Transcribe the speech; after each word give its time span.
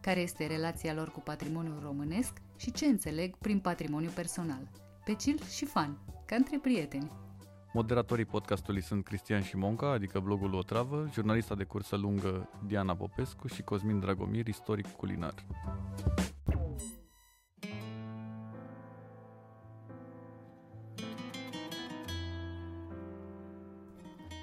care 0.00 0.20
este 0.20 0.46
relația 0.46 0.94
lor 0.94 1.10
cu 1.10 1.20
patrimoniul 1.20 1.80
românesc 1.82 2.32
și 2.56 2.72
ce 2.72 2.86
înțeleg 2.86 3.36
prin 3.36 3.58
patrimoniu 3.58 4.10
personal. 4.14 4.70
Pe 5.04 5.16
chill 5.16 5.40
și 5.42 5.64
fan, 5.64 5.98
ca 6.26 6.36
între 6.36 6.58
prieteni. 6.58 7.10
Moderatorii 7.72 8.24
podcastului 8.24 8.82
sunt 8.82 9.04
Cristian 9.04 9.42
Șimonca, 9.42 9.90
adică 9.90 10.20
blogul 10.20 10.54
O 10.54 10.62
Travă, 10.62 11.08
jurnalista 11.12 11.54
de 11.54 11.64
cursă 11.64 11.96
lungă 11.96 12.48
Diana 12.66 12.96
Popescu 12.96 13.46
și 13.46 13.62
Cosmin 13.62 14.00
Dragomir, 14.00 14.46
istoric 14.46 14.86
culinar. 14.86 15.34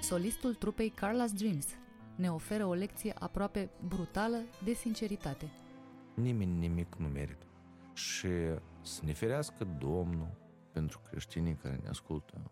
Solistul 0.00 0.54
trupei 0.54 0.92
Carla's 0.96 1.34
Dreams– 1.38 1.66
ne 2.18 2.30
oferă 2.30 2.66
o 2.66 2.74
lecție 2.74 3.14
aproape 3.18 3.70
brutală 3.86 4.38
de 4.64 4.72
sinceritate. 4.72 5.50
Nimeni 6.14 6.58
nimic 6.58 6.94
nu 6.94 7.08
merită. 7.08 7.46
Și 7.92 8.28
să 8.82 9.00
ne 9.04 9.12
ferească 9.12 9.64
Domnul 9.78 10.30
pentru 10.72 11.00
creștinii 11.10 11.54
care 11.54 11.80
ne 11.82 11.88
ascultă 11.88 12.50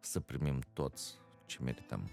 să 0.00 0.20
primim 0.20 0.60
toți 0.72 1.18
ce 1.46 1.58
merităm. 1.62 2.10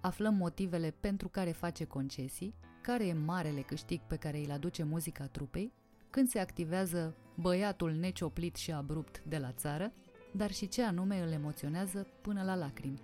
Aflăm 0.00 0.34
motivele 0.34 0.94
pentru 1.00 1.28
care 1.28 1.50
face 1.50 1.84
concesii, 1.84 2.54
care 2.80 3.06
e 3.06 3.12
marele 3.12 3.60
câștig 3.60 4.00
pe 4.00 4.16
care 4.16 4.38
îl 4.38 4.50
aduce 4.50 4.82
muzica 4.82 5.26
trupei, 5.26 5.72
când 6.10 6.28
se 6.28 6.38
activează 6.38 7.16
băiatul 7.34 7.92
necioplit 7.92 8.56
și 8.56 8.72
abrupt 8.72 9.22
de 9.26 9.38
la 9.38 9.52
țară, 9.52 9.92
dar 10.32 10.50
și 10.50 10.68
ce 10.68 10.82
anume 10.82 11.20
îl 11.20 11.32
emoționează 11.32 12.06
până 12.20 12.42
la 12.42 12.54
lacrimi. 12.54 13.02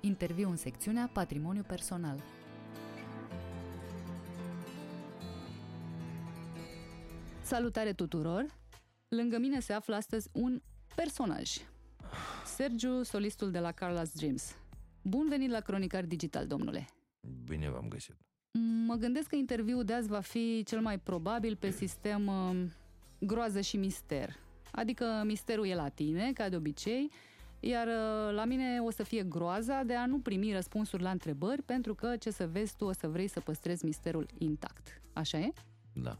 Interviu 0.00 0.48
în 0.48 0.56
secțiunea 0.56 1.10
Patrimoniu 1.12 1.62
Personal. 1.62 2.22
Salutare 7.50 7.92
tuturor! 7.92 8.46
Lângă 9.08 9.38
mine 9.38 9.60
se 9.60 9.72
află 9.72 9.94
astăzi 9.94 10.28
un 10.32 10.62
personaj. 10.94 11.50
Sergiu, 12.44 13.02
solistul 13.02 13.50
de 13.50 13.58
la 13.58 13.72
Carla's 13.72 14.12
Dreams. 14.14 14.56
Bun 15.02 15.26
venit 15.28 15.50
la 15.50 15.60
Cronicar 15.60 16.04
Digital, 16.04 16.46
domnule! 16.46 16.88
Bine 17.44 17.70
v-am 17.70 17.88
găsit! 17.88 18.14
Mă 18.86 18.94
gândesc 18.94 19.28
că 19.28 19.36
interviul 19.36 19.84
de 19.84 19.92
azi 19.92 20.08
va 20.08 20.20
fi 20.20 20.62
cel 20.66 20.80
mai 20.80 20.98
probabil 20.98 21.56
pe 21.56 21.70
sistem 21.70 22.26
uh, 22.26 22.66
groază 23.18 23.60
și 23.60 23.76
mister. 23.76 24.36
Adică 24.72 25.22
misterul 25.24 25.66
e 25.66 25.74
la 25.74 25.88
tine, 25.88 26.32
ca 26.32 26.48
de 26.48 26.56
obicei, 26.56 27.10
iar 27.60 27.86
uh, 27.86 28.34
la 28.34 28.44
mine 28.44 28.80
o 28.80 28.90
să 28.90 29.02
fie 29.02 29.22
groaza 29.22 29.82
de 29.82 29.94
a 29.94 30.06
nu 30.06 30.18
primi 30.18 30.52
răspunsuri 30.52 31.02
la 31.02 31.10
întrebări, 31.10 31.62
pentru 31.62 31.94
că, 31.94 32.16
ce 32.16 32.30
să 32.30 32.46
vezi, 32.46 32.76
tu 32.76 32.84
o 32.84 32.92
să 32.92 33.08
vrei 33.08 33.28
să 33.28 33.40
păstrezi 33.40 33.84
misterul 33.84 34.26
intact. 34.38 35.02
Așa 35.12 35.38
e? 35.38 35.52
Da. 35.92 36.18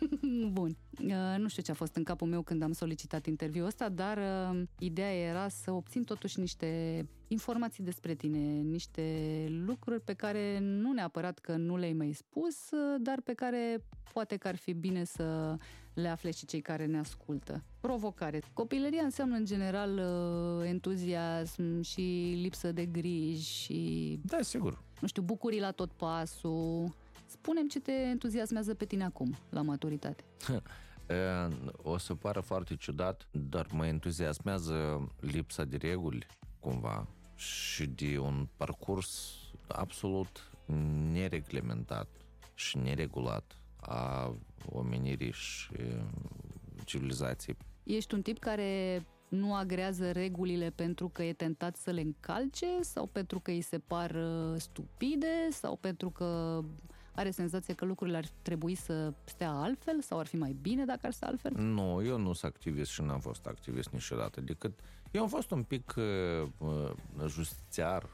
Bun. 0.52 0.76
Uh, 1.00 1.34
nu 1.38 1.48
știu 1.48 1.62
ce 1.62 1.70
a 1.70 1.74
fost 1.74 1.96
în 1.96 2.02
capul 2.02 2.28
meu 2.28 2.42
când 2.42 2.62
am 2.62 2.72
solicitat 2.72 3.26
interviul 3.26 3.66
ăsta, 3.66 3.88
dar 3.88 4.18
uh, 4.18 4.62
ideea 4.78 5.14
era 5.14 5.48
să 5.48 5.70
obțin 5.70 6.04
totuși 6.04 6.40
niște 6.40 7.06
informații 7.28 7.84
despre 7.84 8.14
tine, 8.14 8.38
niște 8.60 9.04
lucruri 9.66 10.00
pe 10.00 10.12
care 10.12 10.58
nu 10.60 10.92
neapărat 10.92 11.38
că 11.38 11.56
nu 11.56 11.76
le-ai 11.76 11.92
mai 11.92 12.12
spus, 12.12 12.70
uh, 12.70 13.00
dar 13.00 13.20
pe 13.20 13.32
care 13.32 13.84
poate 14.12 14.36
că 14.36 14.48
ar 14.48 14.56
fi 14.56 14.72
bine 14.72 15.04
să 15.04 15.56
le 15.94 16.08
afle 16.08 16.30
și 16.30 16.46
cei 16.46 16.60
care 16.60 16.86
ne 16.86 16.98
ascultă. 16.98 17.64
Provocare. 17.80 18.42
Copilăria 18.52 19.02
înseamnă 19.02 19.36
în 19.36 19.44
general 19.44 19.98
uh, 19.98 20.68
entuziasm 20.68 21.80
și 21.80 22.38
lipsă 22.42 22.72
de 22.72 22.86
griji 22.86 23.50
și... 23.50 24.20
Da, 24.24 24.38
sigur. 24.40 24.82
Nu 25.00 25.06
știu, 25.08 25.22
bucurii 25.22 25.60
la 25.60 25.70
tot 25.70 25.92
pasul 25.92 26.94
Spunem 27.32 27.68
ce 27.68 27.80
te 27.80 27.92
entuziasmează 27.92 28.74
pe 28.74 28.84
tine 28.84 29.04
acum, 29.04 29.36
la 29.50 29.62
maturitate. 29.62 30.24
o 31.82 31.98
să 31.98 32.14
pară 32.14 32.40
foarte 32.40 32.76
ciudat, 32.76 33.28
dar 33.30 33.66
mă 33.72 33.86
entuziasmează 33.86 35.08
lipsa 35.20 35.64
de 35.64 35.76
reguli, 35.76 36.26
cumva, 36.60 37.08
și 37.34 37.86
de 37.86 38.18
un 38.18 38.48
parcurs 38.56 39.36
absolut 39.66 40.50
nereglementat 41.12 42.08
și 42.54 42.78
neregulat 42.78 43.58
a 43.76 44.34
omenirii 44.72 45.32
și 45.32 45.70
civilizației. 46.84 47.56
Ești 47.82 48.14
un 48.14 48.22
tip 48.22 48.38
care 48.38 49.02
nu 49.28 49.54
agrează 49.54 50.10
regulile 50.10 50.70
pentru 50.70 51.08
că 51.08 51.22
e 51.22 51.32
tentat 51.32 51.76
să 51.76 51.90
le 51.90 52.00
încalce 52.00 52.66
sau 52.80 53.06
pentru 53.06 53.40
că 53.40 53.50
îi 53.50 53.60
se 53.60 53.78
par 53.78 54.10
uh, 54.10 54.54
stupide 54.56 55.48
sau 55.50 55.76
pentru 55.76 56.10
că 56.10 56.60
are 57.14 57.30
senzația 57.30 57.74
că 57.74 57.84
lucrurile 57.84 58.16
ar 58.16 58.26
trebui 58.42 58.74
să 58.74 59.12
stea 59.24 59.50
altfel 59.50 60.00
sau 60.00 60.18
ar 60.18 60.26
fi 60.26 60.36
mai 60.36 60.56
bine 60.60 60.84
dacă 60.84 61.00
ar 61.02 61.12
sta 61.12 61.26
altfel? 61.26 61.52
Nu, 61.52 62.04
eu 62.04 62.18
nu 62.18 62.32
sunt 62.32 62.52
activist 62.54 62.90
și 62.90 63.02
n-am 63.02 63.20
fost 63.20 63.46
activist 63.46 63.88
niciodată, 63.88 64.40
decât 64.40 64.80
eu 65.10 65.22
am 65.22 65.28
fost 65.28 65.50
un 65.50 65.62
pic 65.62 65.94
uh, 65.96 66.48
uh 66.58 66.90
justițiar, 67.26 68.08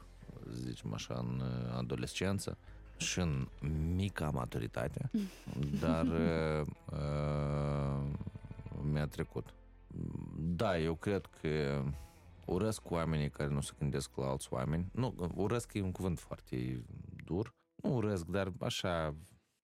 zicem 0.53 0.93
așa, 0.93 1.13
în 1.13 1.39
uh, 1.39 1.77
adolescență 1.77 2.57
și 2.97 3.19
în 3.19 3.47
mica 3.95 4.29
maturitate, 4.29 5.09
dar 5.81 6.05
uh, 6.05 6.67
uh, 6.91 8.03
mi-a 8.91 9.07
trecut. 9.07 9.53
Da, 10.37 10.79
eu 10.79 10.95
cred 10.95 11.25
că 11.41 11.83
urăsc 12.45 12.91
oamenii 12.91 13.29
care 13.29 13.49
nu 13.49 13.61
se 13.61 13.71
gândesc 13.79 14.15
la 14.15 14.25
alți 14.25 14.47
oameni. 14.51 14.85
Nu, 14.91 15.31
urăsc 15.35 15.73
e 15.73 15.81
un 15.81 15.91
cuvânt 15.91 16.19
foarte 16.19 16.83
dur, 17.25 17.53
nu 17.81 17.95
urăsc, 17.95 18.25
dar 18.25 18.53
așa, 18.59 19.15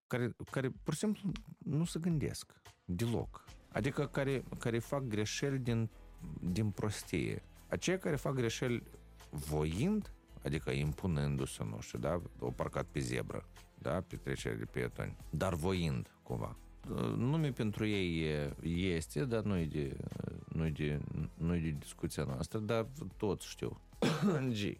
care, 0.07 0.35
care 0.51 0.69
pur 0.83 0.93
și 0.93 0.99
simplu 0.99 1.31
nu 1.57 1.85
se 1.85 1.99
gândesc 1.99 2.53
deloc. 2.85 3.45
Adică 3.71 4.05
care, 4.07 4.43
care 4.59 4.79
fac 4.79 5.03
greșeli 5.03 5.59
din, 5.59 5.89
din 6.39 6.69
prostie. 6.69 7.43
Aceia 7.67 7.97
care 7.97 8.15
fac 8.15 8.33
greșeli 8.33 8.83
voind, 9.29 10.13
adică 10.43 10.71
impunându-se, 10.71 11.63
nu 11.63 11.79
știu, 11.79 11.99
da, 11.99 12.21
o 12.39 12.51
parcat 12.51 12.85
pe 12.85 12.99
zebră, 12.99 13.45
da, 13.77 14.01
pe 14.01 14.15
trecere 14.15 14.55
de 14.55 14.65
pietoni, 14.65 15.15
dar 15.29 15.53
voind, 15.53 16.11
cumva. 16.23 16.57
Nume 17.15 17.51
pentru 17.51 17.85
ei 17.85 18.25
este, 18.67 19.25
dar 19.25 19.43
nu 19.43 19.57
e 19.57 19.65
de, 19.65 19.97
nu 20.47 20.65
e 20.65 20.69
de, 20.69 20.99
nu 21.33 21.55
e 21.55 21.59
de 21.59 21.69
discuția 21.69 22.23
noastră, 22.23 22.59
dar 22.59 22.87
toți 23.17 23.47
știu. 23.47 23.81
G. 24.59 24.77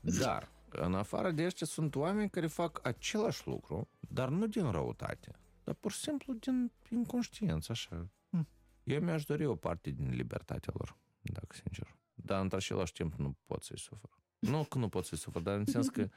Dar 0.00 0.51
în 0.72 0.94
afară 0.94 1.30
de 1.30 1.44
ăștia 1.44 1.66
sunt 1.66 1.94
oameni 1.94 2.30
care 2.30 2.46
fac 2.46 2.86
același 2.86 3.46
lucru, 3.46 3.88
dar 4.00 4.28
nu 4.28 4.46
din 4.46 4.70
răutate, 4.70 5.30
dar 5.64 5.74
pur 5.74 5.92
și 5.92 5.98
simplu 5.98 6.32
din 6.32 6.72
inconștiență, 6.88 7.72
așa. 7.72 8.08
Hm. 8.30 8.48
Eu 8.82 9.00
mi-aș 9.00 9.24
dori 9.24 9.44
o 9.44 9.54
parte 9.54 9.90
din 9.90 10.10
libertatea 10.10 10.72
lor, 10.76 10.96
dacă 11.20 11.54
sincer. 11.54 11.96
Dar 12.14 12.40
într 12.40 12.54
același 12.56 12.92
timp 12.92 13.14
nu 13.14 13.36
pot 13.46 13.62
să-i 13.62 13.78
sufăr. 13.78 14.10
Nu 14.38 14.64
că 14.64 14.78
nu 14.78 14.88
pot 14.88 15.04
să-i 15.04 15.18
sufăr, 15.18 15.42
dar 15.42 15.56
în 15.56 15.64
sens 15.64 15.88
că 15.88 16.08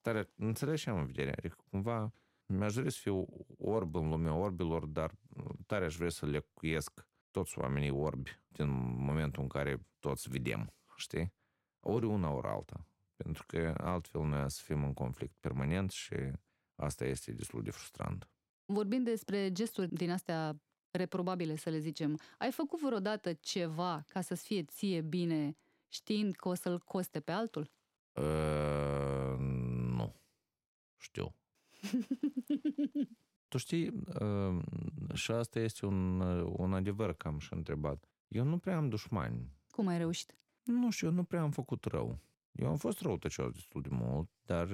tare, 0.00 0.30
înțelegi 0.36 0.82
și 0.82 0.88
am 0.88 0.98
în 0.98 1.06
vedere, 1.06 1.34
adică 1.38 1.56
cumva 1.70 2.12
mi-aș 2.46 2.74
dori 2.74 2.90
să 2.90 2.98
fiu 3.00 3.26
orb 3.58 3.94
în 3.94 4.08
lumea 4.08 4.34
orbilor, 4.34 4.86
dar 4.86 5.14
tare 5.66 5.84
aș 5.84 5.96
vrea 5.96 6.08
să 6.08 6.26
le 6.26 6.46
cuiesc 6.52 7.06
toți 7.30 7.58
oamenii 7.58 7.90
orbi 7.90 8.40
din 8.46 8.68
momentul 9.04 9.42
în 9.42 9.48
care 9.48 9.86
toți 9.98 10.28
vedem, 10.28 10.72
știi? 10.96 11.32
Ori 11.80 12.06
una, 12.06 12.30
ori 12.30 12.46
alta 12.46 12.86
pentru 13.16 13.44
că 13.46 13.74
altfel 13.76 14.22
noi 14.22 14.50
să 14.50 14.62
fim 14.64 14.84
în 14.84 14.94
conflict 14.94 15.34
permanent 15.40 15.90
și 15.90 16.14
asta 16.74 17.04
este 17.04 17.32
destul 17.32 17.62
de 17.62 17.70
frustrant. 17.70 18.28
Vorbind 18.64 19.04
despre 19.04 19.52
gesturi 19.52 19.94
din 19.94 20.10
astea 20.10 20.60
reprobabile, 20.90 21.56
să 21.56 21.70
le 21.70 21.78
zicem, 21.78 22.18
ai 22.38 22.50
făcut 22.50 22.80
vreodată 22.80 23.32
ceva 23.32 24.04
ca 24.08 24.20
să-ți 24.20 24.44
fie 24.46 24.62
ție 24.62 25.00
bine 25.00 25.56
știind 25.88 26.34
că 26.34 26.48
o 26.48 26.54
să-l 26.54 26.78
coste 26.78 27.20
pe 27.20 27.32
altul? 27.32 27.70
Uh, 28.12 29.38
nu. 29.96 30.14
Știu. 30.96 31.34
tu 33.50 33.58
știi, 33.58 33.88
uh, 34.20 34.62
și 35.14 35.30
asta 35.30 35.58
este 35.58 35.86
un, 35.86 36.20
un 36.40 36.74
adevăr 36.74 37.12
că 37.12 37.28
am 37.28 37.38
și 37.38 37.52
întrebat. 37.52 38.04
Eu 38.28 38.44
nu 38.44 38.58
prea 38.58 38.76
am 38.76 38.88
dușmani. 38.88 39.52
Cum 39.70 39.86
ai 39.86 39.98
reușit? 39.98 40.38
Nu 40.62 40.90
știu, 40.90 41.06
eu 41.06 41.12
nu 41.12 41.24
prea 41.24 41.42
am 41.42 41.50
făcut 41.50 41.84
rău. 41.84 42.18
Eu 42.54 42.68
am 42.68 42.76
fost 42.76 43.00
răutăcios 43.00 43.52
destul 43.52 43.82
de 43.82 43.88
mult, 43.90 44.30
dar 44.42 44.66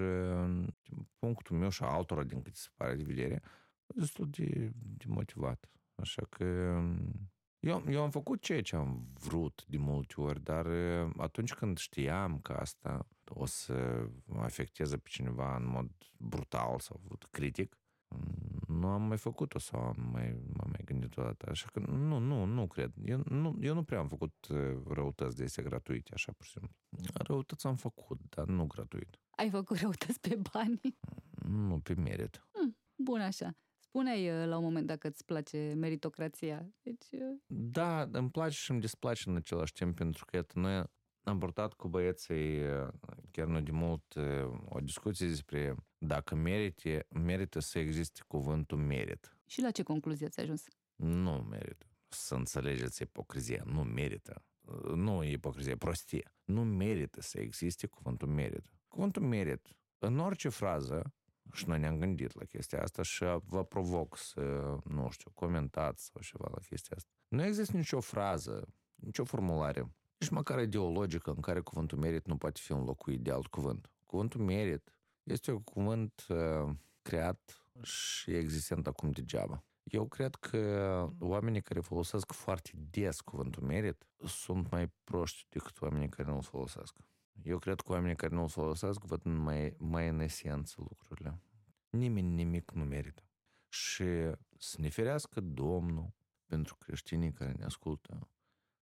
din 0.82 1.08
punctul 1.18 1.56
meu 1.56 1.68
și 1.68 1.82
altora, 1.82 2.24
din 2.24 2.42
cât 2.42 2.56
se 2.56 2.68
pare 2.74 2.94
de 2.94 3.02
vedere, 3.02 3.42
destul 3.86 4.28
de, 4.30 4.72
de 4.74 5.04
motivat. 5.06 5.70
Așa 5.94 6.26
că 6.28 6.44
eu, 7.58 7.84
eu 7.88 8.02
am 8.02 8.10
făcut 8.10 8.42
ceea 8.42 8.62
ce 8.62 8.76
am 8.76 9.06
vrut 9.14 9.64
de 9.66 9.78
multe 9.78 10.20
ori, 10.20 10.42
dar 10.42 10.66
atunci 11.16 11.54
când 11.54 11.78
știam 11.78 12.40
că 12.40 12.52
asta 12.52 13.08
o 13.28 13.46
să 13.46 14.08
afecteze 14.36 14.96
pe 14.96 15.08
cineva 15.08 15.56
în 15.56 15.66
mod 15.66 15.90
brutal 16.18 16.78
sau 16.78 17.00
critic, 17.30 17.79
nu 18.66 18.86
am 18.86 19.02
mai 19.02 19.16
făcut-o 19.16 19.58
sau 19.58 19.80
am 19.80 20.10
mai, 20.12 20.32
m-am 20.32 20.68
mai 20.70 20.80
gândit 20.84 21.16
o 21.16 21.22
dată. 21.22 21.50
Așa 21.50 21.66
că 21.72 21.78
nu, 21.78 22.18
nu, 22.18 22.44
nu 22.44 22.66
cred. 22.66 22.92
Eu 23.04 23.22
nu, 23.28 23.56
eu 23.60 23.74
nu 23.74 23.82
prea 23.82 23.98
am 23.98 24.08
făcut 24.08 24.34
răutăți 24.86 25.36
de 25.36 25.44
astea 25.44 25.64
gratuite, 25.64 26.10
așa 26.14 26.32
pur 26.32 26.46
și 26.46 26.52
simplu. 26.52 26.74
Răutăți 27.12 27.66
am 27.66 27.76
făcut, 27.76 28.20
dar 28.28 28.46
nu 28.46 28.66
gratuit. 28.66 29.18
Ai 29.30 29.50
făcut 29.50 29.78
răutăți 29.78 30.20
pe 30.20 30.38
bani? 30.52 30.80
Nu, 31.48 31.78
pe 31.78 31.94
merit. 31.94 32.46
Hmm, 32.52 32.76
bun 32.94 33.20
așa. 33.20 33.56
Spuneai 33.78 34.46
la 34.46 34.56
un 34.56 34.64
moment 34.64 34.86
dacă 34.86 35.08
îți 35.08 35.24
place 35.24 35.72
meritocrația. 35.76 36.68
Deci... 36.82 37.06
Da, 37.46 38.08
îmi 38.12 38.30
place 38.30 38.56
și 38.56 38.70
îmi 38.70 38.80
displace 38.80 39.28
în 39.28 39.36
același 39.36 39.72
timp, 39.72 39.96
pentru 39.96 40.24
că 40.24 40.36
iată, 40.36 40.58
noi 40.58 40.84
am 41.22 41.38
purtat 41.38 41.72
cu 41.72 41.88
băieții 41.88 42.60
chiar 43.30 43.46
nu 43.46 43.60
de 43.60 43.70
mult 43.70 44.14
o 44.68 44.80
discuție 44.80 45.26
despre 45.26 45.74
dacă 45.98 46.34
merite, 46.34 47.06
merită 47.08 47.58
să 47.58 47.78
existe 47.78 48.20
cuvântul 48.26 48.78
merit. 48.78 49.36
Și 49.46 49.60
la 49.60 49.70
ce 49.70 49.82
concluzie 49.82 50.26
ați 50.26 50.40
ajuns? 50.40 50.64
Nu 50.96 51.46
merită. 51.50 51.86
Să 52.08 52.34
înțelegeți 52.34 53.02
ipocrizia. 53.02 53.62
Nu 53.66 53.82
merită. 53.82 54.44
Nu 54.94 55.24
e 55.24 55.30
ipocrizie, 55.32 55.76
prostie. 55.76 56.32
Nu 56.44 56.64
merită 56.64 57.20
să 57.20 57.40
existe 57.40 57.86
cuvântul 57.86 58.28
merit. 58.28 58.72
Cuvântul 58.88 59.22
merit, 59.22 59.68
în 59.98 60.18
orice 60.18 60.48
frază, 60.48 61.14
și 61.52 61.68
noi 61.68 61.78
ne-am 61.78 61.98
gândit 61.98 62.34
la 62.34 62.44
chestia 62.44 62.82
asta 62.82 63.02
și 63.02 63.24
vă 63.44 63.64
provoc 63.64 64.16
să, 64.16 64.40
nu 64.84 65.10
știu, 65.10 65.30
comentați 65.34 66.04
sau 66.04 66.22
ceva 66.22 66.48
la 66.50 66.58
chestia 66.68 66.96
asta. 66.96 67.10
Nu 67.28 67.44
există 67.44 67.76
nicio 67.76 68.00
frază, 68.00 68.68
nicio 68.94 69.24
formulare, 69.24 69.94
nici 70.20 70.30
măcar 70.30 70.60
ideologică 70.60 71.30
în 71.30 71.40
care 71.40 71.60
cuvântul 71.60 71.98
merit 71.98 72.26
nu 72.26 72.36
poate 72.36 72.60
fi 72.62 72.72
înlocuit 72.72 73.20
de 73.20 73.30
alt 73.30 73.46
cuvânt. 73.46 73.90
Cuvântul 74.06 74.40
merit 74.40 74.94
este 75.22 75.52
un 75.52 75.62
cuvânt 75.62 76.26
uh, 76.28 76.74
creat 77.02 77.64
și 77.82 78.30
existent 78.30 78.86
acum 78.86 79.10
degeaba. 79.10 79.64
Eu 79.82 80.06
cred 80.06 80.34
că 80.34 81.08
oamenii 81.18 81.62
care 81.62 81.80
folosesc 81.80 82.32
foarte 82.32 82.70
des 82.90 83.20
cuvântul 83.20 83.62
merit 83.62 84.06
sunt 84.24 84.70
mai 84.70 84.92
proști 85.04 85.46
decât 85.48 85.80
oamenii 85.80 86.08
care 86.08 86.28
nu-l 86.28 86.42
folosesc. 86.42 86.96
Eu 87.42 87.58
cred 87.58 87.80
că 87.80 87.92
oamenii 87.92 88.16
care 88.16 88.34
nu-l 88.34 88.48
folosesc 88.48 89.04
văd 89.04 89.22
mai, 89.22 89.74
mai 89.78 90.08
în 90.08 90.20
esență 90.20 90.74
lucrurile. 90.88 91.40
Nimeni 91.90 92.28
nimic 92.28 92.70
nu 92.70 92.84
merită. 92.84 93.22
Și 93.68 94.04
să 94.58 94.76
ne 94.78 94.88
ferească 94.88 95.40
Domnul 95.40 96.12
pentru 96.46 96.76
creștinii 96.76 97.32
care 97.32 97.52
ne 97.52 97.64
ascultă 97.64 98.28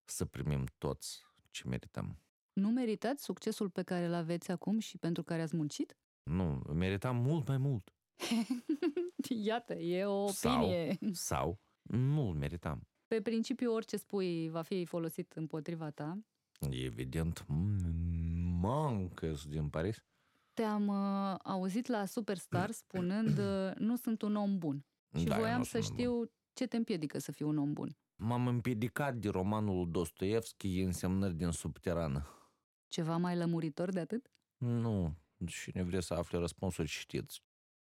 să 0.03 0.25
primim 0.25 0.65
toți 0.77 1.28
ce 1.51 1.67
merităm. 1.67 2.19
Nu 2.53 2.69
meritați 2.69 3.23
succesul 3.23 3.69
pe 3.69 3.83
care 3.83 4.05
îl 4.05 4.13
aveți 4.13 4.51
acum 4.51 4.79
și 4.79 4.97
pentru 4.97 5.23
care 5.23 5.41
ați 5.41 5.55
muncit? 5.55 5.97
Nu, 6.23 6.61
meritam 6.73 7.15
mult 7.15 7.47
mai 7.47 7.57
mult. 7.57 7.93
Iată, 9.45 9.73
e 9.73 10.05
o 10.05 10.23
opinie. 10.23 10.97
Sau, 11.01 11.11
sau 11.11 11.59
nu-l 11.81 12.33
meritam. 12.33 12.87
Pe 13.07 13.21
principiu, 13.21 13.73
orice 13.73 13.97
spui 13.97 14.49
va 14.49 14.61
fi 14.61 14.85
folosit 14.85 15.31
împotriva 15.33 15.89
ta. 15.89 16.19
Evident, 16.69 17.45
mancă 18.59 19.33
din 19.47 19.69
Paris. 19.69 20.03
Te-am 20.53 20.87
uh, 20.87 21.39
auzit 21.43 21.87
la 21.87 22.05
Superstar 22.05 22.71
spunând 22.81 23.37
uh, 23.37 23.75
nu 23.77 23.95
sunt 23.95 24.21
un 24.21 24.35
om 24.35 24.57
bun. 24.57 24.85
Și 25.17 25.23
Da, 25.23 25.35
eu 25.35 25.41
voiam 25.41 25.57
nu 25.57 25.63
să 25.63 25.69
sunt 25.69 25.83
un 25.83 25.97
știu 25.97 26.31
ce 26.53 26.67
te 26.67 26.77
împiedică 26.77 27.17
să 27.17 27.31
fii 27.31 27.45
un 27.45 27.57
om 27.57 27.73
bun. 27.73 27.97
M-am 28.21 28.47
împiedicat 28.47 29.15
de 29.15 29.29
romanul 29.29 29.91
Dostoevski 29.91 30.79
însemnări 30.79 31.33
din 31.33 31.51
subterană. 31.51 32.27
Ceva 32.87 33.17
mai 33.17 33.35
lămuritor 33.35 33.91
de 33.91 33.99
atât? 33.99 34.31
Nu, 34.57 35.15
și 35.45 35.71
ne 35.73 35.83
vreți 35.83 36.05
să 36.05 36.13
afle 36.13 36.37
răspunsul, 36.37 36.87
citiți. 36.87 37.43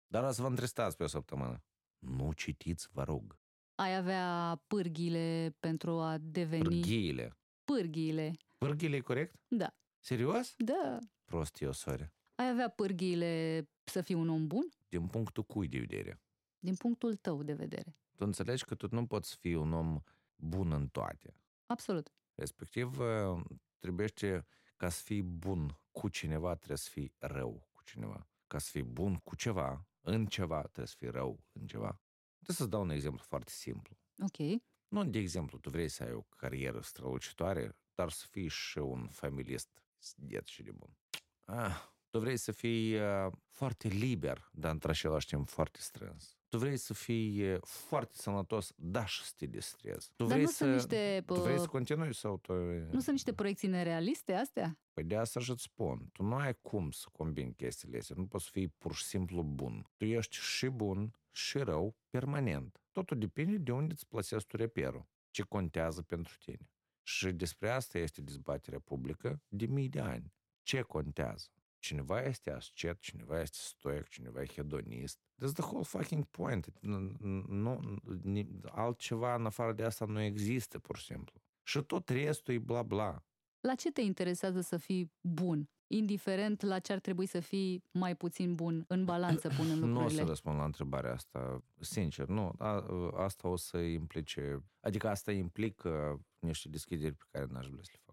Dar 0.07 0.23
o 0.23 0.31
să 0.31 0.41
vă 0.41 0.47
întristați 0.47 0.97
pe 0.97 1.03
o 1.03 1.07
săptămână. 1.07 1.63
Nu 1.99 2.31
citiți, 2.31 2.87
vă 2.91 3.03
rog. 3.03 3.39
Ai 3.75 3.95
avea 3.95 4.61
pârghile 4.67 5.55
pentru 5.59 5.99
a 5.99 6.17
deveni... 6.17 6.63
Pârghiile. 6.63 7.37
Pârghiile. 7.63 8.33
Pârghiile 8.57 8.95
e 8.95 8.99
corect? 8.99 9.35
Da. 9.47 9.75
Serios? 9.99 10.55
Da. 10.57 10.99
Prost 11.25 11.61
eu, 11.61 11.71
sorry. 11.71 12.13
Ai 12.35 12.49
avea 12.49 12.69
pârghiile 12.69 13.63
să 13.83 14.01
fii 14.01 14.15
un 14.15 14.29
om 14.29 14.47
bun? 14.47 14.69
Din 14.89 15.07
punctul 15.07 15.43
cui 15.43 15.67
de 15.67 15.79
vedere? 15.79 16.21
Din 16.59 16.75
punctul 16.75 17.15
tău 17.15 17.43
de 17.43 17.53
vedere. 17.53 17.95
Tu 18.15 18.25
înțelegi 18.25 18.65
că 18.65 18.75
tu 18.75 18.87
nu 18.91 19.05
poți 19.05 19.35
fi 19.35 19.53
un 19.53 19.73
om 19.73 20.01
bun 20.37 20.71
în 20.71 20.87
toate. 20.87 21.35
Absolut. 21.65 22.13
Respectiv, 22.35 22.99
uh, 22.99 23.43
trebuiește 23.79 24.47
ca 24.75 24.89
să 24.89 25.03
fii 25.03 25.23
bun 25.23 25.79
cu 25.91 26.09
cineva, 26.09 26.55
trebuie 26.55 26.77
să 26.77 26.89
fii 26.89 27.13
rău 27.17 27.69
cu 27.73 27.83
cineva. 27.83 28.29
Ca 28.47 28.57
să 28.57 28.69
fii 28.71 28.83
bun 28.83 29.15
cu 29.15 29.35
ceva, 29.35 29.87
în 30.01 30.25
ceva, 30.25 30.61
trebuie 30.61 30.87
să 30.87 30.95
fii 30.97 31.09
rău 31.09 31.43
în 31.51 31.67
ceva. 31.67 32.01
Trebuie 32.33 32.55
să-ți 32.55 32.69
dau 32.69 32.81
un 32.81 32.89
exemplu 32.89 33.23
foarte 33.23 33.51
simplu. 33.51 33.97
Ok. 34.23 34.61
Nu, 34.87 35.05
de 35.05 35.19
exemplu, 35.19 35.57
tu 35.57 35.69
vrei 35.69 35.89
să 35.89 36.03
ai 36.03 36.13
o 36.13 36.21
carieră 36.21 36.81
strălucitoare, 36.81 37.77
dar 37.95 38.09
să 38.09 38.25
fii 38.29 38.47
și 38.47 38.77
un 38.77 39.07
familist 39.07 39.81
sdiet 39.97 40.47
și 40.47 40.63
de 40.63 40.71
bun. 40.71 40.97
Ah, 41.43 41.83
tu 42.09 42.19
vrei 42.19 42.37
să 42.37 42.51
fii 42.51 42.95
uh, 42.95 43.31
foarte 43.49 43.87
liber, 43.87 44.49
dar 44.51 44.71
într-același 44.71 45.27
timp 45.27 45.49
foarte 45.49 45.79
strâns. 45.81 46.37
Tu 46.49 46.57
vrei 46.57 46.77
să 46.77 46.93
fii 46.93 47.51
uh, 47.51 47.57
foarte 47.61 48.13
sănătos, 48.15 48.73
dar 48.75 49.07
și 49.07 49.23
să 49.23 49.31
te 49.35 49.45
distrezi. 49.45 50.11
Tu 50.15 50.23
Dar 50.23 50.27
vrei 50.27 50.41
nu 50.41 50.47
să, 50.47 50.55
sunt 50.55 50.73
niște, 50.73 51.23
Tu 51.25 51.33
vrei 51.33 51.53
uh, 51.55 51.59
să 51.59 51.67
continui 51.67 52.13
sau 52.13 52.37
tu... 52.37 52.53
Nu 52.91 52.99
sunt 52.99 53.09
niște 53.09 53.33
proiecții 53.33 53.67
nerealiste 53.67 54.33
astea? 54.33 54.77
Păi 54.93 55.03
de 55.03 55.15
asta 55.15 55.39
și-ți 55.39 55.63
spun. 55.63 56.09
Tu 56.11 56.23
nu 56.23 56.35
ai 56.35 56.57
cum 56.61 56.91
să 56.91 57.07
combini 57.11 57.53
chestiile 57.53 57.97
astea. 57.97 58.15
Nu 58.19 58.25
poți 58.25 58.43
să 58.43 58.49
fii 58.53 58.67
pur 58.67 58.93
și 58.93 59.03
simplu 59.03 59.43
bun. 59.43 59.89
Tu 59.97 60.05
ești 60.05 60.35
și 60.35 60.67
bun 60.67 61.13
și 61.31 61.57
rău 61.57 61.95
permanent. 62.09 62.81
Totul 62.91 63.17
depinde 63.17 63.57
de 63.57 63.71
unde 63.71 63.93
îți 63.93 64.07
plasezi 64.07 64.45
tu 64.45 64.55
reperul. 64.55 65.07
Ce 65.31 65.41
contează 65.41 66.01
pentru 66.01 66.37
tine. 66.45 66.69
Și 67.03 67.31
despre 67.31 67.69
asta 67.69 67.97
este 67.97 68.21
dezbaterea 68.21 68.79
publică 68.79 69.41
de 69.47 69.65
mii 69.65 69.89
de 69.89 69.99
ani. 69.99 70.33
Ce 70.63 70.81
contează? 70.81 71.47
Cineva 71.79 72.21
este 72.21 72.51
ascet, 72.51 72.99
cineva 72.99 73.41
este 73.41 73.57
stoic, 73.59 74.07
cineva 74.07 74.41
e 74.41 74.45
hedonist. 74.45 75.19
That's 75.19 75.53
the 75.53 75.63
whole 75.63 75.83
fucking 75.83 76.25
point. 76.25 76.67
Nu, 76.81 77.15
nu, 77.47 77.95
ni- 78.23 78.49
altceva 78.71 79.35
în 79.35 79.45
afară 79.45 79.73
de 79.73 79.83
asta 79.83 80.05
nu 80.05 80.21
există, 80.21 80.79
pur 80.79 80.97
și 80.97 81.05
simplu. 81.05 81.41
Și 81.63 81.81
tot 81.81 82.09
restul 82.09 82.53
e 82.53 82.57
bla 82.59 82.83
bla. 82.83 83.23
La 83.59 83.75
ce 83.75 83.91
te 83.91 84.01
interesează 84.01 84.61
să 84.61 84.77
fii 84.77 85.11
bun? 85.21 85.69
Indiferent 85.89 86.61
la 86.61 86.79
ce 86.79 86.93
ar 86.93 86.99
trebui 86.99 87.25
să 87.25 87.39
fii 87.39 87.83
mai 87.91 88.15
puțin 88.15 88.55
bun 88.55 88.83
în 88.87 89.05
balanță 89.05 89.47
punând 89.57 89.81
Nu 89.83 89.87
o 89.87 89.93
să 89.93 89.99
lucrurile. 89.99 90.23
răspund 90.23 90.57
la 90.57 90.65
întrebarea 90.65 91.13
asta, 91.13 91.63
sincer, 91.79 92.27
nu. 92.27 92.53
A, 92.57 92.85
asta 93.15 93.47
o 93.47 93.55
să 93.55 93.77
implice, 93.77 94.63
adică 94.79 95.09
asta 95.09 95.31
implică 95.31 96.19
niște 96.39 96.69
deschideri 96.69 97.15
pe 97.15 97.23
care 97.31 97.45
n-aș 97.49 97.67
vrea 97.67 97.83
să 97.83 97.89
le 97.93 97.99
fac. 98.05 98.06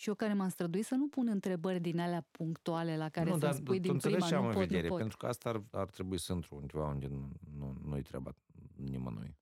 Și 0.00 0.08
eu 0.08 0.14
care 0.14 0.32
m-am 0.32 0.48
străduit 0.48 0.84
să 0.84 0.94
nu 0.94 1.08
pun 1.08 1.28
întrebări 1.28 1.80
din 1.80 2.00
alea 2.00 2.26
punctuale 2.30 2.96
la 2.96 3.08
care 3.08 3.26
nu, 3.26 3.30
să-mi 3.30 3.42
dar 3.42 3.52
spui 3.52 3.76
tu 3.76 3.82
din 3.82 3.90
înțelegi 3.92 4.24
prima, 4.24 4.30
ce 4.30 4.34
am 4.34 4.42
nu 4.42 4.48
în 4.48 4.54
pot, 4.54 4.62
vedere, 4.66 4.82
nu 4.82 4.88
pot. 4.88 4.98
pentru 4.98 5.16
că 5.16 5.26
asta 5.26 5.48
ar, 5.48 5.62
ar 5.70 5.90
trebui 5.90 6.18
să 6.18 6.32
intru 6.32 6.56
undeva 6.56 6.88
unde 6.88 7.06
nu, 7.06 7.28
nu, 7.58 7.76
nu-i 7.84 8.02
treaba 8.02 8.34
nimănui. 8.76 9.36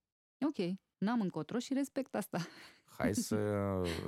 Ok, 0.47 0.77
n-am 0.99 1.21
încotro 1.21 1.59
și 1.59 1.75
respect 1.75 2.15
asta. 2.15 2.39
Hai 2.85 3.15
să 3.29 3.37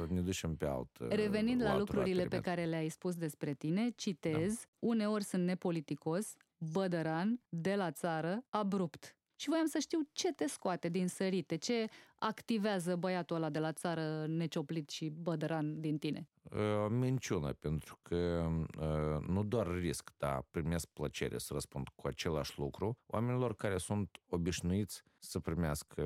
ne 0.08 0.20
ducem 0.20 0.56
pe 0.56 0.66
alt 0.66 0.96
Revenind 1.08 1.62
la 1.62 1.70
alt 1.70 1.78
lucrurile 1.78 2.22
pe 2.22 2.28
perimetru. 2.28 2.40
care 2.50 2.64
le-ai 2.64 2.88
spus 2.88 3.14
despre 3.16 3.54
tine, 3.54 3.90
citez, 3.90 4.54
Da. 4.54 4.68
uneori 4.78 5.24
sunt 5.24 5.44
nepoliticos, 5.44 6.34
bădăran, 6.72 7.40
de 7.48 7.74
la 7.74 7.90
țară, 7.92 8.44
abrupt. 8.48 9.16
Și 9.40 9.48
voiam 9.48 9.66
să 9.66 9.78
știu 9.78 9.98
ce 10.12 10.32
te 10.32 10.46
scoate 10.46 10.88
din 10.88 11.08
sărite, 11.08 11.56
ce 11.56 11.86
activează 12.18 12.96
băiatul 12.96 13.36
ăla 13.36 13.50
de 13.50 13.58
la 13.58 13.72
țară 13.72 14.26
necioplit 14.26 14.90
și 14.90 15.08
bădăran 15.08 15.80
din 15.80 15.98
tine. 15.98 16.28
Uh, 16.42 16.86
minciună, 16.90 17.52
pentru 17.52 17.98
că 18.02 18.50
uh, 18.78 19.26
nu 19.26 19.44
doar 19.44 19.66
risc, 19.66 20.10
dar 20.16 20.46
primesc 20.50 20.86
plăcere 20.86 21.38
să 21.38 21.52
răspund 21.52 21.88
cu 21.94 22.06
același 22.06 22.58
lucru 22.58 22.98
oamenilor 23.06 23.54
care 23.54 23.78
sunt 23.78 24.20
obișnuiți 24.28 25.02
să 25.18 25.40
primească 25.40 26.02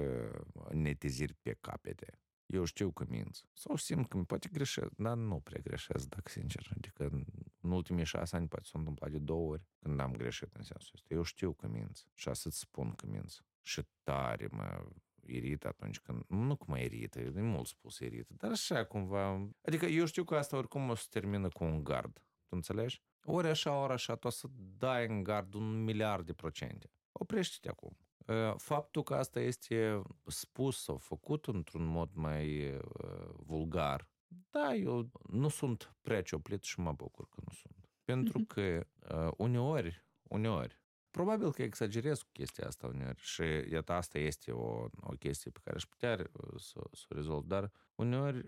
neteziri 0.71 1.35
pe 1.43 1.57
capete. 1.61 2.22
Eu 2.53 2.65
știu 2.65 2.91
că 2.93 3.05
minți. 3.09 3.45
Sau 3.53 3.77
simt 3.77 4.09
că 4.09 4.19
poate 4.19 4.49
greșesc, 4.53 4.91
dar 4.97 5.17
nu 5.17 5.41
prea 5.41 5.61
greșesc, 5.61 6.09
dacă 6.09 6.31
sincer. 6.31 6.71
Adică 6.77 7.05
în- 7.05 7.25
în 7.61 7.71
ultimii 7.71 8.05
șase 8.05 8.37
ani 8.37 8.49
poate 8.49 8.65
s-a 8.67 8.79
întâmplat 8.79 9.11
de 9.11 9.19
două 9.19 9.51
ori 9.51 9.63
când 9.79 10.01
am 10.01 10.13
greșit 10.13 10.55
în 10.55 10.63
sensul 10.63 10.91
ăsta. 10.95 11.15
Eu 11.15 11.23
știu 11.23 11.53
că 11.53 11.69
minți 11.69 12.07
și 12.15 12.29
asta 12.29 12.49
îți 12.49 12.59
spun 12.59 12.93
că 12.95 13.07
minți. 13.07 13.41
Și 13.61 13.83
tare 14.03 14.49
mă 14.51 14.89
irită 15.27 15.69
atunci 15.69 16.01
când... 16.01 16.25
Nu 16.29 16.57
cum 16.57 16.67
mă 16.69 16.79
irită, 16.79 17.21
e 17.21 17.41
mult 17.41 17.67
spus 17.67 17.99
irită, 17.99 18.35
dar 18.37 18.51
așa 18.51 18.85
cumva... 18.85 19.49
Adică 19.63 19.87
eu 19.87 20.05
știu 20.05 20.25
că 20.25 20.35
asta 20.37 20.57
oricum 20.57 20.89
o 20.89 20.95
să 20.95 21.07
termină 21.11 21.49
cu 21.49 21.65
un 21.65 21.85
gard. 21.85 22.13
Tu 22.19 22.57
înțelegi? 22.57 23.03
Ori 23.25 23.49
așa, 23.49 23.79
ori 23.83 23.93
așa, 23.93 24.15
tu 24.17 24.27
o 24.27 24.31
să 24.31 24.49
dai 24.79 25.07
în 25.07 25.23
gard 25.23 25.55
un 25.55 25.85
miliard 25.85 26.27
de 26.27 26.33
procente. 26.33 26.91
Oprește-te 27.13 27.69
acum. 27.69 27.97
Uh, 28.27 28.55
faptul 28.57 29.03
că 29.03 29.15
asta 29.15 29.41
este 29.41 30.03
spus 30.27 30.83
sau 30.83 30.97
făcut 30.97 31.47
într-un 31.47 31.85
mod 31.85 32.11
mai 32.15 32.75
uh, 32.75 33.29
vulgar, 33.47 34.11
da, 34.51 34.75
eu 34.75 35.11
nu 35.29 35.49
sunt 35.49 35.97
prea 36.01 36.23
cioplit 36.23 36.63
și 36.63 36.81
mă 36.81 36.93
bucur 36.93 37.29
că 37.29 37.41
nu 37.45 37.53
sunt. 37.53 37.91
Pentru 38.05 38.39
mhm. 38.39 38.47
că 38.47 38.87
uh, 39.15 39.33
uneori, 39.37 40.05
uneori, 40.23 40.81
probabil 41.11 41.53
că 41.53 41.63
exagerez 41.63 42.23
cu 42.23 42.29
chestia 42.33 42.67
asta 42.67 42.87
uneori 42.87 43.21
și 43.21 43.43
iată 43.71 43.93
asta 43.93 44.19
este 44.19 44.53
o, 44.53 44.89
o 45.01 45.13
chestie 45.19 45.51
pe 45.51 45.61
care 45.65 45.77
aș 45.77 45.85
putea 45.85 46.17
să, 46.57 46.81
să 46.93 47.07
o 47.09 47.15
rezolv, 47.15 47.45
dar 47.45 47.71
uneori, 47.95 48.47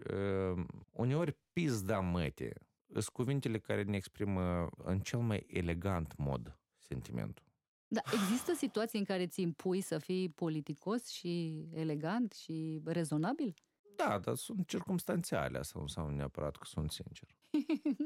uneori 0.90 1.36
pizda 1.52 2.00
măte 2.00 2.52
sunt 2.92 3.08
cuvintele 3.08 3.58
care 3.58 3.82
ne 3.82 3.96
exprimă 3.96 4.68
în 4.76 5.00
cel 5.00 5.18
mai 5.18 5.44
elegant 5.46 6.16
mod 6.16 6.58
sentimentul. 6.76 7.44
Da, 7.88 8.00
există 8.12 8.52
situații 8.54 8.98
în 8.98 9.04
care 9.04 9.26
ți 9.26 9.40
impui 9.40 9.80
să 9.80 9.98
fii 9.98 10.28
politicos 10.28 11.08
și 11.08 11.64
elegant 11.72 12.32
și 12.32 12.80
rezonabil? 12.84 13.54
Da, 13.96 14.18
dar 14.18 14.34
sunt 14.34 14.66
circumstanțiale, 14.66 15.58
asta 15.58 15.72
nu 15.76 15.82
înseamnă 15.82 16.14
neapărat 16.14 16.56
că 16.56 16.64
sunt 16.64 16.90
sincer. 16.90 17.28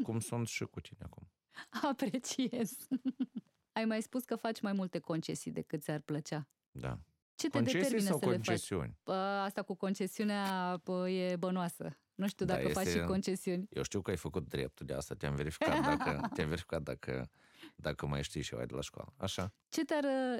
Cum 0.02 0.20
sunt 0.30 0.46
și 0.46 0.64
cu 0.64 0.80
tine 0.80 1.00
acum. 1.04 1.28
Apreciez. 1.90 2.76
Ai 3.72 3.84
mai 3.84 4.02
spus 4.02 4.24
că 4.24 4.36
faci 4.36 4.60
mai 4.60 4.72
multe 4.72 4.98
concesii 4.98 5.50
decât 5.50 5.82
ți-ar 5.82 6.00
plăcea. 6.00 6.48
Da. 6.70 6.98
Ce 7.34 7.48
te 7.48 7.56
concesii 7.56 7.80
determină 7.80 8.10
sau 8.10 8.18
să 8.18 8.24
concesiuni? 8.24 8.98
le 9.04 9.12
faci? 9.12 9.16
Asta 9.46 9.62
cu 9.62 9.74
concesiunea 9.74 10.80
e 11.06 11.36
bănoasă. 11.36 11.98
Nu 12.14 12.28
știu 12.28 12.46
da, 12.46 12.54
dacă 12.54 12.68
este... 12.68 12.82
faci 12.82 12.92
și 12.92 13.00
concesiuni. 13.00 13.66
Eu 13.70 13.82
știu 13.82 14.02
că 14.02 14.10
ai 14.10 14.16
făcut 14.16 14.48
dreptul 14.48 14.86
de 14.86 14.92
asta, 14.92 15.14
te-am 15.14 15.34
verificat 15.34 15.80
dacă, 15.80 16.20
te-am 16.34 16.48
verificat 16.48 16.82
dacă, 16.82 17.30
dacă 17.80 18.06
mai 18.06 18.22
știi 18.22 18.42
ceva 18.42 18.64
de 18.64 18.74
la 18.74 18.80
școală. 18.80 19.12
Așa. 19.16 19.52
Ce 19.68 19.84
te, 19.84 19.94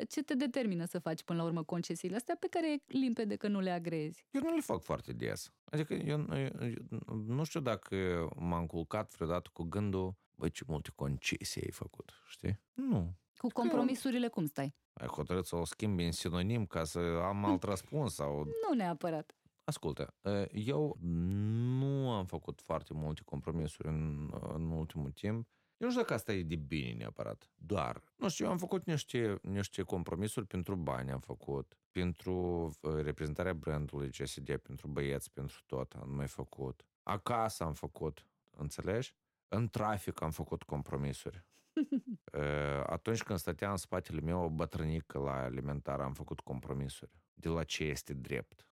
ce 0.08 0.22
te 0.22 0.34
determină 0.34 0.84
să 0.84 0.98
faci 0.98 1.22
până 1.22 1.38
la 1.38 1.44
urmă 1.44 1.62
concesiile 1.62 2.16
astea 2.16 2.36
pe 2.40 2.46
care 2.50 2.72
e 2.72 2.82
limpede 2.86 3.36
că 3.36 3.48
nu 3.48 3.60
le 3.60 3.70
agrezi? 3.70 4.26
Eu 4.30 4.40
nu 4.42 4.54
le 4.54 4.60
fac 4.60 4.82
foarte 4.82 5.12
des. 5.12 5.52
Adică 5.64 5.94
eu, 5.94 6.26
eu, 6.30 6.62
eu 6.62 7.14
nu 7.26 7.44
știu 7.44 7.60
dacă 7.60 8.28
m-am 8.36 8.66
culcat 8.66 9.10
vreodată 9.14 9.50
cu 9.52 9.62
gândul 9.62 10.16
băi, 10.34 10.50
ce 10.50 10.64
multe 10.66 10.90
concesii 10.94 11.62
ai 11.62 11.70
făcut, 11.70 12.12
știi? 12.26 12.60
Nu. 12.72 13.14
Cu 13.36 13.48
compromisurile 13.48 14.28
cum 14.28 14.46
stai? 14.46 14.74
Ai 14.92 15.06
hotărât 15.06 15.46
să 15.46 15.56
o 15.56 15.64
schimbi 15.64 16.04
în 16.04 16.12
sinonim 16.12 16.66
ca 16.66 16.84
să 16.84 16.98
am 17.24 17.44
alt 17.44 17.62
răspuns 17.62 18.14
sau... 18.14 18.44
Nu 18.44 18.76
neapărat. 18.76 19.36
Ascultă, 19.64 20.14
eu 20.52 20.96
nu 21.00 22.10
am 22.10 22.26
făcut 22.26 22.60
foarte 22.60 22.94
multe 22.94 23.22
compromisuri 23.24 23.88
în, 23.88 24.30
în 24.54 24.70
ultimul 24.70 25.10
timp. 25.10 25.48
Eu 25.78 25.86
nu 25.86 25.90
știu 25.90 26.00
dacă 26.02 26.14
asta 26.14 26.32
e 26.32 26.42
de 26.42 26.56
bine 26.56 26.92
neapărat, 26.92 27.50
doar, 27.56 28.02
nu 28.16 28.28
știu, 28.28 28.44
eu 28.44 28.50
am 28.50 28.58
făcut 28.58 28.84
niște, 28.84 29.38
niște 29.42 29.82
compromisuri 29.82 30.46
pentru 30.46 30.76
bani, 30.76 31.10
am 31.10 31.20
făcut, 31.20 31.78
pentru 31.92 32.70
reprezentarea 33.02 33.54
brandului 33.54 34.10
CSD, 34.10 34.56
pentru 34.56 34.88
băieți, 34.88 35.32
pentru 35.32 35.62
tot, 35.66 35.92
am 35.92 36.10
mai 36.10 36.26
făcut. 36.26 36.84
Acasă 37.02 37.64
am 37.64 37.72
făcut, 37.72 38.26
înțelegi? 38.50 39.14
În 39.48 39.68
trafic 39.68 40.20
am 40.20 40.30
făcut 40.30 40.62
compromisuri. 40.62 41.44
Atunci 42.86 43.22
când 43.22 43.38
stătea 43.38 43.70
în 43.70 43.76
spatele 43.76 44.20
meu 44.20 44.42
o 44.42 44.48
bătrânică 44.48 45.18
la 45.18 45.42
alimentar, 45.42 46.00
am 46.00 46.12
făcut 46.12 46.40
compromisuri 46.40 47.10
de 47.34 47.48
la 47.48 47.64
ce 47.64 47.84
este 47.84 48.14
drept. 48.14 48.66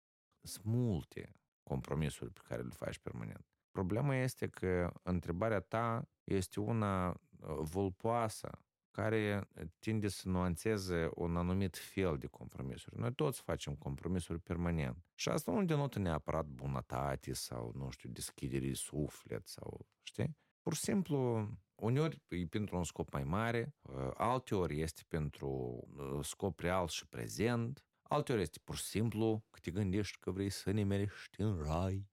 Sunt 0.41 0.65
multe 0.65 1.36
compromisuri 1.63 2.31
pe 2.31 2.41
care 2.48 2.62
le 2.62 2.69
faci 2.69 2.98
permanent. 2.98 3.52
Problema 3.74 4.15
este 4.15 4.48
că 4.48 4.94
întrebarea 5.03 5.60
ta 5.60 6.10
este 6.24 6.60
una 6.60 7.22
volpoasă, 7.60 8.50
care 8.92 9.48
tinde 9.80 10.08
să 10.08 10.30
nuanțeze 10.30 11.10
un 11.15 11.38
anumit 11.38 11.77
fel 11.77 12.18
de 12.18 12.27
compromisuri. 12.27 13.00
Noi 13.00 13.13
toți 13.13 13.42
facem 13.42 13.75
compromisuri 13.75 14.39
permanent. 14.39 14.98
Și 15.15 15.30
asta 15.30 15.51
nu 15.51 15.65
denotă 15.65 16.00
neapărat 16.00 16.46
bunătate 16.46 17.34
sau, 17.34 17.72
nu 17.75 17.89
știu, 17.89 18.10
deschidere 18.10 18.68
de 18.68 18.74
suflet 18.74 19.48
sau, 19.48 19.88
știi? 20.01 20.38
Pur 20.62 20.74
și 20.74 20.82
simplu, 20.82 21.48
uneori 21.75 22.22
e 22.27 22.46
pentru 22.46 22.77
un 22.77 22.84
scop 22.84 23.12
mai 23.12 23.24
mare, 23.24 23.75
alteori 24.13 24.82
este 24.82 25.01
pentru 25.08 25.84
scop 26.22 26.60
real 26.60 26.88
și 26.88 27.08
prezent, 27.08 27.86
alteori 28.01 28.42
este 28.42 28.60
pur 28.63 28.75
și 28.75 28.84
simplu 28.84 29.46
că 29.50 29.60
te 29.62 29.72
gândești 29.72 30.20
că 30.20 30.32
vrei 30.32 30.50
să 30.50 30.72
ne 30.72 30.84
merești 30.84 31.42
în 31.42 31.63
rai. 31.63 32.12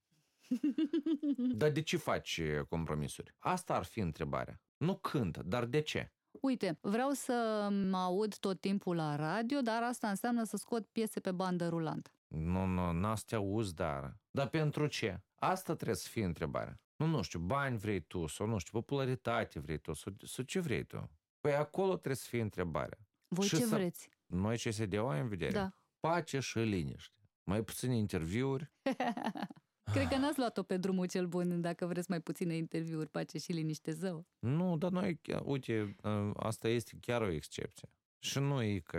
Dar 1.60 1.70
de 1.70 1.82
ce 1.82 1.96
faci 1.96 2.40
compromisuri? 2.68 3.34
Asta 3.38 3.74
ar 3.74 3.84
fi 3.84 4.00
întrebarea. 4.00 4.62
Nu 4.76 4.96
când, 4.96 5.38
dar 5.38 5.64
de 5.64 5.80
ce? 5.80 6.12
Uite, 6.40 6.78
vreau 6.80 7.10
să 7.10 7.68
mă 7.90 7.96
aud 7.96 8.36
tot 8.36 8.60
timpul 8.60 8.96
la 8.96 9.16
radio, 9.16 9.60
dar 9.60 9.82
asta 9.82 10.08
înseamnă 10.08 10.44
să 10.44 10.56
scot 10.56 10.86
piese 10.86 11.20
pe 11.20 11.32
bandă 11.32 11.68
rulantă. 11.68 12.10
Nu, 12.26 12.64
nu, 12.64 12.92
n 12.92 13.16
să 13.16 13.24
te 13.26 13.34
auzi, 13.34 13.74
dar... 13.74 14.18
Dar 14.30 14.48
pentru 14.48 14.86
ce? 14.86 15.22
Asta 15.34 15.74
trebuie 15.74 15.96
să 15.96 16.08
fie 16.08 16.24
întrebarea. 16.24 16.80
Nu, 16.96 17.06
nu 17.06 17.22
știu, 17.22 17.38
bani 17.38 17.78
vrei 17.78 18.00
tu, 18.00 18.26
sau 18.26 18.46
nu 18.46 18.58
știu, 18.58 18.78
popularitate 18.78 19.58
vrei 19.58 19.78
tu, 19.78 19.92
sau, 19.92 20.12
sau 20.24 20.44
ce 20.44 20.60
vrei 20.60 20.84
tu? 20.84 21.10
Păi 21.40 21.54
acolo 21.54 21.90
trebuie 21.90 22.14
să 22.14 22.26
fie 22.28 22.40
întrebarea. 22.40 22.98
Voi 23.28 23.46
și 23.46 23.56
ce 23.56 23.62
să... 23.62 23.74
vreți? 23.74 24.08
Noi 24.26 24.56
ce 24.56 24.70
se 24.70 24.86
deu 24.86 25.08
în 25.08 25.28
vedere? 25.28 25.52
Da. 25.52 25.72
Pace 26.00 26.38
și 26.38 26.58
liniște. 26.58 27.18
Mai 27.44 27.62
puține 27.62 27.96
interviuri. 27.96 28.70
Cred 29.92 30.08
că 30.08 30.16
n-ați 30.16 30.38
luat-o 30.38 30.62
pe 30.62 30.76
drumul 30.76 31.06
cel 31.06 31.26
bun 31.26 31.60
dacă 31.60 31.86
vreți 31.86 32.10
mai 32.10 32.20
puține 32.20 32.56
interviuri, 32.56 33.08
pace 33.08 33.38
și 33.38 33.52
liniște 33.52 33.92
zău. 33.92 34.26
Nu, 34.38 34.76
dar 34.76 34.90
noi, 34.90 35.20
uite, 35.44 35.96
ă, 36.04 36.32
asta 36.36 36.68
este 36.68 36.96
chiar 37.00 37.22
o 37.22 37.30
excepție. 37.30 37.88
Și 38.18 38.38
nu 38.38 38.62
e 38.62 38.78
că 38.78 38.98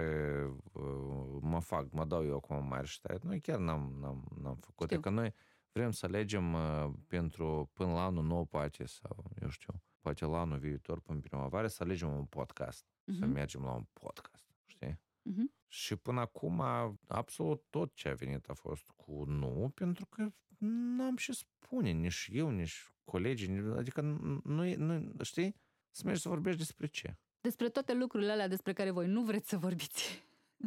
uh, 0.74 1.38
mă 1.42 1.60
fac, 1.60 1.92
mă 1.92 2.06
dau 2.06 2.26
eu 2.26 2.36
acum 2.36 2.68
mare 2.68 2.86
și 2.86 3.00
tare. 3.00 3.20
Noi 3.24 3.40
chiar 3.40 3.60
n-am, 3.60 3.98
n-am, 4.00 4.28
n-am 4.42 4.56
făcut. 4.56 4.88
Știu. 4.88 5.00
Că 5.00 5.10
noi 5.10 5.34
vrem 5.72 5.92
să 5.92 6.06
alegem 6.06 6.54
uh, 6.54 6.90
pentru 7.08 7.70
până 7.74 7.92
la 7.92 8.04
anul 8.04 8.24
nou, 8.24 8.46
poate, 8.46 8.86
sau 8.86 9.32
eu 9.42 9.50
știu, 9.50 9.74
poate 10.00 10.26
la 10.26 10.40
anul 10.40 10.58
viitor, 10.58 11.00
până 11.00 11.20
primăvară, 11.20 11.68
să 11.68 11.84
alegem 11.84 12.14
un 12.14 12.26
podcast. 12.26 12.86
Uh-huh. 12.86 13.18
Să 13.20 13.26
mergem 13.26 13.62
la 13.64 13.72
un 13.72 13.86
podcast, 13.94 14.46
știi? 14.66 15.00
Uh-huh. 15.30 15.60
Și 15.68 15.96
până 15.96 16.20
acum, 16.20 16.62
absolut 17.08 17.64
tot 17.70 17.94
ce 17.94 18.10
a 18.10 18.14
venit 18.14 18.50
a 18.50 18.54
fost 18.54 18.92
cu 18.96 19.24
nu, 19.26 19.72
pentru 19.76 20.06
că 20.06 20.28
n-am 20.68 21.18
și 21.18 21.34
spune, 21.34 21.92
nici 21.92 22.30
eu, 22.32 22.50
nici 22.50 22.92
colegii, 23.04 23.74
adică 23.78 24.02
nu, 24.02 24.76
nu 24.76 25.14
știi, 25.22 25.56
să 25.90 26.02
mergi 26.06 26.22
să 26.22 26.30
vorbești 26.30 26.60
despre 26.60 26.88
ce. 26.88 27.18
Despre 27.42 27.70
toate 27.70 27.94
lucrurile 27.94 28.32
alea 28.32 28.48
despre 28.48 28.74
care 28.74 28.92
voi 28.92 29.08
nu 29.08 29.24
vreți 29.24 29.50
să 29.50 29.58
vorbiți. 29.58 30.24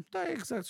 Da, 0.08 0.28
exact. 0.28 0.66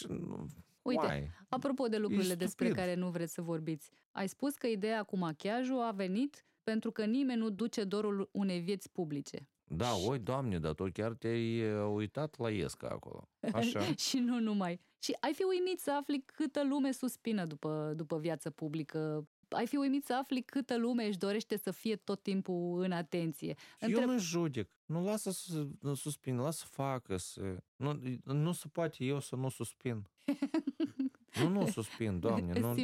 Uite, 0.83 1.07
Why? 1.07 1.31
apropo 1.49 1.87
de 1.87 1.99
lucrurile 1.99 2.35
despre 2.35 2.71
care 2.71 2.95
nu 2.95 3.11
vreți 3.11 3.33
să 3.33 3.43
vorbiți, 3.43 3.91
ai 4.13 4.29
spus 4.29 4.55
că 4.55 4.67
ideea 4.67 5.03
cu 5.03 5.17
machiajul 5.17 5.81
a 5.81 5.91
venit 5.91 6.45
pentru 6.63 6.91
că 6.91 7.05
nimeni 7.05 7.41
nu 7.41 7.51
duce 7.51 7.85
dorul 7.85 8.29
unei 8.33 8.61
vieți 8.61 8.91
publice. 8.91 9.49
Da, 9.65 9.95
oi, 10.07 10.19
doamne, 10.19 10.59
dar 10.59 10.75
tu 10.75 10.91
chiar 10.93 11.13
te-ai 11.13 11.75
uitat 11.83 12.39
la 12.39 12.51
Iesca 12.51 12.89
acolo. 12.89 13.29
Așa. 13.53 13.81
și 14.09 14.19
nu 14.19 14.41
numai. 14.41 14.81
Și 14.99 15.17
ai 15.21 15.33
fi 15.33 15.43
uimit 15.43 15.81
să 15.81 15.93
afli 15.93 16.23
câtă 16.27 16.65
lume 16.65 16.93
suspină 16.93 17.45
după, 17.45 17.93
după 17.97 18.19
viață 18.19 18.51
publică. 18.51 19.29
Ai 19.49 19.67
fi 19.67 19.77
uimit 19.77 20.05
să 20.05 20.15
afli 20.15 20.43
câtă 20.43 20.79
lume 20.79 21.07
își 21.07 21.19
dorește 21.19 21.57
să 21.57 21.71
fie 21.71 21.97
tot 21.97 22.23
timpul 22.23 22.83
în 22.83 22.93
atenție. 22.93 23.55
Între... 23.81 24.01
Eu 24.01 24.07
nu 24.07 24.19
judec. 24.19 24.69
Nu 24.87 25.05
lasă 25.05 25.31
să 25.31 25.67
suspin, 25.95 26.37
lasă 26.37 26.59
să 26.59 26.67
facă. 26.71 27.17
Să... 27.17 27.57
Nu, 27.77 28.01
nu 28.25 28.53
se 28.53 28.69
poate 28.69 29.05
eu 29.05 29.21
să 29.21 29.37
nu 29.37 29.49
suspin. 29.49 30.09
nu, 31.43 31.49
nu 31.49 31.67
suspin, 31.67 32.19
doamne. 32.19 32.61
Nu... 32.61 32.75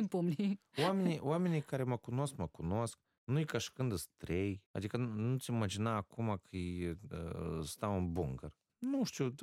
Oamenii, 0.76 1.18
oamenii 1.22 1.62
care 1.62 1.82
mă 1.82 1.96
cunosc, 1.96 2.36
mă 2.36 2.46
cunosc. 2.46 2.98
Nu 3.30 3.38
e 3.38 3.44
ca 3.44 3.58
și 3.58 3.72
când 3.72 3.92
îți 3.92 4.08
trei. 4.16 4.62
Adică 4.70 4.96
nu-ți 4.96 5.50
imagina 5.50 5.94
acum 5.96 6.40
că 6.42 6.56
e, 6.56 6.98
uh, 7.10 7.60
stau 7.62 7.96
în 7.96 8.12
bunker. 8.12 8.52
Nu 8.78 9.04
știu, 9.04 9.34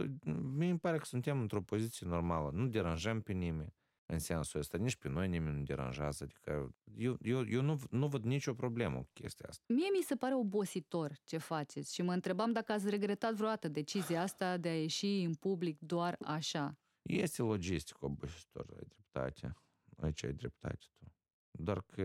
mi 0.42 0.70
îmi 0.70 0.80
pare 0.80 0.98
că 0.98 1.06
suntem 1.06 1.40
într-o 1.40 1.62
poziție 1.62 2.08
normală. 2.08 2.50
Nu 2.54 2.68
deranjăm 2.68 3.22
pe 3.22 3.34
nimeni 3.34 3.76
în 4.06 4.20
sensul 4.20 4.60
ăsta. 4.60 4.78
Nici 4.78 4.96
pe 4.96 5.10
noi 5.10 5.28
nimeni 5.28 5.58
nu 5.58 5.64
deranjează. 5.64 6.24
Adică 6.24 6.76
eu, 6.96 7.18
eu, 7.22 7.48
eu 7.48 7.62
nu, 7.62 7.80
nu 7.90 8.08
văd 8.08 8.24
nicio 8.24 8.54
problemă 8.54 8.98
cu 8.98 9.10
chestia 9.14 9.46
asta. 9.50 9.64
Mie 9.68 9.90
mi 9.98 10.04
se 10.04 10.16
pare 10.16 10.36
obositor 10.36 11.18
ce 11.24 11.38
faceți 11.38 11.94
și 11.94 12.02
mă 12.02 12.14
întrebam 12.14 12.52
dacă 12.52 12.72
ați 12.72 12.90
regretat 12.90 13.34
vreodată 13.34 13.68
decizia 13.68 14.22
asta 14.22 14.58
de 14.58 14.70
a 14.70 14.82
ieși 14.82 15.22
în 15.24 15.34
public 15.34 15.80
doar 15.80 16.18
așa. 16.22 16.78
Este 17.02 17.42
logistic 17.42 18.02
obositor, 18.04 18.66
ai 18.70 18.88
dreptate. 18.88 19.54
Aici 19.98 20.24
ai 20.24 20.34
dreptate 20.34 20.86
tu. 20.98 21.12
Doar 21.52 21.82
că 21.82 22.04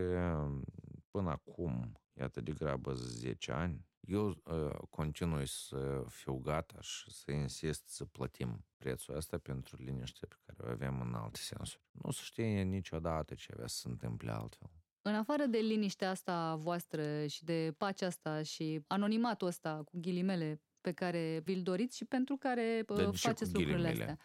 până 1.13 1.29
acum, 1.29 1.99
iată 2.19 2.41
de 2.41 2.51
grabă 2.51 2.93
10 2.93 3.51
ani, 3.51 3.85
eu 3.99 4.27
uh, 4.27 4.75
continui 4.89 5.47
să 5.47 6.05
fiu 6.07 6.35
gata 6.35 6.81
și 6.81 7.11
să 7.11 7.31
insist 7.31 7.87
să 7.87 8.05
plătim 8.05 8.65
prețul 8.77 9.15
ăsta 9.15 9.37
pentru 9.37 9.75
liniște 9.83 10.25
pe 10.25 10.35
care 10.45 10.69
o 10.69 10.71
avem 10.71 11.01
în 11.01 11.13
alte 11.13 11.39
sensuri. 11.39 11.83
Nu 11.91 12.11
se 12.11 12.21
știe 12.23 12.61
niciodată 12.61 13.33
ce 13.33 13.51
avea 13.53 13.67
să 13.67 13.77
se 13.77 13.87
întâmple 13.87 14.31
altfel. 14.31 14.69
În 15.01 15.15
afară 15.15 15.45
de 15.45 15.57
liniștea 15.57 16.09
asta 16.09 16.55
voastră 16.55 17.27
și 17.27 17.43
de 17.43 17.73
pacea 17.77 18.05
asta 18.05 18.43
și 18.43 18.83
anonimatul 18.87 19.47
ăsta 19.47 19.81
cu 19.85 19.99
ghilimele 19.99 20.61
pe 20.81 20.91
care 20.91 21.41
vi-l 21.43 21.63
doriți 21.63 21.97
și 21.97 22.05
pentru 22.05 22.35
care 22.35 22.83
de 22.95 23.09
faceți 23.13 23.53
lucrurile 23.53 23.87
astea. 23.87 24.17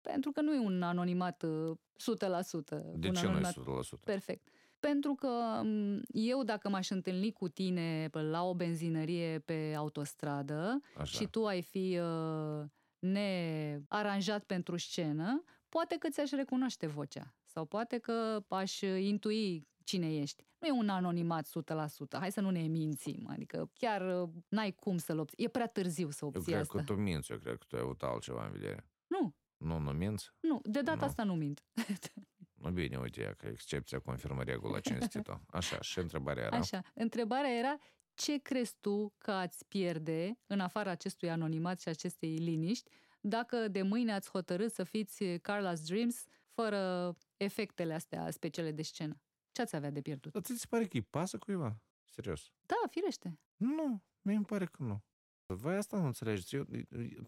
Pentru 0.00 0.30
că 0.30 0.40
nu 0.40 0.54
e 0.54 0.58
un 0.58 0.82
anonimat 0.82 1.42
uh, 1.42 1.76
100%. 1.76 2.68
De 2.94 3.08
un 3.08 3.14
ce 3.14 3.22
nu 3.22 3.28
anonimat 3.28 3.56
e 3.56 3.60
100%? 3.98 4.04
Perfect. 4.04 4.48
Pentru 4.80 5.14
că 5.14 5.60
m, 5.64 6.00
eu 6.12 6.42
dacă 6.42 6.68
m-aș 6.68 6.90
întâlni 6.90 7.32
cu 7.32 7.48
tine 7.48 8.08
pe- 8.10 8.20
la 8.20 8.42
o 8.42 8.54
benzinărie 8.54 9.38
pe 9.38 9.74
autostradă 9.76 10.80
Așa. 10.96 11.18
și 11.18 11.26
tu 11.26 11.46
ai 11.46 11.62
fi 11.62 11.98
uh, 11.98 12.64
nearanjat 12.98 14.44
pentru 14.44 14.76
scenă, 14.76 15.42
poate 15.68 15.96
că 15.98 16.08
ți-aș 16.08 16.30
recunoaște 16.30 16.86
vocea 16.86 17.34
sau 17.44 17.64
poate 17.64 17.98
că 17.98 18.44
aș 18.48 18.80
intui 18.80 19.68
cine 19.84 20.16
ești. 20.16 20.44
Nu 20.58 20.66
e 20.66 20.70
un 20.70 20.88
anonimat 20.88 21.46
100%, 21.46 22.18
hai 22.18 22.32
să 22.32 22.40
nu 22.40 22.50
ne 22.50 22.60
mințim, 22.62 23.26
adică 23.30 23.70
chiar 23.74 24.22
uh, 24.22 24.28
n-ai 24.48 24.72
cum 24.72 24.96
să-l 24.96 25.18
obții. 25.18 25.44
E 25.44 25.48
prea 25.48 25.66
târziu 25.66 26.10
să 26.10 26.18
Eu 26.22 26.28
obții 26.28 26.44
cred 26.52 26.60
asta. 26.60 26.78
că 26.78 26.84
tu 26.84 26.94
minți, 26.94 27.32
eu 27.32 27.38
cred 27.38 27.56
că 27.58 27.64
tu 27.68 27.76
ai 27.76 27.82
avut 27.82 28.02
altceva 28.02 28.44
în 28.46 28.52
vedere. 28.52 28.88
Nu, 29.06 29.34
Nu, 29.56 29.78
nu 29.78 29.90
minți? 29.90 30.30
nu, 30.40 30.60
de 30.64 30.80
data 30.82 30.98
Nu. 31.00 31.04
asta 31.06 31.24
nu 31.24 31.34
mint. 31.34 31.64
Nu 32.56 32.70
bine, 32.70 32.96
uite, 32.96 33.20
ia 33.20 33.32
că 33.32 33.46
excepția 33.46 33.98
confirmă 33.98 34.42
regula 34.42 34.80
cinstită. 34.80 35.42
Așa, 35.50 35.80
și 35.80 35.98
întrebarea 35.98 36.44
era? 36.44 36.56
Așa, 36.56 36.82
întrebarea 36.94 37.50
era 37.50 37.76
ce 38.14 38.38
crezi 38.38 38.76
tu 38.80 39.14
că 39.18 39.30
ați 39.30 39.64
pierde 39.68 40.38
în 40.46 40.60
afara 40.60 40.90
acestui 40.90 41.30
anonimat 41.30 41.80
și 41.80 41.88
acestei 41.88 42.36
liniști 42.36 42.90
dacă 43.20 43.68
de 43.68 43.82
mâine 43.82 44.12
ați 44.12 44.30
hotărât 44.30 44.72
să 44.72 44.84
fiți 44.84 45.24
Carla's 45.24 45.80
Dreams 45.84 46.24
fără 46.50 47.12
efectele 47.36 47.94
astea 47.94 48.30
speciale 48.30 48.70
de 48.70 48.82
scenă? 48.82 49.20
Ce 49.52 49.62
ați 49.62 49.76
avea 49.76 49.90
de 49.90 50.00
pierdut? 50.00 50.32
Dar 50.32 50.42
ți 50.42 50.58
se 50.58 50.66
pare 50.68 50.84
că 50.84 50.96
îi 50.96 51.02
pasă 51.02 51.38
cuiva? 51.38 51.80
Serios. 52.04 52.52
Da, 52.66 52.76
firește. 52.90 53.38
Nu, 53.56 54.02
mi 54.22 54.44
pare 54.44 54.66
că 54.66 54.82
nu. 54.82 55.04
Voi 55.46 55.76
asta 55.76 55.98
nu 55.98 56.06
înțelegeți. 56.06 56.54
Eu, 56.54 56.66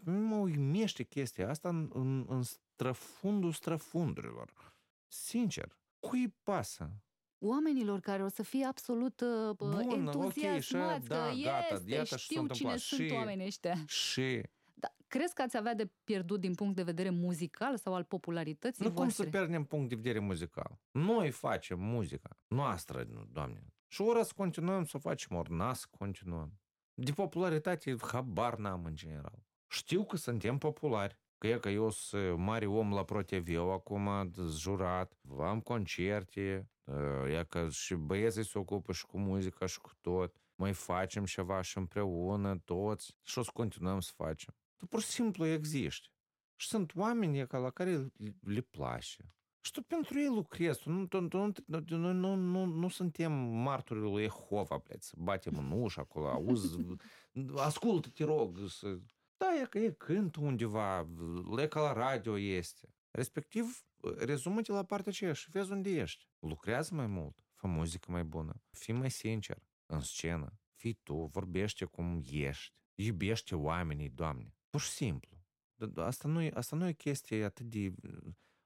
eu, 0.06 0.12
mă 0.12 0.37
uimește 0.37 1.02
chestia 1.02 1.49
asta 1.49 1.68
în, 1.68 1.90
în, 1.94 2.26
în 2.28 2.42
străfundul 2.42 3.52
străfundurilor. 3.52 4.52
Sincer, 5.08 5.78
cui 6.00 6.20
îi 6.22 6.34
pasă? 6.42 6.90
Oamenilor 7.38 8.00
care 8.00 8.22
o 8.24 8.28
să 8.28 8.42
fie 8.42 8.64
absolut 8.64 9.20
uh, 9.20 9.54
Bun, 9.56 9.78
entuziasmați 9.90 10.96
ok, 10.96 11.02
și- 11.02 11.08
da, 11.08 11.16
că 11.16 11.32
gata, 11.42 11.74
este, 11.74 11.90
iată 11.90 12.02
ce 12.02 12.08
s-a 12.10 12.16
știu 12.16 12.40
întâmplat. 12.40 12.76
cine 12.76 12.76
sunt 12.96 13.08
Și- 13.08 13.14
oamenii 13.14 13.46
ăștia. 13.46 13.74
Și 13.86 14.42
Da, 14.74 14.94
crezi 15.06 15.34
că 15.34 15.42
ați 15.42 15.56
avea 15.56 15.74
de 15.74 15.90
pierdut 16.04 16.40
din 16.40 16.54
punct 16.54 16.76
de 16.76 16.82
vedere 16.82 17.10
muzical 17.10 17.76
sau 17.76 17.94
al 17.94 18.04
popularității 18.04 18.84
nu 18.84 18.90
cum 18.92 19.02
voastre? 19.02 19.24
să 19.24 19.30
pierdem 19.30 19.64
punct 19.64 19.88
de 19.88 19.94
vedere 19.94 20.18
muzical. 20.18 20.80
Noi 20.90 21.30
facem 21.30 21.80
muzica, 21.80 22.30
noastră, 22.46 23.02
nu, 23.12 23.24
doamne. 23.32 23.72
Și 23.88 24.00
ori 24.02 24.24
să 24.24 24.32
continuăm 24.36 24.84
să 24.84 24.96
o 24.96 25.00
facem, 25.00 25.36
ori 25.36 25.52
n 25.54 25.72
să 25.74 25.86
continuăm. 25.98 26.60
De 26.94 27.12
popularitate, 27.12 27.96
habar 28.00 28.56
n-am 28.56 28.84
în 28.84 28.94
general. 28.96 29.46
Știu 29.70 30.04
că 30.04 30.16
suntem 30.16 30.58
populari, 30.58 31.18
Cred 31.38 31.61
că 31.61 31.68
eu 31.68 31.90
sunt 31.90 32.38
mare 32.38 32.66
om 32.66 32.92
la 32.92 33.04
proteviu 33.04 33.62
acum, 33.62 34.33
jurat, 34.50 35.18
am 35.38 35.61
concerte, 35.61 36.71
ia 37.30 37.40
ă, 37.40 37.45
că 37.45 37.68
și 37.68 37.95
băieții 37.95 38.45
se 38.45 38.59
ocupă 38.59 38.92
și 38.92 39.07
cu 39.07 39.18
muzica 39.18 39.66
și 39.66 39.80
cu 39.80 39.90
tot. 40.00 40.37
Mai 40.54 40.73
facem 40.73 41.25
ceva 41.25 41.61
și 41.61 41.78
împreună, 41.78 42.59
toți, 42.64 43.16
și 43.23 43.38
o 43.38 43.42
să 43.42 43.50
continuăm 43.54 44.00
să 44.00 44.12
facem. 44.14 44.54
Tu 44.76 44.87
pur 44.87 45.00
și 45.00 45.07
simplu 45.07 45.47
existi. 45.47 46.12
Și 46.57 46.68
sunt 46.68 46.92
oameni 46.95 47.47
ca 47.47 47.59
la 47.59 47.71
care 47.71 48.12
le 48.40 48.61
place. 48.61 49.33
Și 49.61 49.71
tu 49.71 49.83
pentru 49.83 50.18
ei 50.18 50.28
lucrezi. 50.28 50.80
Tu, 50.80 50.90
nu, 50.90 51.07
tu, 51.07 51.28
tu, 51.28 51.97
noi 51.97 52.14
nu, 52.14 52.35
nu, 52.35 52.64
nu 52.64 52.88
suntem 52.88 53.33
martorii 53.33 54.02
lui 54.02 54.23
Jehova, 54.23 54.83
bleți. 54.87 55.12
Batem 55.16 55.59
în 55.59 55.71
ușa 55.71 56.00
acolo, 56.00 56.28
auzi, 56.28 56.76
ascultă, 57.57 58.09
te 58.09 58.25
rog, 58.25 58.59
să 58.68 58.99
da, 59.38 59.61
e 59.61 59.66
că 59.66 59.78
e 59.78 59.90
cânt 59.90 60.37
undeva, 60.37 61.09
e 61.57 61.66
ca 61.66 61.80
la 61.80 61.92
radio 61.92 62.38
este. 62.38 62.95
Respectiv, 63.11 63.85
rezumă-te 64.18 64.73
la 64.73 64.85
partea 64.85 65.12
aceea 65.12 65.33
și 65.33 65.50
vezi 65.50 65.73
unde 65.73 65.90
ești. 65.90 66.28
Lucrează 66.38 66.95
mai 66.95 67.07
mult, 67.07 67.45
fă 67.54 67.66
muzică 67.66 68.11
mai 68.11 68.25
bună, 68.25 68.62
fii 68.71 68.95
mai 68.95 69.11
sincer 69.11 69.62
în 69.87 70.01
scenă, 70.01 70.61
fii 70.74 70.92
tu, 71.03 71.14
vorbește 71.14 71.85
cum 71.85 72.22
ești, 72.31 72.74
iubește 72.94 73.55
oamenii, 73.55 74.09
Doamne. 74.09 74.55
Pur 74.70 74.81
și 74.81 74.90
simplu. 74.90 75.37
Dar 75.74 76.07
Asta 76.07 76.29
nu, 76.29 76.42
e, 76.42 76.51
asta 76.55 76.77
nu 76.77 76.87
e 76.87 76.92
chestie 76.92 77.44
atât 77.44 77.66
de... 77.66 77.94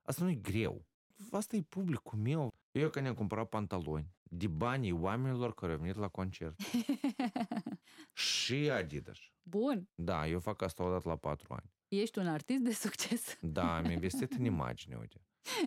Asta 0.02 0.24
nu 0.24 0.30
e 0.30 0.34
greu. 0.34 0.86
Asta 1.30 1.56
e 1.56 1.62
publicul 1.62 2.18
meu. 2.18 2.54
Eu 2.72 2.90
că 2.90 3.00
ne-am 3.00 3.14
cumpărat 3.14 3.48
pantaloni 3.48 4.10
de 4.22 4.46
banii 4.46 4.92
oamenilor 4.92 5.54
care 5.54 5.72
au 5.72 5.78
venit 5.78 5.96
la 5.96 6.08
concert. 6.08 6.60
și 8.14 8.54
Adidas. 8.70 9.18
Bun, 9.42 9.88
Da, 9.94 10.26
eu 10.28 10.40
fac 10.40 10.62
asta 10.62 10.84
odată 10.84 11.08
la 11.08 11.16
patru 11.16 11.52
ani. 11.52 11.72
ești 11.88 12.18
un 12.18 12.26
artist 12.28 12.62
de 12.62 12.72
succes. 12.72 13.36
Da, 13.40 13.76
am 13.76 13.90
investit 13.90 14.32
în 14.32 14.44
imagine, 14.44 14.96
uite. 14.96 15.20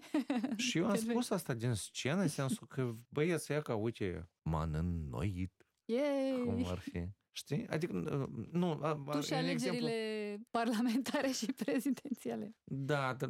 Și 0.58 0.78
eu 0.78 0.84
am 0.86 0.90
Perfect. 0.92 1.12
spus 1.12 1.30
asta 1.30 1.54
din 1.54 1.74
scenă, 1.74 2.22
în 2.22 2.28
sensul 2.28 2.68
că 2.68 2.94
băieți, 3.10 3.52
ia 3.52 3.62
ca, 3.62 3.76
uite, 3.76 4.30
m-am 4.42 4.74
înnoit, 4.74 5.68
Yay! 5.86 6.42
cum 6.46 6.66
ar 6.68 6.80
fi. 6.80 7.08
Știi? 7.38 7.68
Adică, 7.68 7.94
nu, 8.52 8.80
a, 8.82 8.88
a, 9.06 9.12
Tu 9.12 9.22
și 9.22 9.34
e 9.34 9.38
un 9.38 9.46
exemplu- 9.46 9.80
alegerile 9.80 10.48
parlamentare 10.52 11.28
și 11.32 11.46
prezidențiale. 11.66 12.56
Da, 12.64 13.14
dar 13.14 13.30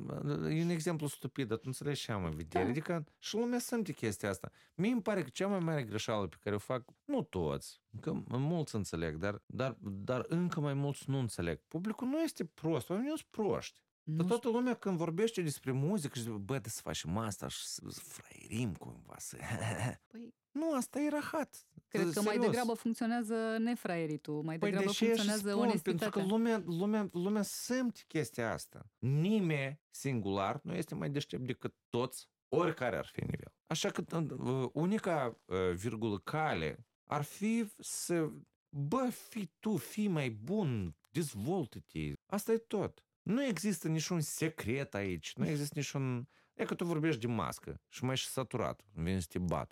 e 0.52 0.64
un 0.64 0.70
exemplu 0.70 1.08
stupid, 1.08 1.48
dar 1.48 1.58
tu 1.58 1.64
înțelegi 1.66 2.02
ce 2.02 2.12
am 2.12 2.24
în 2.24 2.36
vedere. 2.36 2.64
Da. 2.64 2.70
Adică 2.70 3.04
și 3.20 3.36
lumea 3.36 3.60
simte 3.60 3.94
chestia 3.94 4.30
asta. 4.30 4.52
Mie 4.76 4.92
îmi 4.92 5.02
pare 5.02 5.24
că 5.24 5.30
cea 5.30 5.48
mai 5.48 5.60
mare 5.60 5.84
greșeală 5.84 6.28
pe 6.28 6.36
care 6.40 6.56
o 6.56 6.60
fac, 6.60 6.84
nu 7.06 7.22
toți, 7.22 7.82
că 8.02 8.12
mulți 8.28 8.76
înțeleg, 8.76 9.16
dar, 9.16 9.42
dar, 9.46 9.78
dar 9.82 10.26
încă 10.28 10.60
mai 10.60 10.74
mulți 10.74 11.10
nu 11.10 11.18
înțeleg. 11.20 11.62
Publicul 11.68 12.08
nu 12.08 12.22
este 12.22 12.46
prost, 12.46 12.90
oamenii 12.90 13.10
nu 13.12 13.16
sunt 13.18 13.30
proști. 13.30 13.78
Dar 14.08 14.22
Nu 14.22 14.28
toată 14.28 14.50
lumea 14.50 14.74
când 14.74 14.98
vorbește 14.98 15.42
despre 15.42 15.72
muzică 15.72 16.14
și 16.16 16.22
zice, 16.22 16.34
bă, 16.34 16.60
de 16.60 16.70
să 16.70 16.82
facem 16.82 17.18
asta 17.18 17.48
și 17.48 17.66
să 17.66 17.82
să 17.90 18.02
fraierim 18.04 18.74
cumva, 18.76 19.16
să... 19.18 19.38
Păi, 20.08 20.34
Nu, 20.52 20.74
asta 20.74 21.00
e 21.00 21.10
rahat. 21.10 21.68
cred 21.88 22.10
că 22.12 22.22
mai 22.22 22.34
Serios. 22.34 22.46
degrabă 22.46 22.74
funcționează 22.74 23.58
nefraieritul, 23.60 24.42
mai 24.44 24.58
Păi 24.58 24.70
degrabă 24.70 24.92
de 24.92 24.96
ce 24.98 25.06
funcționează 25.06 25.50
spun? 25.50 25.60
Pentru 25.60 25.70
onestitatea. 25.70 26.22
că 26.22 26.28
lumea, 26.28 26.64
lumea, 26.66 27.10
lumea 27.12 27.42
simte 27.42 28.04
chestia 28.08 28.52
asta. 28.52 28.90
Nimeni 29.00 29.80
singular 29.90 30.60
nu 30.64 30.74
este 30.74 30.96
mai 30.96 31.10
deștept 31.10 31.46
decât 31.46 31.76
toți, 31.90 32.30
oricare 32.50 32.98
ar 32.98 33.06
fi 33.06 33.22
nivel. 33.22 33.54
Așa 33.68 33.90
că 33.90 34.04
uh, 34.18 34.70
unica 34.74 35.42
uh, 35.46 35.58
virgulă 35.76 36.20
cale 36.20 36.88
ar 37.04 37.22
fi 37.22 37.72
să, 37.80 38.30
bă, 38.70 39.10
fii 39.30 39.54
tu, 39.60 39.78
fii 39.78 40.08
mai 40.08 40.30
bun, 40.30 40.96
dezvoltă-te. 41.12 42.14
Asta 42.26 42.52
e 42.52 42.58
tot. 42.58 43.05
Nu 43.26 43.44
există 43.44 43.88
niciun 43.88 44.20
secret 44.20 44.94
aici, 44.96 45.34
nu 45.36 45.48
există 45.48 45.74
niciun... 45.76 46.28
E 46.54 46.66
că 46.66 46.76
tu 46.76 46.86
vorbești 46.86 47.22
de 47.22 47.28
mască 47.28 47.82
și 47.90 48.04
mai 48.04 48.14
ești 48.14 48.30
saturat, 48.30 48.82
vine 48.94 49.20
să 49.20 49.28
te 49.30 49.40
bat. 49.40 49.72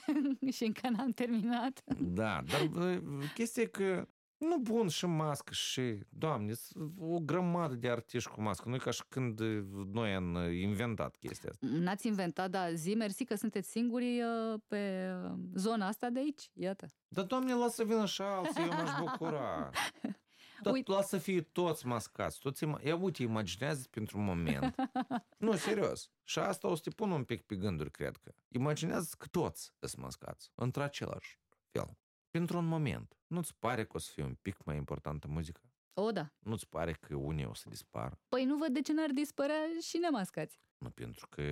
și 0.56 0.64
încă 0.64 0.88
n-am 0.88 1.10
terminat. 1.10 1.82
Da, 1.98 2.42
dar 2.46 2.66
bă, 2.66 3.00
chestia 3.34 3.62
e 3.62 3.66
că 3.66 4.08
nu 4.38 4.58
bun 4.58 4.88
și 4.88 5.06
mască 5.06 5.52
și, 5.52 5.98
doamne, 6.08 6.52
s- 6.52 6.72
o 6.98 7.18
grămadă 7.20 7.74
de 7.74 7.90
artiști 7.90 8.30
cu 8.30 8.42
mască. 8.42 8.68
Nu 8.68 8.74
e 8.74 8.78
ca 8.78 8.90
și 8.90 9.02
când 9.08 9.40
uh, 9.40 9.62
noi 9.92 10.14
am 10.14 10.34
uh, 10.34 10.60
inventat 10.60 11.16
chestia 11.16 11.50
asta. 11.50 11.66
N-ați 11.66 12.06
inventat, 12.06 12.50
dar 12.50 12.70
zi 12.74 12.94
mersi 12.94 13.24
că 13.24 13.34
sunteți 13.34 13.70
singuri 13.70 14.20
uh, 14.22 14.60
pe 14.66 15.10
uh, 15.24 15.38
zona 15.54 15.86
asta 15.86 16.10
de 16.10 16.18
aici. 16.18 16.50
Iată. 16.52 16.86
Dar, 17.08 17.24
doamne, 17.24 17.54
lasă 17.54 17.84
vină 17.84 18.06
și 18.06 18.22
alții, 18.22 18.62
eu 18.62 18.68
m-aș 18.68 18.90
bucura. 19.00 19.70
Dar 20.62 20.72
Uite. 20.72 20.90
lasă 20.92 21.18
fie 21.18 21.40
toți 21.42 21.86
mascați. 21.86 22.38
Toți 22.38 22.64
ima- 22.66 22.82
Ia 22.84 22.96
uite, 22.96 23.22
imaginează 23.22 23.86
pentru 23.90 24.18
un 24.18 24.24
moment. 24.24 24.74
nu, 25.38 25.56
serios. 25.56 26.10
Și 26.24 26.38
asta 26.38 26.68
o 26.68 26.74
să 26.74 26.80
te 26.84 26.90
pun 26.90 27.10
un 27.10 27.24
pic 27.24 27.42
pe 27.42 27.56
gânduri, 27.56 27.90
cred 27.90 28.16
că. 28.16 28.32
Imaginează 28.48 29.14
că 29.18 29.26
toți 29.26 29.72
sunt 29.80 30.02
mascați. 30.02 30.50
Într-același 30.54 31.38
fel. 31.70 31.98
Pentru 32.30 32.58
un 32.58 32.66
moment. 32.66 33.16
Nu-ți 33.26 33.54
pare 33.58 33.84
că 33.84 33.92
o 33.96 33.98
să 33.98 34.10
fie 34.12 34.24
un 34.24 34.34
pic 34.34 34.64
mai 34.64 34.76
importantă 34.76 35.28
muzica? 35.28 35.60
O, 35.94 36.10
da. 36.10 36.32
Nu-ți 36.38 36.68
pare 36.68 36.92
că 36.92 37.14
unii 37.16 37.44
o 37.44 37.54
să 37.54 37.68
dispară? 37.68 38.20
Păi 38.28 38.44
nu 38.44 38.56
văd 38.56 38.68
de 38.72 38.80
ce 38.80 38.92
n-ar 38.92 39.10
dispărea 39.10 39.62
și 39.80 39.96
nemascați. 39.98 40.58
Nu, 40.78 40.90
pentru 40.90 41.26
că 41.28 41.42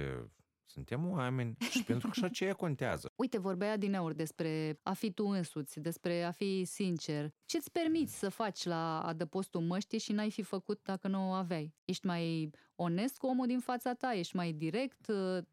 suntem 0.71 1.11
oameni 1.11 1.57
și 1.71 1.85
pentru 1.85 2.09
că 2.09 2.15
și 2.15 2.25
aceea 2.25 2.55
contează. 2.65 3.13
Uite, 3.17 3.39
vorbea 3.39 3.77
din 3.77 3.95
aur 3.95 4.13
despre 4.13 4.81
a 4.83 4.93
fi 4.93 5.13
tu 5.13 5.27
însuți, 5.27 5.81
despre 5.81 6.23
a 6.23 6.31
fi 6.31 6.65
sincer. 6.65 7.31
Ce-ți 7.45 7.71
permiți 7.71 8.19
să 8.19 8.29
faci 8.29 8.65
la 8.65 9.01
adăpostul 9.03 9.61
măștii 9.61 9.99
și 9.99 10.13
n-ai 10.13 10.31
fi 10.31 10.43
făcut 10.43 10.83
dacă 10.83 11.09
nu 11.09 11.29
o 11.29 11.33
aveai? 11.33 11.75
Ești 11.85 12.07
mai 12.07 12.51
onest 12.75 13.19
cu 13.19 13.27
omul 13.27 13.47
din 13.47 13.59
fața 13.59 13.95
ta? 13.95 14.13
Ești 14.13 14.37
mai 14.37 14.53
direct? 14.53 15.07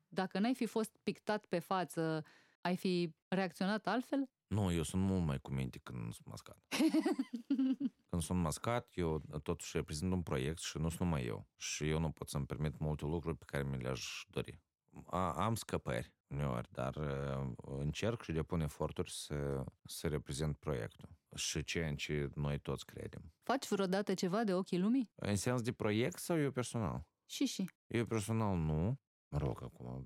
Dacă 0.07 0.39
n-ai 0.39 0.53
fi 0.53 0.65
fost 0.65 0.97
pictat 1.03 1.45
pe 1.45 1.59
față, 1.59 2.23
ai 2.61 2.75
fi 2.75 3.13
reacționat 3.27 3.87
altfel? 3.87 4.29
Nu, 4.47 4.71
eu 4.71 4.83
sunt 4.83 5.01
mult 5.01 5.25
mai 5.25 5.39
cu 5.39 5.51
minte 5.51 5.79
când 5.83 6.13
sunt 6.13 6.27
mascat. 6.27 6.57
Când 8.09 8.21
sunt 8.21 8.39
mascat, 8.39 8.91
eu 8.93 9.21
totuși 9.43 9.77
reprezint 9.77 10.11
un 10.11 10.21
proiect 10.21 10.59
și 10.59 10.77
nu 10.77 10.89
sunt 10.89 11.01
numai 11.01 11.25
eu. 11.25 11.47
Și 11.57 11.89
eu 11.89 11.99
nu 11.99 12.09
pot 12.11 12.29
să-mi 12.29 12.45
permit 12.45 12.79
multe 12.79 13.05
lucruri 13.05 13.37
pe 13.37 13.43
care 13.45 13.63
mi 13.63 13.81
le-aș 13.81 14.25
dori. 14.27 14.61
A, 15.05 15.31
am 15.33 15.55
scăpări 15.55 16.13
uneori, 16.27 16.67
dar 16.71 16.95
uh, 16.95 17.51
încerc 17.55 18.21
și 18.21 18.31
depun 18.31 18.59
eforturi 18.59 19.11
să, 19.11 19.63
să 19.83 20.07
reprezint 20.07 20.57
proiectul 20.57 21.09
și 21.35 21.63
ceea 21.63 21.87
în 21.87 21.95
ce 21.95 22.29
noi 22.35 22.59
toți 22.59 22.85
credem. 22.85 23.33
Faci 23.43 23.67
vreodată 23.67 24.13
ceva 24.13 24.43
de 24.43 24.53
ochii 24.53 24.79
lumii? 24.79 25.11
În 25.15 25.35
sens 25.35 25.61
de 25.61 25.71
proiect 25.71 26.17
sau 26.17 26.39
eu 26.39 26.51
personal? 26.51 27.07
Și 27.25 27.45
și. 27.45 27.69
Eu 27.87 28.05
personal 28.05 28.57
nu. 28.57 28.99
Mă 29.27 29.37
rog, 29.37 29.63
acum, 29.63 30.03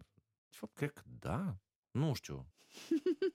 de 0.50 0.56
fapt, 0.58 0.74
cred 0.74 0.92
că 0.92 1.02
da. 1.20 1.58
Nu 1.92 2.14
știu. 2.14 2.54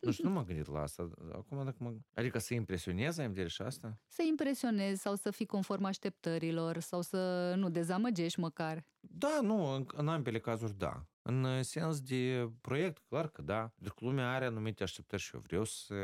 nu 0.01 0.11
știu, 0.11 0.29
nu 0.29 0.35
m-am 0.35 0.45
gândit 0.45 0.67
la 0.67 0.81
asta. 0.81 1.11
Acum, 1.33 1.65
dacă 1.65 1.77
mă... 1.79 1.95
Adică 2.15 2.39
să 2.39 2.55
impresionez, 2.55 3.19
ai 3.19 3.27
în 3.27 3.49
și 3.49 3.63
asta? 3.63 4.01
Să 4.07 4.23
impresionezi 4.23 5.01
sau 5.01 5.15
să 5.15 5.31
fii 5.31 5.47
conform 5.47 5.85
așteptărilor 5.85 6.79
sau 6.79 7.01
să 7.01 7.55
nu 7.57 7.69
dezamăgești 7.69 8.41
măcar. 8.41 8.87
Da, 9.01 9.41
nu, 9.43 9.75
în, 9.75 9.87
în 9.93 10.09
ambele 10.09 10.41
cazuri 10.41 10.79
da. 10.79 11.07
În 11.27 11.63
sens 11.63 12.01
de 12.01 12.51
proiect, 12.61 12.99
clar 13.09 13.29
că 13.29 13.43
da. 13.43 13.73
Pentru 13.75 13.95
că 13.95 14.05
lumea 14.05 14.35
are 14.35 14.45
anumite 14.45 14.83
așteptări 14.83 15.23
și 15.23 15.35
eu 15.35 15.41
vreau 15.41 15.65
să 15.65 15.95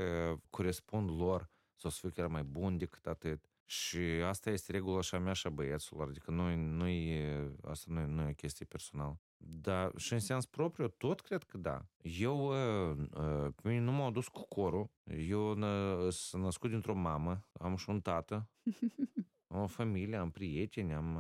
corespund 0.51 1.11
lor 1.11 1.51
sau 1.75 1.91
să 1.91 1.99
fiu 2.01 2.11
chiar 2.11 2.27
mai 2.27 2.43
bun 2.43 2.79
decât 2.79 3.07
atât. 3.07 3.51
Și 3.65 3.99
asta 4.25 4.51
este 4.51 4.73
regula 4.73 5.01
și 5.01 5.15
a 5.15 5.19
mea 5.19 5.33
și 5.33 5.47
a 5.47 5.51
băieților, 5.51 6.09
adică 6.09 6.31
nu, 6.31 6.55
nu 6.55 6.87
e, 6.87 7.53
asta 7.65 7.93
nu 7.93 8.01
e, 8.01 8.05
nu 8.05 8.23
e 8.23 8.31
o 8.31 8.35
chestie 8.35 8.67
personală. 8.67 9.21
Da, 9.37 9.91
și 9.97 10.13
în 10.13 10.19
sens 10.19 10.47
propriu, 10.47 10.89
tot 10.89 11.21
cred 11.21 11.43
că 11.43 11.59
da. 11.59 11.87
Eu, 12.03 12.53
pe 13.55 13.69
mine 13.69 13.81
nu 13.81 13.93
m-au 13.93 14.11
dus 14.11 14.29
cu 14.29 14.47
corul. 14.49 14.91
Eu 15.29 15.55
sunt 16.11 16.43
născut 16.43 16.71
dintr-o 16.71 16.95
mamă, 16.95 17.47
am 17.53 17.77
și 17.77 17.91
un 17.91 18.01
tată, 18.01 18.49
am 19.51 19.63
o 19.63 19.67
familie, 19.67 20.17
am 20.17 20.31
prieteni, 20.31 20.95
am, 20.95 21.19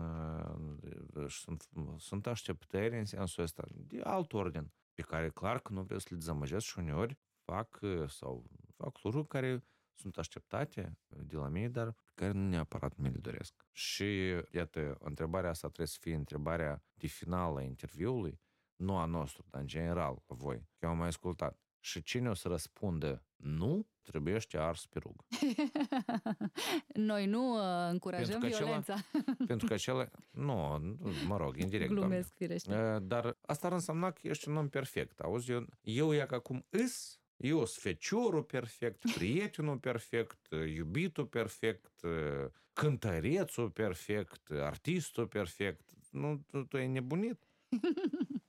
sunt, 1.28 1.68
sunt 1.96 2.26
așteptări 2.26 2.98
în 2.98 3.04
sensul 3.04 3.42
ăsta, 3.42 3.64
de 3.72 4.00
alt 4.00 4.32
ordin, 4.32 4.72
pe 4.94 5.02
care 5.02 5.30
clar 5.30 5.60
că 5.60 5.72
nu 5.72 5.82
vreau 5.82 5.98
să 5.98 6.06
le 6.10 6.16
dezamăgesc 6.16 6.66
și 6.66 6.78
uneori 6.78 7.18
fac 7.44 7.80
sau 8.06 8.50
fac 8.76 9.02
lucruri 9.02 9.26
care 9.26 9.64
sunt 10.00 10.18
așteptate 10.18 10.98
de 11.08 11.36
la 11.36 11.48
mine, 11.48 11.68
dar 11.68 11.94
care 12.14 12.32
nu 12.32 12.48
neapărat 12.48 12.96
mi 12.96 13.10
le 13.10 13.18
doresc. 13.18 13.66
Și, 13.72 14.04
iată, 14.50 14.96
întrebarea 15.00 15.50
asta 15.50 15.66
trebuie 15.66 15.86
să 15.86 15.98
fie 16.00 16.14
întrebarea 16.14 16.82
de 16.94 17.06
final 17.06 17.56
a 17.56 17.62
interviului, 17.62 18.40
nu 18.76 18.96
a 18.96 19.04
nostru, 19.04 19.44
dar 19.50 19.60
în 19.60 19.66
general, 19.66 20.22
a 20.26 20.34
voi. 20.34 20.68
Eu 20.78 20.88
am 20.88 20.96
mai 20.96 21.06
ascultat. 21.06 21.60
Și 21.80 22.02
cine 22.02 22.28
o 22.28 22.34
să 22.34 22.48
răspundă 22.48 23.24
nu, 23.36 23.89
trebuie 24.10 24.40
să 24.40 24.46
te 24.50 24.58
ars 24.58 24.86
pe 24.86 24.98
rug. 24.98 25.24
Noi 27.10 27.26
nu 27.26 27.54
uh, 27.54 27.88
încurajăm 27.90 28.40
pentru 28.40 28.58
violența. 28.58 28.94
Acela, 28.94 29.36
pentru 29.46 29.66
că 29.66 29.72
acela... 29.72 30.08
Nu, 30.30 30.80
mă 31.26 31.36
rog, 31.36 31.56
indirect. 31.56 31.90
Glumesc, 31.90 32.34
firește. 32.34 32.74
Uh, 32.74 33.02
dar 33.02 33.36
asta 33.46 33.66
ar 33.66 33.72
însemna 33.72 34.10
că 34.10 34.20
ești 34.22 34.48
un 34.48 34.56
om 34.56 34.68
perfect. 34.68 35.20
Auzi, 35.20 35.50
eu, 35.50 35.66
eu 35.80 36.12
ia 36.12 36.26
că 36.26 36.34
acum 36.34 36.66
îs 36.68 37.20
eu 37.36 37.56
sunt 37.64 37.82
feciorul 37.82 38.42
perfect, 38.42 39.02
prietenul 39.16 39.78
perfect, 39.78 40.48
iubitul 40.74 41.26
perfect, 41.26 42.00
cântărețul 42.72 43.70
perfect, 43.70 44.50
artistul 44.50 45.26
perfect. 45.26 45.90
Nu, 46.10 46.44
tu, 46.46 46.62
tu 46.62 46.76
ai 46.76 46.86
nebunit? 46.86 47.44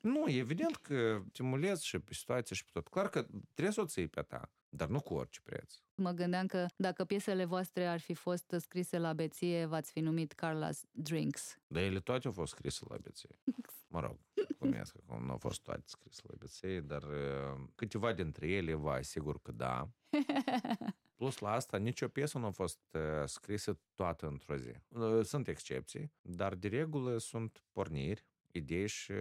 nu, 0.02 0.30
evident 0.30 0.76
că 0.76 1.22
te 1.32 1.44
mulezi 1.44 1.86
și 1.86 2.00
pe 2.00 2.14
situație 2.14 2.56
și 2.56 2.64
pe 2.64 2.70
tot. 2.74 2.88
Clar 2.88 3.10
că 3.10 3.28
trebuie 3.54 3.74
să 3.74 3.82
o 3.82 3.86
ții 3.86 4.08
pe 4.08 4.22
ta, 4.22 4.52
dar 4.74 4.88
nu 4.88 5.02
cu 5.02 5.14
orice 5.14 5.40
preț. 5.44 5.76
Mă 5.96 6.12
gândeam 6.12 6.46
că 6.46 6.66
dacă 6.76 7.04
piesele 7.06 7.46
voastre 7.46 7.88
ar 7.88 8.00
fi 8.00 8.14
fost 8.14 8.56
scrise 8.60 8.98
la 8.98 9.14
beție, 9.14 9.66
v-ați 9.66 9.92
fi 9.92 10.00
numit 10.00 10.34
Carla's 10.34 10.80
Drinks. 10.92 11.58
Da, 11.68 11.82
ele 11.82 12.00
toate 12.00 12.28
au 12.28 12.34
fost 12.34 12.52
scrise 12.52 12.86
la 12.90 12.98
beție. 12.98 13.30
Mă 13.94 14.00
rog, 14.00 14.18
glumesc 14.60 14.92
că 14.92 15.18
nu 15.20 15.32
au 15.32 15.38
fost 15.38 15.62
toate 15.62 15.84
scrise 15.86 16.22
la 16.28 16.34
beție, 16.38 16.82
dar 16.82 17.04
uh, 17.04 17.64
câteva 17.76 18.14
dintre 18.14 18.48
ele, 18.48 18.74
vai, 18.74 19.04
sigur 19.04 19.42
că 19.42 19.52
da. 19.52 19.90
Plus 21.16 21.38
la 21.38 21.52
asta, 21.52 21.78
nicio 21.78 22.08
piesă 22.08 22.38
nu 22.38 22.46
a 22.46 22.52
fost 22.52 22.80
uh, 22.92 23.02
scrisă 23.26 23.80
toată 23.94 24.28
într-o 24.28 24.56
zi. 24.56 24.72
Uh, 24.88 25.26
sunt 25.26 25.48
excepții, 25.48 26.14
dar 26.22 26.56
de 26.56 26.68
regulă 26.68 27.18
sunt 27.18 27.64
porniri, 27.72 28.26
idei 28.52 28.88
și 28.88 29.14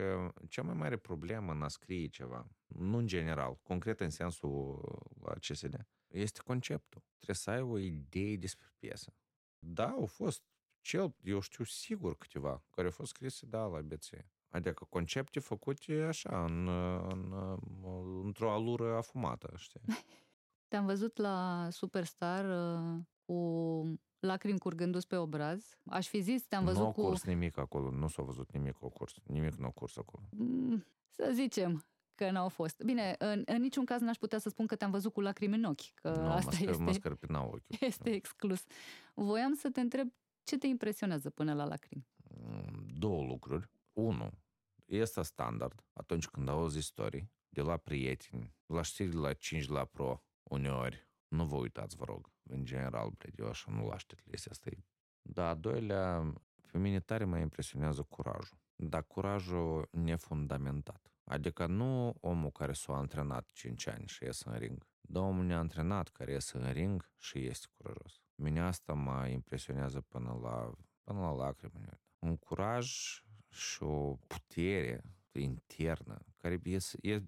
cea 0.48 0.62
mai 0.62 0.74
mare 0.74 0.96
problemă 0.96 1.52
în 1.52 1.62
a 1.62 1.68
scrie 1.68 2.06
ceva, 2.06 2.46
nu 2.66 2.96
în 2.96 3.06
general, 3.06 3.58
concret 3.62 4.00
în 4.00 4.10
sensul 4.10 4.80
la 5.22 5.32
CSD, 5.32 5.86
este 6.08 6.40
conceptul. 6.44 7.02
Trebuie 7.16 7.36
să 7.36 7.50
ai 7.50 7.60
o 7.60 7.78
idee 7.78 8.36
despre 8.36 8.66
piesă. 8.78 9.14
Da, 9.58 9.88
au 9.88 10.06
fost 10.06 10.42
cel, 10.80 11.14
eu 11.22 11.40
știu 11.40 11.64
sigur 11.64 12.16
câteva, 12.16 12.64
care 12.70 12.86
au 12.86 12.92
fost 12.92 13.10
scrise, 13.10 13.46
da, 13.46 13.66
la 13.66 13.80
BC. 13.80 14.24
Adică 14.48 14.86
concepte 14.88 15.40
făcute 15.40 15.92
așa, 15.92 16.44
în, 16.44 16.68
în, 17.08 17.34
într-o 18.24 18.50
alură 18.50 18.96
afumată, 18.96 19.52
știi? 19.56 19.80
Te-am 20.68 20.86
văzut 20.86 21.16
la 21.16 21.68
Superstar 21.70 22.44
uh, 22.44 23.00
cu 23.24 24.00
lacrimi 24.20 24.58
curgându-ți 24.58 25.06
pe 25.06 25.16
obraz. 25.16 25.78
Aș 25.86 26.08
fi 26.08 26.20
zis, 26.20 26.42
te-am 26.42 26.64
văzut 26.64 26.84
nu 26.84 26.92
cu... 26.92 27.00
Nu 27.00 27.06
curs 27.06 27.24
nimic 27.24 27.58
acolo, 27.58 27.90
nu 27.90 28.08
s-a 28.08 28.22
văzut 28.22 28.52
nimic 28.52 28.74
cu 28.74 28.88
curs. 28.88 29.14
Nimic 29.24 29.54
nu 29.54 29.66
a 29.66 29.70
curs 29.70 29.96
acolo. 29.96 30.24
Mm, 30.30 30.84
să 31.08 31.30
zicem 31.32 31.84
că 32.14 32.30
n-au 32.30 32.48
fost. 32.48 32.82
Bine, 32.82 33.14
în, 33.18 33.42
în 33.46 33.60
niciun 33.60 33.84
caz 33.84 34.00
n-aș 34.00 34.16
putea 34.16 34.38
să 34.38 34.48
spun 34.48 34.66
că 34.66 34.76
te-am 34.76 34.90
văzut 34.90 35.12
cu 35.12 35.20
lacrimi 35.20 35.54
în 35.54 35.64
ochi, 35.64 35.94
că 35.94 36.10
nu, 36.10 36.30
asta 36.30 36.56
mă 36.60 36.70
este... 36.70 36.82
Mă 36.82 36.92
scărpinau 36.92 37.46
ochiul. 37.46 37.76
Este 37.90 38.10
exclus. 38.10 38.64
Voiam 39.14 39.54
să 39.54 39.70
te 39.70 39.80
întreb 39.80 40.12
ce 40.42 40.58
te 40.58 40.66
impresionează 40.66 41.30
până 41.30 41.54
la 41.54 41.64
lacrimi? 41.64 42.06
Mm, 42.16 42.86
două 42.98 43.24
lucruri. 43.24 43.70
Unu, 43.92 44.30
este 44.84 45.22
standard 45.22 45.84
atunci 45.92 46.26
când 46.26 46.48
auzi 46.48 46.78
istorii 46.78 47.30
de 47.48 47.62
la 47.62 47.76
prieteni, 47.76 48.54
la 48.66 48.82
știri 48.82 49.14
la 49.14 49.32
5 49.32 49.68
la 49.68 49.84
pro, 49.84 50.22
uneori, 50.42 51.08
nu 51.28 51.44
vă 51.44 51.56
uitați, 51.56 51.96
vă 51.96 52.04
rog. 52.04 52.30
În 52.50 52.64
general, 52.64 53.10
bled, 53.18 53.38
eu 53.38 53.48
așa 53.48 53.70
nu-l 53.70 53.90
aștept 53.90 54.22
chestia 54.22 54.50
asta. 54.52 54.70
Da, 55.22 55.48
a 55.48 55.54
doilea, 55.54 56.32
pe 56.72 56.78
mine 56.78 57.00
tare 57.00 57.24
mă 57.24 57.38
impresionează 57.38 58.02
curajul. 58.02 58.58
Dar 58.76 59.02
curajul 59.02 59.88
nefundamentat. 59.90 61.12
Adică 61.24 61.66
nu 61.66 62.14
omul 62.20 62.50
care 62.50 62.72
s-a 62.72 62.92
antrenat 62.92 63.50
5 63.52 63.86
ani 63.86 64.06
și 64.06 64.24
iese 64.24 64.48
în 64.48 64.58
ring, 64.58 64.86
dar 65.00 65.22
omul 65.22 65.44
neantrenat 65.44 66.08
care 66.08 66.32
iese 66.32 66.56
în 66.56 66.72
ring 66.72 67.10
și 67.18 67.46
este 67.46 67.66
curajos. 67.76 68.22
Mine 68.34 68.60
asta 68.60 68.92
mă 68.92 69.26
impresionează 69.26 70.00
până 70.00 70.38
la, 70.42 70.72
până 71.04 71.20
la 71.20 71.32
lacrimi. 71.32 71.88
Un 72.18 72.36
curaj 72.36 72.88
și 73.48 73.82
o 73.82 74.16
putere 74.26 75.02
internă 75.32 76.18
care 76.36 76.60
ea, 76.64 76.78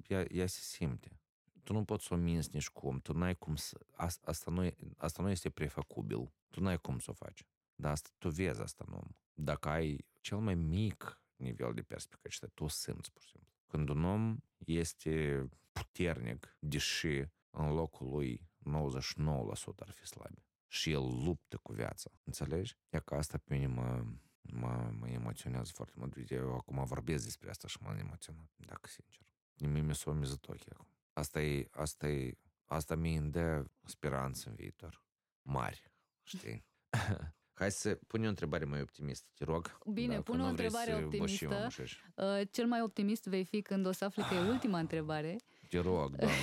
ea, 0.09 0.25
ea 0.31 0.47
se 0.47 0.61
simte 0.61 1.22
tu 1.65 1.73
nu 1.73 1.85
poți 1.85 2.05
să 2.05 2.15
o 2.15 2.17
minți 2.17 2.51
nici 2.53 2.69
cum, 2.69 2.99
tu 2.99 3.13
n-ai 3.13 3.35
cum 3.35 3.57
să, 3.57 3.81
asta 4.25 4.51
nu, 4.51 4.71
asta 4.97 5.23
nu 5.23 5.31
este 5.31 5.51
prefăcubil, 5.51 6.33
tu 6.51 6.61
n-ai 6.61 6.79
cum 6.79 6.99
să 6.99 7.11
o 7.11 7.15
faci. 7.15 7.47
Dar 7.75 7.91
asta, 7.91 8.11
tu 8.19 8.29
vezi 8.29 8.61
asta 8.61 8.85
în 8.89 8.95
om. 8.95 9.09
Dacă 9.35 9.69
ai 9.69 10.05
cel 10.21 10.39
mai 10.39 10.55
mic 10.55 11.23
nivel 11.37 11.75
de 11.75 11.83
perspicacitate, 11.83 12.53
tu 12.55 12.65
o 12.65 12.69
simți, 12.69 13.13
pur 13.13 13.23
și 13.23 13.29
simplu. 13.29 13.51
Când 13.67 13.89
un 13.89 14.05
om 14.05 14.37
este 14.59 15.49
puternic, 15.73 16.57
deși 16.59 17.25
în 17.51 17.73
locul 17.73 18.09
lui 18.09 18.51
99% 18.61 19.79
ar 19.79 19.91
fi 19.91 20.07
slab 20.07 20.43
și 20.73 20.91
el 20.91 21.25
luptă 21.25 21.57
cu 21.57 21.73
viața, 21.73 22.11
înțelegi? 22.25 22.77
E 22.91 22.99
că 22.99 23.15
asta 23.15 23.39
pe 23.39 23.55
mine 23.55 23.67
mă, 23.67 24.05
mă, 24.41 24.93
mă 24.99 25.09
emoționează 25.09 25.71
foarte 25.75 25.95
mult. 25.97 26.31
Eu 26.31 26.55
acum 26.55 26.85
vorbesc 26.85 27.25
despre 27.25 27.51
asta 27.51 27.69
și 27.69 27.77
m-am 27.81 27.97
emoționat, 27.97 28.51
dacă 28.57 28.89
sincer. 28.89 29.27
Nimic 29.55 29.85
mi 29.85 29.95
s-a 29.95 30.11
mizat 30.11 30.49
ochii 30.49 30.73
acum. 30.73 30.92
Asta 31.13 31.41
e, 31.41 31.69
asta 31.71 32.09
e, 32.09 32.39
asta 32.65 32.95
mi 32.95 33.17
îmi 33.17 33.31
dă 33.31 33.65
speranță 33.85 34.49
în 34.49 34.55
viitor. 34.55 35.03
Mari, 35.43 35.93
știi? 36.23 36.65
Hai 37.55 37.71
să 37.71 37.99
pun 38.07 38.25
o 38.25 38.29
întrebare 38.29 38.65
mai 38.65 38.81
optimistă, 38.81 39.29
te 39.35 39.45
rog. 39.45 39.79
Bine, 39.93 40.21
pun 40.21 40.41
o 40.41 40.47
întrebare 40.47 40.95
optimistă. 40.95 41.69
Uh, 42.15 42.41
cel 42.51 42.67
mai 42.67 42.83
optimist 42.83 43.25
vei 43.27 43.45
fi 43.45 43.63
când 43.63 43.87
o 43.87 43.93
să 43.93 44.05
afli 44.05 44.23
că 44.23 44.35
e 44.35 44.49
ultima 44.49 44.79
întrebare. 44.79 45.37
Te 45.69 45.79
rog, 45.79 46.17
doamne. 46.17 46.37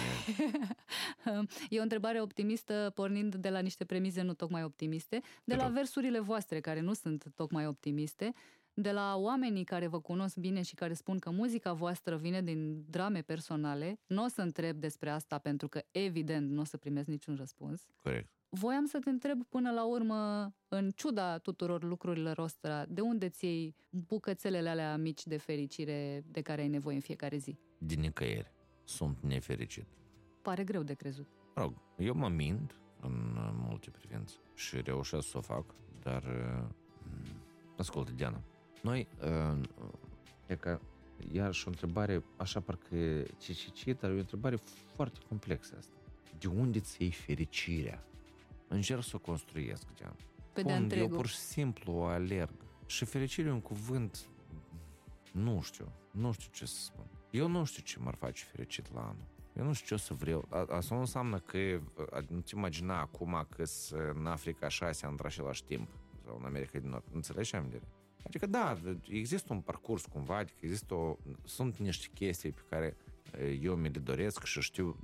e 1.70 1.80
o 1.80 1.82
întrebare 1.82 2.22
optimistă 2.22 2.92
pornind 2.96 3.36
de 3.36 3.50
la 3.50 3.60
niște 3.60 3.86
premize 3.86 4.22
nu 4.22 4.34
tocmai 4.34 4.64
optimiste, 4.64 5.22
de 5.44 5.56
la 5.56 5.68
versurile 5.68 6.20
voastre 6.20 6.60
care 6.60 6.80
nu 6.80 6.94
sunt 6.94 7.32
tocmai 7.36 7.68
optimiste 7.68 8.34
de 8.82 8.92
la 8.92 9.16
oamenii 9.18 9.64
care 9.64 9.88
vă 9.88 10.00
cunosc 10.00 10.38
bine 10.38 10.62
și 10.62 10.76
care 10.76 10.94
spun 10.94 11.20
că 11.20 11.30
muzica 11.30 11.74
voastră 11.74 12.16
vine 12.16 12.42
din 12.42 12.86
drame 12.90 13.22
personale, 13.22 14.00
nu 14.08 14.24
o 14.24 14.28
să 14.28 14.42
întreb 14.42 14.78
despre 14.78 15.10
asta 15.10 15.38
pentru 15.38 15.68
că 15.68 15.82
evident 15.92 16.50
nu 16.50 16.62
o 16.62 16.64
să 16.64 16.78
primesc 16.78 17.08
niciun 17.08 17.36
răspuns. 17.36 17.86
Corect. 18.04 18.30
Voiam 18.50 18.86
să 18.86 19.00
te 19.00 19.10
întreb 19.10 19.44
până 19.50 19.72
la 19.72 19.86
urmă, 19.86 20.52
în 20.68 20.92
ciuda 20.96 21.38
tuturor 21.38 21.84
lucrurilor 21.84 22.40
ăstora, 22.40 22.86
de 22.86 23.02
unde 23.02 23.30
ți 23.30 23.46
iei 23.46 23.76
bucățelele 24.08 24.70
alea 24.70 24.98
mici 24.98 25.26
de 25.26 25.38
fericire 25.38 26.24
de 26.32 26.42
care 26.42 26.62
ai 26.62 26.68
nevoie 26.68 26.96
în 26.96 27.02
fiecare 27.02 27.38
zi? 27.38 27.58
Din 27.78 28.00
nicăieri. 28.00 28.52
Sunt 28.84 29.18
nefericit. 29.22 29.88
Pare 30.42 30.64
greu 30.64 30.84
de 30.84 30.94
crezut. 30.94 31.28
Rog, 31.54 31.74
eu 31.98 32.14
mă 32.14 32.28
mint 32.28 32.80
în 33.02 33.36
multe 33.68 33.90
privințe 33.90 34.36
și 34.54 34.82
reușesc 34.82 35.28
să 35.28 35.38
o 35.38 35.42
fac, 35.42 35.76
dar... 36.02 36.24
Ascultă, 37.78 38.12
Diana, 38.12 38.44
noi, 38.82 39.08
uh, 39.22 39.62
e 40.48 40.56
ca 40.56 40.82
iarăși 41.32 41.68
o 41.68 41.70
întrebare, 41.70 42.24
așa 42.38 42.60
parcă 42.60 42.96
ce 43.38 43.54
ce 43.54 43.70
ce, 43.70 43.94
dar 43.94 44.12
e 44.12 44.14
o 44.14 44.18
întrebare 44.18 44.58
foarte 44.96 45.20
complexă 45.28 45.76
asta. 45.78 45.94
De 46.40 46.48
unde 46.48 46.80
ți 46.80 47.02
iei 47.02 47.12
fericirea? 47.12 48.04
Încerc 48.68 49.04
să 49.04 49.16
o 49.16 49.20
construiesc, 49.20 49.86
Diana. 49.96 50.16
Pe 50.54 50.62
de 50.62 50.96
Eu 50.96 51.08
pur 51.08 51.28
și 51.28 51.38
simplu 51.38 51.94
o 51.94 52.04
alerg. 52.04 52.54
Și 52.86 53.06
fericirea 53.06 53.52
e 53.52 53.54
un 53.54 53.62
cuvânt 53.62 54.30
Nu 55.32 55.62
știu, 55.62 55.92
nu 56.12 56.32
știu 56.32 56.50
ce 56.52 56.66
să 56.66 56.82
spun. 56.82 57.06
Eu 57.30 57.48
nu 57.48 57.64
știu 57.64 57.84
ce 57.84 58.00
m-ar 58.00 58.16
face 58.16 58.44
fericit 58.44 58.94
la 58.94 59.02
anul. 59.02 59.28
Eu 59.58 59.66
nu 59.66 59.74
știu 59.74 59.88
ce 59.88 59.94
o 59.94 59.98
să 59.98 60.14
vreau. 60.14 60.48
Asta 60.70 60.96
nu 60.96 61.00
înseamnă 61.00 61.40
că 61.40 61.58
nu-ți 62.28 62.56
imagina 62.56 63.00
acum 63.00 63.48
că 63.50 63.64
în 64.14 64.26
Africa 64.26 64.68
șase 64.68 65.04
ani 65.06 65.12
într-același 65.12 65.64
timp 65.64 65.90
sau 66.26 66.38
în 66.40 66.46
America 66.46 66.80
din 66.80 66.90
Nord. 66.90 67.04
Înțelegi 67.12 67.50
ce 67.50 67.56
am 67.56 67.68
de 67.70 67.82
Adică 68.24 68.46
da, 68.46 68.78
există 69.08 69.54
un 69.54 69.62
parcurs 69.62 70.06
cumva, 70.06 70.38
adică 70.38 70.58
există 70.60 70.94
o, 70.94 71.18
sunt 71.44 71.78
niște 71.78 72.08
chestii 72.14 72.52
pe 72.52 72.62
care 72.70 72.98
eu 73.62 73.76
mi 73.76 73.90
le 73.90 74.00
doresc 74.00 74.44
și 74.44 74.62
știu, 74.62 75.00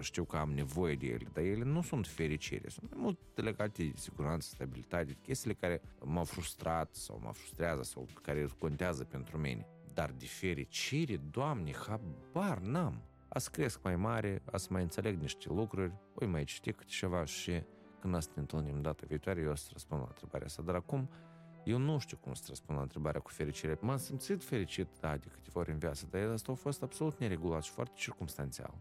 știu 0.00 0.24
că 0.24 0.36
am 0.36 0.52
nevoie 0.52 0.94
de 0.94 1.06
ele, 1.06 1.26
dar 1.32 1.44
ele 1.44 1.64
nu 1.64 1.82
sunt 1.82 2.06
fericire, 2.06 2.68
sunt 2.68 2.90
mai 2.90 3.00
mult 3.02 3.18
legate 3.34 3.82
de 3.82 3.92
siguranță, 3.94 4.48
stabilitate, 4.54 5.16
chestiile 5.22 5.54
care 5.54 5.82
m-au 6.04 6.24
frustrat 6.24 6.94
sau 6.94 7.20
mă 7.22 7.32
frustrează 7.32 7.82
sau 7.82 8.06
care 8.22 8.46
contează 8.58 9.04
pentru 9.04 9.38
mine. 9.38 9.66
Dar 9.94 10.10
de 10.10 10.26
fericire, 10.26 11.16
Doamne, 11.16 11.72
habar 11.86 12.58
n-am. 12.58 13.02
Azi 13.28 13.50
cresc 13.50 13.82
mai 13.82 13.96
mare, 13.96 14.42
azi 14.50 14.72
mai 14.72 14.82
înțeleg 14.82 15.20
niște 15.20 15.48
lucruri, 15.48 15.92
voi 16.14 16.28
mai 16.28 16.44
citi 16.44 16.72
câte 16.72 16.90
ceva 16.90 17.24
și 17.24 17.62
când 18.00 18.14
asta 18.14 18.32
ne 18.34 18.40
întâlnim 18.40 18.80
data 18.80 19.04
viitoare, 19.06 19.40
eu 19.40 19.50
o 19.50 19.54
să 19.54 19.68
răspund 19.72 20.00
la 20.00 20.06
întrebarea 20.08 20.46
asta. 20.46 20.62
Dar 20.62 20.74
acum, 20.74 21.08
eu 21.64 21.78
nu 21.78 21.98
știu 21.98 22.16
cum 22.16 22.34
să 22.34 22.44
răspund 22.48 22.78
la 22.78 22.82
întrebarea 22.82 23.20
cu 23.20 23.30
fericire. 23.30 23.78
M-am 23.80 23.98
simțit 23.98 24.44
fericit, 24.44 24.88
da, 25.00 25.16
de 25.16 25.26
câteva 25.32 25.60
ori 25.60 25.70
în 25.70 25.78
viață, 25.78 26.06
dar 26.10 26.22
asta 26.22 26.52
a 26.52 26.54
fost 26.54 26.82
absolut 26.82 27.18
neregulat 27.18 27.62
și 27.62 27.70
foarte 27.70 27.92
circumstanțial. 27.96 28.74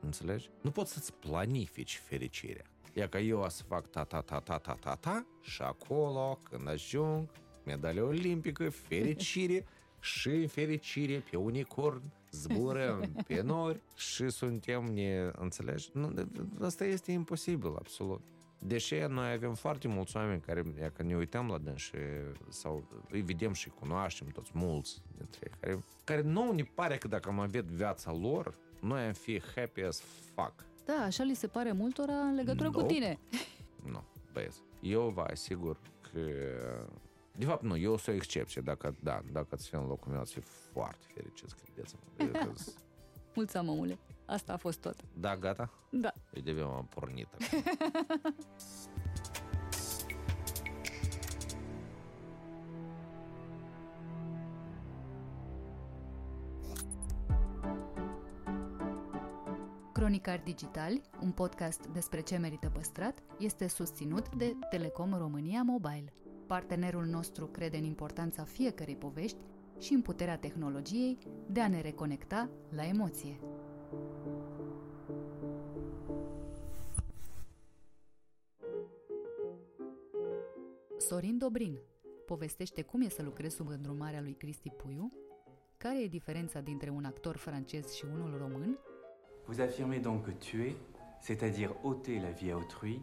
Înțelegi? 0.00 0.50
Nu 0.62 0.70
poți 0.70 0.92
să-ți 0.92 1.12
planifici 1.14 2.00
fericirea. 2.04 2.64
Ia 2.94 3.08
că 3.08 3.18
eu 3.18 3.40
o 3.40 3.48
să 3.48 3.62
fac 3.62 3.86
ta-ta-ta-ta-ta-ta-ta 3.90 5.26
și 5.40 5.62
acolo, 5.62 6.38
când 6.50 6.68
ajung, 6.68 7.28
medalia 7.64 8.04
olimpică, 8.04 8.68
fericire 8.70 9.66
și 10.00 10.46
fericire 10.46 11.24
pe 11.30 11.36
unicorn, 11.36 12.02
zburăm 12.30 13.12
pe 13.26 13.40
nori 13.40 13.80
și 13.96 14.28
suntem, 14.28 14.84
ne 14.84 15.30
înțelegi? 15.36 15.90
Nu, 15.92 16.14
asta 16.60 16.84
este 16.84 17.12
imposibil, 17.12 17.74
absolut. 17.78 18.20
Deși 18.58 18.94
noi 18.94 19.32
avem 19.32 19.54
foarte 19.54 19.88
mulți 19.88 20.16
oameni 20.16 20.40
care, 20.40 20.62
dacă 20.62 21.02
ne 21.02 21.16
uităm 21.16 21.48
la 21.48 21.58
dânsi 21.58 21.90
sau 22.48 22.88
îi 23.10 23.20
vedem 23.20 23.52
și 23.52 23.68
cunoaștem 23.68 24.26
toți 24.26 24.50
mulți 24.54 25.02
dintre 25.16 25.40
ei, 25.42 25.52
care, 25.60 25.78
care 26.04 26.20
nu 26.20 26.52
ne 26.52 26.62
pare 26.62 26.96
că 26.96 27.08
dacă 27.08 27.28
am 27.28 27.38
avea 27.38 27.62
viața 27.66 28.12
lor, 28.12 28.54
noi 28.80 29.02
am 29.02 29.12
fi 29.12 29.42
happy 29.54 29.82
as 29.82 30.00
fuck. 30.34 30.64
Da, 30.84 30.94
așa 30.94 31.22
li 31.22 31.34
se 31.34 31.46
pare 31.46 31.72
multora 31.72 32.12
în 32.12 32.34
legătură 32.34 32.68
nope. 32.68 32.80
cu 32.80 32.86
tine. 32.86 33.18
Nu, 33.84 34.04
băieți. 34.32 34.60
Eu 34.80 35.08
vă 35.08 35.20
asigur 35.20 35.76
că... 36.00 36.20
De 37.36 37.44
fapt, 37.44 37.62
nu, 37.62 37.76
eu 37.76 37.96
sunt 37.96 38.14
o 38.14 38.18
excepție. 38.18 38.62
Dacă, 38.62 38.94
da, 39.02 39.22
dacă 39.32 39.46
ați 39.50 39.68
fi 39.68 39.74
în 39.74 39.86
locul 39.86 40.12
meu, 40.12 40.20
ați 40.20 40.32
fi 40.32 40.40
foarte 40.40 41.06
fericiți, 41.14 41.54
credeți-mă. 41.54 42.24
Mulțumesc, 43.34 43.70
omule. 43.70 43.98
Asta 44.26 44.52
a 44.52 44.56
fost 44.56 44.80
tot. 44.80 44.96
Da, 45.14 45.36
gata? 45.36 45.70
Da. 45.90 46.12
Eu 46.38 46.44
de 46.54 46.60
am 46.62 46.86
pornit. 46.88 47.28
Cronicar 59.92 60.40
Digital, 60.44 61.00
un 61.20 61.30
podcast 61.30 61.86
despre 61.86 62.20
ce 62.20 62.36
merită 62.36 62.68
păstrat, 62.68 63.22
este 63.38 63.68
susținut 63.68 64.34
de 64.34 64.56
Telecom 64.70 65.14
România 65.14 65.62
Mobile. 65.62 66.12
Partenerul 66.46 67.04
nostru 67.04 67.46
crede 67.46 67.76
în 67.76 67.84
importanța 67.84 68.44
fiecărei 68.44 68.96
povești 68.96 69.44
și 69.78 69.92
în 69.92 70.02
puterea 70.02 70.38
tehnologiei 70.38 71.18
de 71.46 71.60
a 71.60 71.68
ne 71.68 71.80
reconecta 71.80 72.50
la 72.70 72.86
emoție. 72.86 73.40
Sorin 80.98 81.38
Dobrin 81.38 81.78
povestește 82.26 82.82
cum 82.82 83.00
e 83.00 83.08
să 83.08 83.22
lucrezi 83.22 83.54
sub 83.54 83.68
îndrumarea 83.68 84.20
lui 84.20 84.32
Cristi 84.32 84.70
Puiu, 84.70 85.12
care 85.76 86.02
e 86.02 86.08
diferența 86.08 86.60
dintre 86.60 86.90
un 86.90 87.04
actor 87.04 87.36
francez 87.36 87.92
și 87.92 88.04
unul 88.04 88.36
român. 88.38 88.78
Vous 89.44 89.58
affirmez 89.58 90.02
donc 90.02 90.24
que 90.24 90.32
tuer, 90.32 90.74
c'est-à-dire 91.20 91.70
ôter 91.82 92.20
la 92.20 92.30
vie 92.30 92.50
à 92.50 92.54
autrui, 92.54 93.02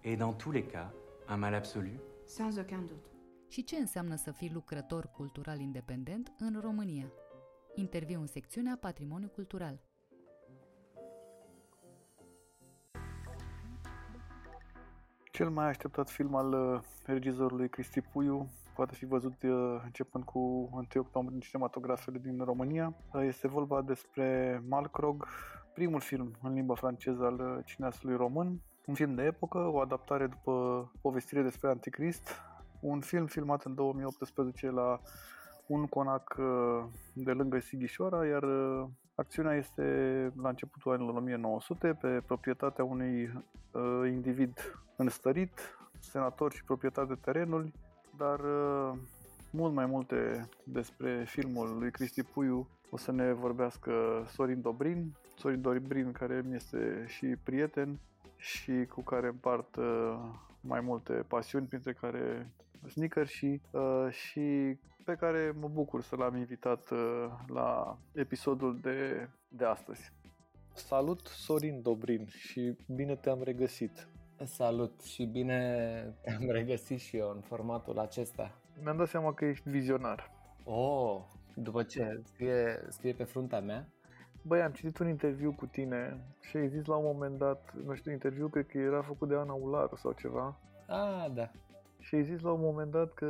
est 0.00 0.18
dans 0.18 0.36
tous 0.36 0.54
les 0.54 0.66
cas 0.66 0.92
un 1.28 1.38
mal 1.38 1.54
absolu 1.54 2.00
Sans 2.26 2.56
aucun 2.56 2.86
doute. 2.86 3.08
Și 3.48 3.64
ce 3.64 3.76
înseamnă 3.76 4.16
să 4.16 4.30
fii 4.30 4.50
lucrător 4.52 5.06
cultural 5.06 5.58
independent 5.58 6.32
în 6.38 6.60
România? 6.60 7.12
Interviu 7.74 8.20
în 8.20 8.26
secțiunea 8.26 8.78
Patrimoniu 8.80 9.28
Cultural. 9.28 9.80
Cel 15.34 15.50
mai 15.50 15.66
așteptat 15.66 16.10
film 16.10 16.34
al 16.34 16.52
uh, 16.52 16.80
regizorului 17.04 17.68
Cristi 17.68 18.00
Puiu. 18.00 18.48
Poate 18.74 18.94
fi 18.94 19.04
văzut 19.04 19.42
uh, 19.42 19.80
începând 19.84 20.24
cu 20.24 20.38
1 20.72 20.86
octombrie 20.94 21.34
în 21.34 21.40
cinematografele 21.40 22.18
din 22.18 22.44
România. 22.44 22.94
Uh, 23.12 23.22
este 23.26 23.48
vorba 23.48 23.82
despre 23.82 24.62
Malkrog, 24.68 25.26
primul 25.72 26.00
film 26.00 26.36
în 26.42 26.52
limba 26.52 26.74
franceză 26.74 27.24
al 27.24 27.62
cineastului 27.64 28.16
român, 28.16 28.60
un 28.86 28.94
film 28.94 29.14
de 29.14 29.22
epocă, 29.22 29.58
o 29.58 29.80
adaptare 29.80 30.26
după 30.26 30.92
povestire 31.00 31.42
despre 31.42 31.68
Anticrist, 31.68 32.30
un 32.80 33.00
film 33.00 33.26
filmat 33.26 33.62
în 33.64 33.74
2018 33.74 34.70
la 34.70 35.00
un 35.66 35.86
conac 35.86 36.36
de 37.14 37.32
lângă 37.32 37.58
Sighișoara, 37.58 38.26
iar 38.26 38.44
acțiunea 39.14 39.54
este 39.54 39.82
la 40.42 40.48
începutul 40.48 40.92
anilor 40.92 41.14
1900 41.14 41.98
pe 42.00 42.22
proprietatea 42.26 42.84
unui 42.84 43.32
individ 44.06 44.58
înstărit, 44.96 45.78
senator 45.98 46.52
și 46.52 46.64
proprietar 46.64 47.06
de 47.06 47.14
terenuri, 47.14 47.72
dar 48.16 48.40
uh, 48.40 48.98
mult 49.50 49.74
mai 49.74 49.86
multe 49.86 50.48
despre 50.64 51.24
filmul 51.26 51.78
lui 51.78 51.90
Cristi 51.90 52.22
Puiu 52.22 52.68
o 52.90 52.96
să 52.96 53.12
ne 53.12 53.32
vorbească 53.32 54.24
Sorin 54.26 54.60
Dobrin, 54.60 55.16
Sorin 55.36 55.60
Dobrin 55.60 56.12
care 56.12 56.42
mi 56.46 56.54
este 56.54 57.04
și 57.06 57.26
prieten 57.42 57.98
și 58.36 58.86
cu 58.88 59.02
care 59.02 59.26
împart 59.26 59.76
uh, 59.76 60.18
mai 60.60 60.80
multe 60.80 61.12
pasiuni, 61.12 61.66
printre 61.66 61.92
care 61.92 62.50
sneaker 62.88 63.26
și, 63.26 63.60
uh, 63.70 64.06
și 64.10 64.76
pe 65.04 65.14
care 65.14 65.54
mă 65.60 65.68
bucur 65.68 66.02
să 66.02 66.16
l-am 66.16 66.36
invitat 66.36 66.90
la 67.46 67.98
episodul 68.12 68.78
de, 68.80 69.28
de 69.48 69.64
astăzi. 69.64 70.12
Salut 70.74 71.26
Sorin 71.26 71.82
Dobrin 71.82 72.26
și 72.26 72.76
bine 72.94 73.16
te-am 73.16 73.42
regăsit! 73.42 74.08
Salut 74.44 75.02
și 75.02 75.24
bine 75.24 75.58
te-am 76.22 76.50
regăsit 76.50 76.98
și 76.98 77.16
eu 77.16 77.30
în 77.30 77.40
formatul 77.40 77.98
acesta. 77.98 78.58
Mi-am 78.82 78.96
dat 78.96 79.08
seama 79.08 79.34
că 79.34 79.44
ești 79.44 79.70
vizionar. 79.70 80.30
Oh, 80.64 81.20
după 81.54 81.82
ce? 81.82 82.20
Scrie, 82.24 82.86
scrie 82.88 83.12
pe 83.12 83.24
fruntea 83.24 83.60
mea? 83.60 83.88
Băi, 84.42 84.62
am 84.62 84.72
citit 84.72 84.98
un 84.98 85.08
interviu 85.08 85.52
cu 85.52 85.66
tine 85.66 86.24
și 86.40 86.56
ai 86.56 86.68
zis 86.68 86.84
la 86.84 86.96
un 86.96 87.04
moment 87.04 87.38
dat, 87.38 87.74
nu 87.84 87.94
știu, 87.94 88.12
interviu 88.12 88.48
cred 88.48 88.66
că 88.66 88.78
era 88.78 89.02
făcut 89.02 89.28
de 89.28 89.34
Ana 89.34 89.52
Ularu 89.52 89.96
sau 89.96 90.12
ceva. 90.12 90.56
Ah, 90.86 91.30
da. 91.34 91.50
Și 92.04 92.14
ai 92.14 92.24
zis 92.24 92.40
la 92.40 92.52
un 92.52 92.60
moment 92.60 92.90
dat 92.90 93.12
că 93.14 93.28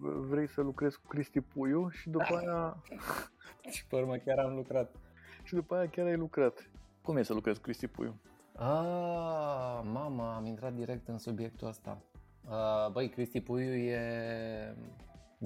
vrei 0.00 0.48
să 0.48 0.60
lucrezi 0.60 0.98
cu 1.00 1.06
Cristi 1.06 1.40
Puiu 1.40 1.88
și 1.88 2.10
după 2.10 2.36
aia... 2.36 2.76
și 3.74 3.86
pe 3.86 3.96
urmă 3.96 4.16
chiar 4.16 4.38
am 4.38 4.54
lucrat. 4.54 4.94
Și 5.42 5.54
după 5.54 5.74
aia 5.74 5.88
chiar 5.88 6.06
ai 6.06 6.16
lucrat. 6.16 6.70
Cum 7.02 7.16
e 7.16 7.22
să 7.22 7.32
lucrezi 7.32 7.58
cu 7.58 7.64
Cristi 7.64 7.86
Puiu? 7.86 8.14
Ah, 8.52 9.80
mama, 9.82 10.34
am 10.34 10.46
intrat 10.46 10.72
direct 10.72 11.08
în 11.08 11.18
subiectul 11.18 11.68
ăsta. 11.68 12.02
Uh, 12.48 12.92
băi, 12.92 13.08
Cristi 13.08 13.40
Puiu 13.40 13.74
e 13.74 14.76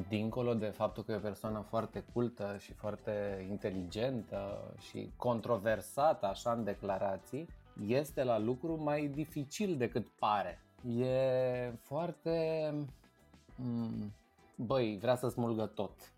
dincolo 0.08 0.54
de 0.54 0.66
faptul 0.66 1.02
că 1.02 1.12
e 1.12 1.16
o 1.16 1.20
persoană 1.20 1.64
foarte 1.68 2.04
cultă 2.12 2.56
și 2.58 2.72
foarte 2.72 3.46
inteligentă 3.50 4.74
și 4.78 5.12
controversată 5.16 6.26
așa 6.26 6.52
în 6.52 6.64
declarații, 6.64 7.48
este 7.86 8.24
la 8.24 8.38
lucru 8.38 8.82
mai 8.82 9.06
dificil 9.06 9.76
decât 9.76 10.08
pare. 10.08 10.62
E 10.86 11.72
foarte... 11.80 12.72
Mm, 13.56 14.12
băi, 14.56 14.98
vrea 15.00 15.16
să 15.16 15.28
smulgă 15.28 15.66
tot. 15.66 16.12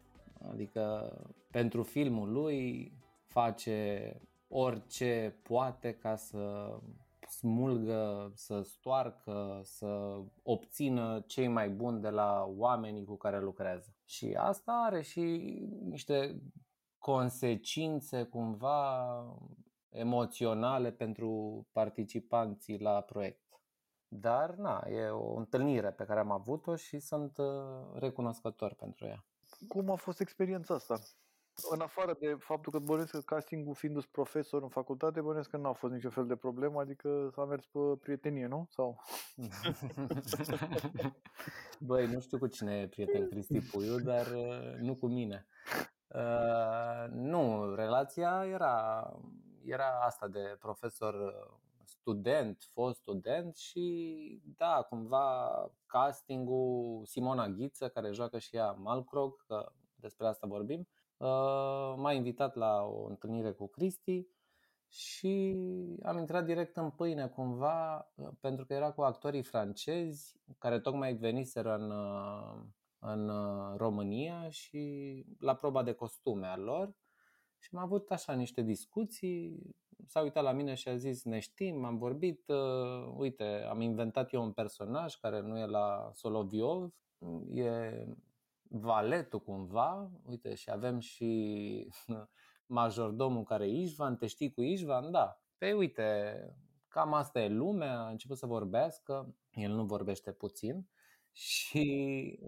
Adică 0.50 1.12
pentru 1.50 1.82
filmul 1.82 2.32
lui 2.32 2.92
face 3.26 4.20
orice 4.48 5.40
poate 5.42 5.94
ca 5.94 6.16
să 6.16 6.78
smulgă, 7.28 8.32
să 8.34 8.62
stoarcă, 8.62 9.60
să 9.64 10.20
obțină 10.42 11.24
cei 11.26 11.48
mai 11.48 11.68
buni 11.68 12.00
de 12.00 12.10
la 12.10 12.44
oamenii 12.56 13.04
cu 13.04 13.16
care 13.16 13.40
lucrează. 13.40 13.94
Și 14.04 14.34
asta 14.38 14.72
are 14.86 15.02
și 15.02 15.20
niște 15.84 16.42
consecințe 16.98 18.22
cumva 18.22 19.24
emoționale 19.88 20.90
pentru 20.90 21.66
participanții 21.72 22.78
la 22.80 23.00
proiect. 23.00 23.49
Dar, 24.12 24.54
na, 24.54 24.84
e 24.88 25.08
o 25.08 25.36
întâlnire 25.36 25.90
pe 25.90 26.04
care 26.04 26.20
am 26.20 26.30
avut-o 26.30 26.76
și 26.76 26.98
sunt 26.98 27.38
uh, 27.38 27.46
recunoscător 27.94 28.74
pentru 28.74 29.06
ea. 29.06 29.24
cum 29.68 29.90
a 29.90 29.94
fost 29.94 30.20
experiența 30.20 30.74
asta? 30.74 30.98
În 31.70 31.80
afară 31.80 32.16
de 32.20 32.36
faptul 32.38 32.72
că 32.72 32.78
bănuiesc 32.78 33.12
că 33.12 33.20
castingul 33.20 33.74
fiindu 33.74 34.00
profesor 34.10 34.62
în 34.62 34.68
facultate, 34.68 35.20
bănuiesc 35.20 35.50
că 35.50 35.56
n-a 35.56 35.72
fost 35.72 35.92
niciun 35.92 36.10
fel 36.10 36.26
de 36.26 36.36
problemă, 36.36 36.80
adică 36.80 37.30
s-a 37.34 37.44
mers 37.44 37.66
pe 37.66 37.78
prietenie, 38.00 38.46
nu? 38.46 38.66
Sau? 38.70 39.02
Băi, 41.88 42.06
nu 42.06 42.20
știu 42.20 42.38
cu 42.38 42.46
cine 42.46 42.80
e 42.80 42.88
prieten 42.88 43.28
Cristi 43.28 43.60
Puiu, 43.60 43.98
dar 43.98 44.26
uh, 44.26 44.74
nu 44.78 44.94
cu 44.94 45.06
mine. 45.06 45.46
Uh, 46.08 47.10
nu, 47.10 47.74
relația 47.74 48.44
era, 48.46 49.06
era 49.64 50.00
asta 50.00 50.28
de 50.28 50.56
profesor 50.58 51.14
uh, 51.14 51.58
student, 52.00 52.68
fost 52.72 52.98
student 52.98 53.56
și 53.56 54.42
da, 54.56 54.86
cumva 54.88 55.50
castingul 55.86 57.02
Simona 57.04 57.48
Ghiță, 57.48 57.88
care 57.88 58.12
joacă 58.12 58.38
și 58.38 58.56
ea 58.56 58.72
Malcrog, 58.72 59.44
că 59.46 59.72
despre 59.94 60.26
asta 60.26 60.46
vorbim, 60.46 60.88
uh, 61.16 61.94
m-a 61.96 62.12
invitat 62.12 62.54
la 62.54 62.82
o 62.82 63.06
întâlnire 63.06 63.52
cu 63.52 63.66
Cristi 63.68 64.26
și 64.88 65.56
am 66.02 66.18
intrat 66.18 66.44
direct 66.44 66.76
în 66.76 66.90
pâine 66.90 67.28
cumva, 67.28 68.12
uh, 68.14 68.28
pentru 68.40 68.64
că 68.64 68.74
era 68.74 68.92
cu 68.92 69.02
actorii 69.02 69.42
francezi 69.42 70.40
care 70.58 70.80
tocmai 70.80 71.14
veniseră 71.14 71.74
în, 71.74 71.90
uh, 71.90 72.62
în 72.98 73.30
România 73.76 74.48
și 74.48 75.24
la 75.38 75.54
proba 75.54 75.82
de 75.82 75.92
costume 75.92 76.46
a 76.46 76.56
lor 76.56 76.94
și 77.60 77.70
am 77.72 77.82
avut 77.82 78.10
așa 78.10 78.32
niște 78.32 78.62
discuții, 78.62 79.62
s-a 80.06 80.20
uitat 80.20 80.42
la 80.42 80.52
mine 80.52 80.74
și 80.74 80.88
a 80.88 80.96
zis 80.96 81.24
ne 81.24 81.38
știm, 81.38 81.84
am 81.84 81.98
vorbit, 81.98 82.48
uh, 82.48 83.14
uite, 83.16 83.66
am 83.68 83.80
inventat 83.80 84.32
eu 84.32 84.42
un 84.42 84.52
personaj 84.52 85.14
care 85.14 85.40
nu 85.40 85.58
e 85.58 85.66
la 85.66 86.10
Soloviov, 86.12 86.94
e 87.54 88.06
valetul 88.62 89.40
cumva, 89.40 90.10
uite, 90.24 90.54
și 90.54 90.70
avem 90.70 90.98
și 90.98 91.88
majordomul 92.66 93.42
care 93.42 93.66
e 93.66 93.82
Ișvan, 93.82 94.16
te 94.16 94.26
știi 94.26 94.52
cu 94.52 94.62
Ișvan? 94.62 95.10
Da. 95.10 95.42
Pe 95.58 95.72
uite, 95.72 96.34
cam 96.88 97.14
asta 97.14 97.40
e 97.40 97.48
lumea, 97.48 98.00
a 98.00 98.08
început 98.08 98.36
să 98.36 98.46
vorbească, 98.46 99.34
el 99.50 99.72
nu 99.72 99.84
vorbește 99.84 100.32
puțin 100.32 100.88
și 101.32 102.38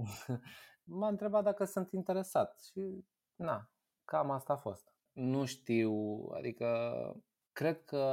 m-a 0.85 1.09
întrebat 1.09 1.43
dacă 1.45 1.65
sunt 1.65 1.93
interesat 1.93 2.61
și 2.61 3.05
na, 3.35 3.71
cam 4.05 4.31
asta 4.31 4.53
a 4.53 4.57
fost. 4.57 4.92
Nu 5.13 5.45
știu, 5.45 5.93
adică 6.35 6.77
cred 7.53 7.85
că 7.85 8.05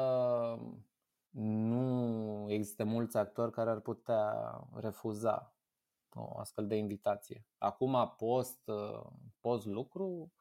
nu 1.30 2.46
există 2.52 2.84
mulți 2.84 3.18
actori 3.18 3.52
care 3.52 3.70
ar 3.70 3.80
putea 3.80 4.34
refuza 4.74 5.54
o 6.10 6.38
astfel 6.38 6.68
de 6.68 6.76
invitație. 6.76 7.46
Acum, 7.58 8.14
post, 8.18 8.62
post 9.40 9.66
lucru, 9.66 10.32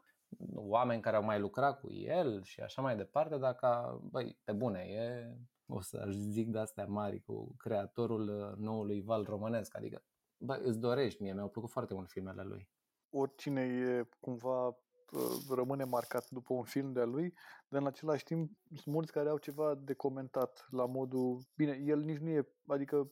oameni 0.54 1.02
care 1.02 1.16
au 1.16 1.22
mai 1.22 1.40
lucrat 1.40 1.80
cu 1.80 1.92
el 1.92 2.42
și 2.42 2.60
așa 2.60 2.82
mai 2.82 2.96
departe, 2.96 3.36
dacă, 3.36 4.00
băi, 4.10 4.38
pe 4.44 4.52
bune, 4.52 4.80
e, 4.80 5.36
o 5.66 5.80
să 5.80 6.04
zic 6.08 6.50
de 6.50 6.58
astea 6.58 6.86
mari, 6.86 7.22
cu 7.22 7.54
creatorul 7.56 8.54
noului 8.58 9.02
val 9.02 9.24
românesc, 9.24 9.76
adică, 9.76 10.02
băi, 10.36 10.60
îți 10.62 10.78
dorești, 10.78 11.22
mie 11.22 11.32
mi-au 11.32 11.48
plăcut 11.48 11.70
foarte 11.70 11.94
mult 11.94 12.08
filmele 12.10 12.42
lui. 12.42 12.68
Oricine 13.10 13.60
e 13.60 14.08
cumva 14.20 14.78
rămâne 15.50 15.84
marcat 15.84 16.30
după 16.30 16.54
un 16.54 16.62
film 16.62 16.92
de-a 16.92 17.04
lui, 17.04 17.34
dar 17.68 17.80
în 17.80 17.86
același 17.86 18.24
timp 18.24 18.50
sunt 18.74 18.94
mulți 18.94 19.12
care 19.12 19.28
au 19.28 19.38
ceva 19.38 19.74
de 19.74 19.94
comentat 19.94 20.66
la 20.70 20.86
modul, 20.86 21.40
bine, 21.56 21.82
el 21.84 22.00
nici 22.00 22.18
nu 22.18 22.30
e, 22.30 22.48
adică 22.66 23.10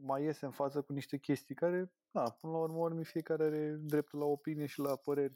mai 0.00 0.22
iese 0.22 0.44
în 0.44 0.50
față 0.50 0.80
cu 0.82 0.92
niște 0.92 1.18
chestii 1.18 1.54
care, 1.54 1.92
da, 2.10 2.22
până 2.40 2.52
la 2.52 2.58
urmă, 2.58 2.78
urmă 2.78 3.02
fiecare 3.02 3.44
are 3.44 3.76
dreptul 3.80 4.18
la 4.18 4.24
opinie 4.24 4.66
și 4.66 4.80
la 4.80 4.96
păreri. 4.96 5.34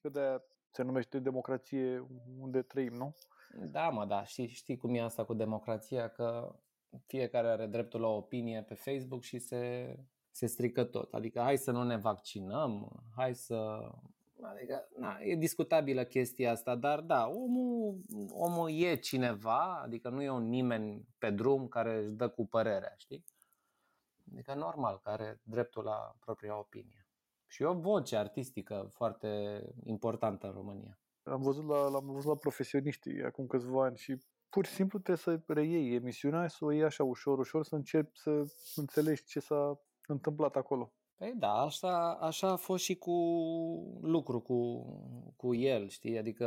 Că 0.00 0.08
de 0.08 0.42
se 0.70 0.82
numește 0.82 1.18
democrație 1.18 2.06
unde 2.40 2.62
trăim, 2.62 2.92
nu? 2.92 3.14
Da, 3.70 3.88
mă, 3.88 4.04
da, 4.04 4.24
și 4.24 4.46
știi 4.46 4.76
cum 4.76 4.94
e 4.94 5.00
asta 5.00 5.24
cu 5.24 5.34
democrația, 5.34 6.08
că 6.08 6.54
fiecare 7.06 7.48
are 7.48 7.66
dreptul 7.66 8.00
la 8.00 8.08
opinie 8.08 8.62
pe 8.62 8.74
Facebook 8.74 9.22
și 9.22 9.38
se, 9.38 9.94
se 10.30 10.46
strică 10.46 10.84
tot. 10.84 11.14
Adică 11.14 11.40
hai 11.40 11.56
să 11.56 11.70
nu 11.70 11.82
ne 11.84 11.96
vaccinăm, 11.96 13.02
hai 13.16 13.34
să 13.34 13.90
Adică, 14.42 14.88
na, 14.96 15.18
e 15.20 15.34
discutabilă 15.34 16.04
chestia 16.04 16.50
asta, 16.50 16.74
dar 16.76 17.00
da, 17.00 17.28
omul, 17.28 18.00
omul 18.28 18.70
e 18.70 18.94
cineva, 18.94 19.80
adică 19.82 20.08
nu 20.08 20.22
e 20.22 20.30
un 20.30 20.48
nimeni 20.48 21.08
pe 21.18 21.30
drum 21.30 21.68
care 21.68 21.98
își 21.98 22.14
dă 22.14 22.28
cu 22.28 22.46
părerea, 22.46 22.94
știi? 22.96 23.24
Adică 24.32 24.54
normal, 24.54 25.00
care 25.02 25.22
are 25.22 25.40
dreptul 25.42 25.84
la 25.84 26.16
propria 26.20 26.58
opinie. 26.58 27.06
Și 27.46 27.62
o 27.62 27.72
voce 27.74 28.16
artistică 28.16 28.88
foarte 28.92 29.62
importantă 29.84 30.46
în 30.46 30.52
România. 30.52 30.98
Am 31.22 31.42
văzut 31.42 31.66
la, 31.66 31.88
l-am 31.88 32.06
văzut 32.06 32.28
la 32.28 32.36
profesioniștii 32.36 33.22
acum 33.22 33.46
câțiva 33.46 33.84
ani 33.84 33.96
și 33.96 34.22
pur 34.48 34.66
și 34.66 34.72
simplu 34.72 34.98
trebuie 34.98 35.36
să 35.36 35.52
reiei 35.52 35.94
emisiunea, 35.94 36.48
să 36.48 36.64
o 36.64 36.72
iei 36.72 36.84
așa 36.84 37.04
ușor, 37.04 37.38
ușor, 37.38 37.64
să 37.64 37.74
începi 37.74 38.18
să 38.18 38.42
înțelegi 38.76 39.24
ce 39.24 39.40
s-a 39.40 39.80
întâmplat 40.06 40.56
acolo. 40.56 40.92
Păi 41.22 41.34
da, 41.36 41.52
așa, 41.52 42.12
așa 42.12 42.50
a 42.50 42.56
fost 42.56 42.84
și 42.84 42.94
cu 42.94 43.12
lucru 44.02 44.40
cu, 44.40 44.84
cu 45.36 45.54
el, 45.54 45.88
știi? 45.88 46.18
Adică 46.18 46.46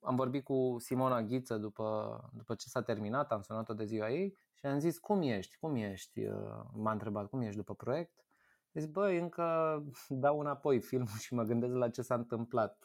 am 0.00 0.16
vorbit 0.16 0.44
cu 0.44 0.76
Simona 0.78 1.22
Ghiță 1.22 1.56
după, 1.56 2.20
după 2.32 2.54
ce 2.54 2.68
s-a 2.68 2.82
terminat, 2.82 3.32
am 3.32 3.42
sunat-o 3.42 3.74
de 3.74 3.84
ziua 3.84 4.10
ei 4.10 4.36
și 4.54 4.66
am 4.66 4.78
zis, 4.78 4.98
cum 4.98 5.22
ești, 5.22 5.56
cum 5.56 5.74
ești? 5.74 6.24
Uh, 6.24 6.60
m-a 6.72 6.92
întrebat, 6.92 7.28
cum 7.28 7.40
ești 7.40 7.56
după 7.56 7.74
proiect? 7.74 8.24
Zis, 8.72 8.86
băi, 8.86 9.18
încă 9.18 9.44
dau 10.08 10.40
înapoi 10.40 10.80
filmul 10.80 11.18
și 11.18 11.34
mă 11.34 11.42
gândesc 11.42 11.74
la 11.74 11.90
ce 11.90 12.02
s-a 12.02 12.14
întâmplat. 12.14 12.84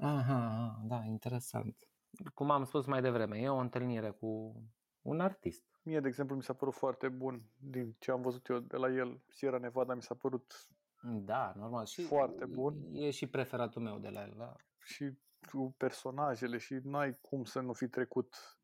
Aha, 0.00 0.80
da, 0.84 1.02
interesant. 1.04 1.88
Cum 2.34 2.50
am 2.50 2.64
spus 2.64 2.86
mai 2.86 3.00
devreme, 3.00 3.38
e 3.38 3.48
o 3.48 3.56
întâlnire 3.56 4.10
cu 4.10 4.62
un 5.02 5.20
artist. 5.20 5.64
Mie, 5.82 6.00
de 6.00 6.08
exemplu, 6.08 6.36
mi 6.36 6.42
s-a 6.42 6.52
părut 6.52 6.74
foarte 6.74 7.08
bun 7.08 7.42
din 7.56 7.96
ce 7.98 8.10
am 8.10 8.20
văzut 8.20 8.46
eu 8.46 8.58
de 8.58 8.76
la 8.76 8.88
el. 8.88 9.20
Sierra 9.28 9.58
Nevada 9.58 9.94
mi 9.94 10.02
s-a 10.02 10.14
părut 10.14 10.68
da, 11.02 11.52
normal. 11.56 11.84
Și 11.84 12.02
foarte 12.02 12.44
bun. 12.44 12.74
E 12.92 13.10
și 13.10 13.26
preferatul 13.26 13.82
meu 13.82 13.98
de 13.98 14.08
la 14.08 14.20
el. 14.20 14.34
Da. 14.36 14.56
Și 14.84 15.18
cu 15.50 15.74
personajele 15.76 16.58
și 16.58 16.80
n-ai 16.82 17.18
cum 17.20 17.44
să 17.44 17.60
nu 17.60 17.72
fi 17.72 17.88
trecut 17.88 18.58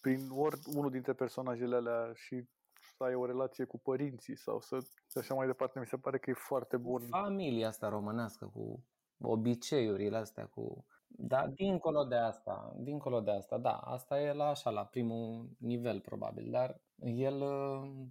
prin 0.00 0.30
ori 0.30 0.58
unul 0.74 0.90
dintre 0.90 1.12
personajele 1.12 1.76
alea 1.76 2.12
și 2.14 2.48
să 2.96 3.04
ai 3.04 3.14
o 3.14 3.26
relație 3.26 3.64
cu 3.64 3.78
părinții 3.78 4.36
sau 4.36 4.60
să 4.60 4.78
și 5.10 5.18
așa 5.18 5.34
mai 5.34 5.46
departe. 5.46 5.78
Mi 5.78 5.86
se 5.86 5.96
pare 5.96 6.18
că 6.18 6.30
e 6.30 6.34
foarte 6.34 6.76
bun. 6.76 7.00
Familia 7.00 7.68
asta 7.68 7.88
românească 7.88 8.46
cu 8.46 8.84
obiceiurile 9.20 10.16
astea, 10.16 10.46
cu 10.46 10.86
da, 11.16 11.46
dincolo 11.46 12.04
de 12.04 12.16
asta, 12.16 12.74
dincolo 12.76 13.20
de 13.20 13.30
asta, 13.30 13.58
da, 13.58 13.76
asta 13.76 14.20
e 14.20 14.32
la 14.32 14.48
așa, 14.48 14.70
la 14.70 14.84
primul 14.86 15.50
nivel 15.58 16.00
probabil, 16.00 16.50
dar 16.50 16.80
el 16.98 17.40
uh, 17.40 18.06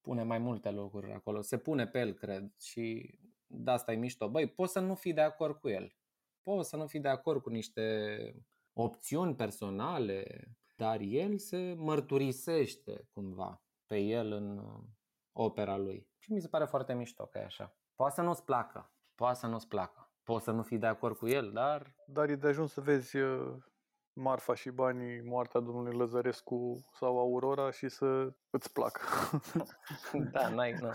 pune 0.00 0.22
mai 0.22 0.38
multe 0.38 0.70
lucruri 0.70 1.12
acolo, 1.12 1.40
se 1.40 1.58
pune 1.58 1.86
pe 1.86 1.98
el, 1.98 2.12
cred, 2.12 2.54
și 2.58 3.18
de 3.46 3.70
asta 3.70 3.92
e 3.92 3.96
mișto. 3.96 4.30
Băi, 4.30 4.48
poți 4.48 4.72
să 4.72 4.80
nu 4.80 4.94
fii 4.94 5.12
de 5.12 5.20
acord 5.20 5.56
cu 5.56 5.68
el, 5.68 5.96
poți 6.42 6.68
să 6.68 6.76
nu 6.76 6.86
fii 6.86 7.00
de 7.00 7.08
acord 7.08 7.42
cu 7.42 7.50
niște 7.50 7.82
opțiuni 8.72 9.34
personale, 9.34 10.48
dar 10.76 11.00
el 11.00 11.38
se 11.38 11.74
mărturisește 11.76 13.08
cumva 13.12 13.62
pe 13.86 13.98
el 13.98 14.32
în 14.32 14.58
uh, 14.58 14.84
opera 15.32 15.76
lui. 15.76 16.08
Și 16.18 16.32
mi 16.32 16.40
se 16.40 16.48
pare 16.48 16.64
foarte 16.64 16.94
mișto 16.94 17.26
că 17.26 17.38
e 17.38 17.44
așa. 17.44 17.76
Poate 17.94 18.14
să 18.14 18.22
nu-ți 18.22 18.44
placă, 18.44 18.92
poate 19.14 19.38
să 19.38 19.46
nu-ți 19.46 19.68
placă 19.68 20.07
poți 20.28 20.44
să 20.44 20.50
nu 20.50 20.62
fii 20.62 20.78
de 20.78 20.86
acord 20.86 21.16
cu 21.16 21.28
el, 21.28 21.50
dar... 21.52 21.94
Dar 22.06 22.28
e 22.28 22.34
de 22.34 22.48
ajuns 22.48 22.72
să 22.72 22.80
vezi 22.80 23.16
uh, 23.16 23.56
Marfa 24.12 24.54
și 24.54 24.70
banii, 24.70 25.22
moartea 25.22 25.60
domnului 25.60 25.96
Lăzărescu 25.96 26.88
sau 26.92 27.18
Aurora 27.18 27.70
și 27.70 27.88
să 27.88 28.32
îți 28.50 28.72
placă. 28.72 29.00
da, 30.32 30.48
n-ai, 30.48 30.72
nu. 30.72 30.90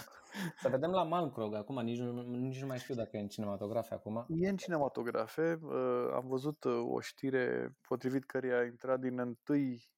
Să 0.58 0.70
vedem 0.70 0.92
la 0.92 1.04
Malmkrog 1.04 1.56
acum, 1.56 1.80
nici 1.84 2.00
nu, 2.00 2.22
nici 2.22 2.62
nu 2.62 2.68
mai 2.68 2.78
știu 2.78 2.96
dacă 2.96 3.18
e 3.18 3.20
în 3.20 3.28
cinematografe 3.28 3.94
acum. 3.94 4.26
E 4.28 4.50
în 4.50 4.58
cinematografe. 4.58 5.60
Uh, 5.62 6.10
am 6.14 6.28
văzut 6.28 6.64
uh, 6.64 6.84
o 6.90 7.00
știre 7.00 7.78
potrivit 7.88 8.26
căreia 8.26 8.58
a 8.58 8.64
intrat 8.64 9.00
din 9.00 9.20
1 9.20 9.38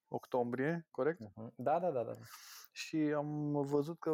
octombrie, 0.08 0.88
corect? 0.92 1.20
Uh-huh. 1.22 1.56
Da, 1.56 1.80
da, 1.80 1.92
da, 1.92 2.04
da. 2.04 2.12
Și 2.72 2.98
am 3.16 3.62
văzut 3.62 4.00
că 4.00 4.12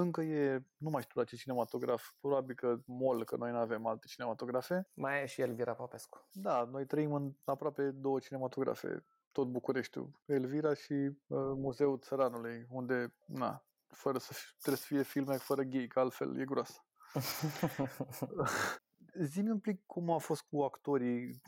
încă 0.00 0.22
e, 0.22 0.66
nu 0.76 0.90
mai 0.90 1.02
știu 1.02 1.20
la 1.20 1.26
ce 1.26 1.36
cinematograf, 1.36 2.12
probabil 2.20 2.54
că 2.54 2.78
MOL, 2.86 3.24
că 3.24 3.36
noi 3.36 3.50
nu 3.50 3.58
avem 3.58 3.86
alte 3.86 4.06
cinematografe. 4.06 4.88
Mai 4.94 5.22
e 5.22 5.26
și 5.26 5.40
Elvira 5.40 5.74
Popescu. 5.74 6.28
Da, 6.32 6.64
noi 6.64 6.86
trăim 6.86 7.12
în 7.12 7.32
aproape 7.44 7.90
două 7.90 8.18
cinematografe, 8.18 9.04
tot 9.32 9.48
Bucureștiul, 9.48 10.22
Elvira 10.24 10.74
și 10.74 10.92
uh, 10.92 11.38
Muzeul 11.56 11.98
Țăranului, 11.98 12.66
unde, 12.68 13.14
na, 13.26 13.64
fără 13.86 14.18
să 14.18 14.32
fie, 14.32 14.50
trebuie 14.58 14.82
să 14.82 14.86
fie 14.86 15.02
filme 15.02 15.36
fără 15.36 15.62
gay, 15.62 15.86
că 15.86 16.00
altfel 16.00 16.40
e 16.40 16.44
groasă. 16.44 16.84
Zi-mi 19.30 19.50
un 19.50 19.60
pic 19.60 19.86
cum 19.86 20.10
a 20.10 20.18
fost 20.18 20.42
cu 20.42 20.62
actorii, 20.62 21.40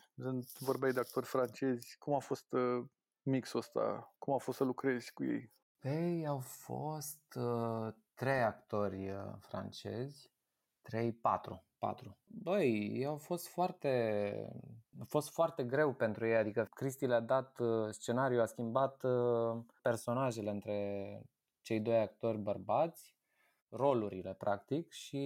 vorbeai 0.59 0.93
de 0.93 1.01
actori 1.01 1.27
francezi, 1.27 1.97
cum 1.99 2.15
a 2.15 2.19
fost 2.19 2.53
uh, 2.53 2.85
mixul 3.23 3.59
ăsta, 3.59 4.15
cum 4.19 4.35
a 4.35 4.39
fost 4.39 4.57
să 4.57 4.65
lucrezi 4.65 5.13
cu 5.13 5.25
ei? 5.25 5.53
Ei 5.83 6.27
au 6.27 6.39
fost 6.39 7.35
uh, 7.37 7.95
trei 8.19 8.43
actori 8.43 9.11
uh, 9.11 9.35
francezi, 9.39 10.31
trei, 10.83 11.13
patru, 11.13 11.65
patru. 11.79 12.19
Băi, 12.27 13.05
au 13.07 13.17
fost 13.17 13.49
foarte, 13.49 13.93
a 15.01 15.05
fost 15.05 15.31
foarte 15.31 15.65
greu 15.65 15.95
pentru 15.95 16.27
ei, 16.27 16.37
adică 16.37 16.69
Cristi 16.75 17.07
le-a 17.07 17.21
dat 17.21 17.59
uh, 17.59 17.89
scenariul, 17.91 18.41
a 18.41 18.47
schimbat 18.47 19.03
uh, 19.03 19.59
personajele 19.83 20.51
între 20.51 21.21
cei 21.61 21.81
doi 21.81 21.99
actori 21.99 22.39
bărbați, 22.39 23.17
rolurile 23.69 24.35
practic 24.35 24.91
și 24.91 25.19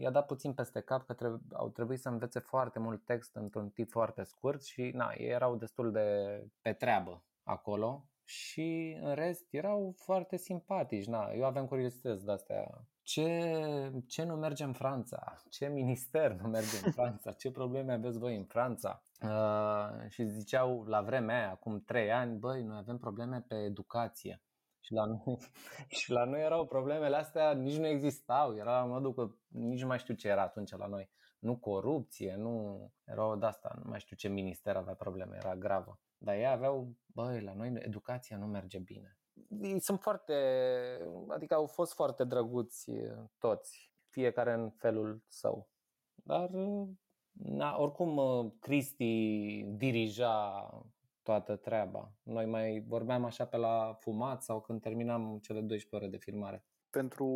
i-a 0.00 0.10
dat 0.10 0.26
puțin 0.26 0.54
peste 0.54 0.80
cap 0.80 1.06
că 1.06 1.12
trebuie, 1.12 1.40
au 1.52 1.68
trebuit 1.68 2.00
să 2.00 2.08
învețe 2.08 2.38
foarte 2.38 2.78
mult 2.78 3.04
text 3.04 3.34
într-un 3.34 3.68
tip 3.68 3.90
foarte 3.90 4.22
scurt 4.22 4.62
și 4.62 4.90
na, 4.94 5.12
ei 5.16 5.28
erau 5.28 5.56
destul 5.56 5.92
de 5.92 6.40
pe 6.60 6.72
treabă 6.72 7.24
acolo 7.42 8.09
și 8.30 8.98
în 9.00 9.14
rest 9.14 9.46
erau 9.50 9.94
foarte 9.96 10.36
simpatici. 10.36 11.06
Na, 11.06 11.30
eu 11.32 11.44
aveam 11.44 11.66
curiozități 11.66 12.24
de 12.24 12.32
astea. 12.32 12.84
Ce, 13.02 13.92
ce 14.06 14.24
nu 14.24 14.34
merge 14.34 14.64
în 14.64 14.72
Franța? 14.72 15.36
Ce 15.48 15.66
minister 15.66 16.32
nu 16.32 16.48
merge 16.48 16.76
în 16.84 16.92
Franța? 16.92 17.32
Ce 17.32 17.50
probleme 17.50 17.92
aveți 17.92 18.18
voi 18.18 18.36
în 18.36 18.44
Franța? 18.44 19.02
Uh, 19.22 20.08
și 20.08 20.24
ziceau 20.24 20.84
la 20.84 21.02
vremea 21.02 21.36
aia, 21.36 21.50
acum 21.50 21.80
trei 21.80 22.12
ani, 22.12 22.38
băi, 22.38 22.62
noi 22.62 22.76
avem 22.78 22.98
probleme 22.98 23.44
pe 23.48 23.54
educație. 23.54 24.42
Și 24.80 24.92
la, 24.92 25.04
noi, 25.04 25.38
și 25.98 26.10
la 26.10 26.24
noi 26.24 26.40
erau 26.40 26.66
problemele 26.66 27.16
astea, 27.16 27.52
nici 27.52 27.78
nu 27.78 27.86
existau. 27.86 28.56
Era 28.56 28.80
la 28.80 28.86
modul 28.86 29.14
că 29.14 29.30
nici 29.48 29.80
nu 29.80 29.86
mai 29.86 29.98
știu 29.98 30.14
ce 30.14 30.28
era 30.28 30.42
atunci 30.42 30.76
la 30.76 30.86
noi. 30.86 31.10
Nu 31.38 31.56
corupție, 31.56 32.34
nu... 32.38 32.78
Era 33.04 33.26
o 33.26 33.36
de-asta, 33.36 33.78
nu 33.82 33.90
mai 33.90 34.00
știu 34.00 34.16
ce 34.16 34.28
minister 34.28 34.76
avea 34.76 34.94
probleme, 34.94 35.36
era 35.36 35.56
gravă. 35.56 35.98
Dar 36.22 36.34
ei 36.34 36.46
aveau, 36.46 36.96
băi, 37.06 37.40
la 37.40 37.52
noi 37.52 37.72
educația 37.78 38.36
nu 38.36 38.46
merge 38.46 38.78
bine. 38.78 39.18
Ei 39.48 39.80
sunt 39.80 40.00
foarte, 40.00 40.34
adică 41.28 41.54
au 41.54 41.66
fost 41.66 41.94
foarte 41.94 42.24
drăguți 42.24 42.90
toți, 43.38 43.92
fiecare 44.08 44.52
în 44.52 44.70
felul 44.70 45.22
său. 45.28 45.68
Dar, 46.14 46.50
na, 47.32 47.78
oricum, 47.78 48.20
Cristi 48.60 49.64
dirija 49.68 50.68
toată 51.22 51.56
treaba. 51.56 52.12
Noi 52.22 52.46
mai 52.46 52.84
vorbeam 52.86 53.24
așa 53.24 53.46
pe 53.46 53.56
la 53.56 53.96
fumat 53.98 54.42
sau 54.42 54.60
când 54.60 54.80
terminam 54.80 55.38
cele 55.38 55.60
12 55.60 55.96
ore 55.96 56.06
de 56.06 56.24
filmare. 56.24 56.64
Pentru 56.90 57.26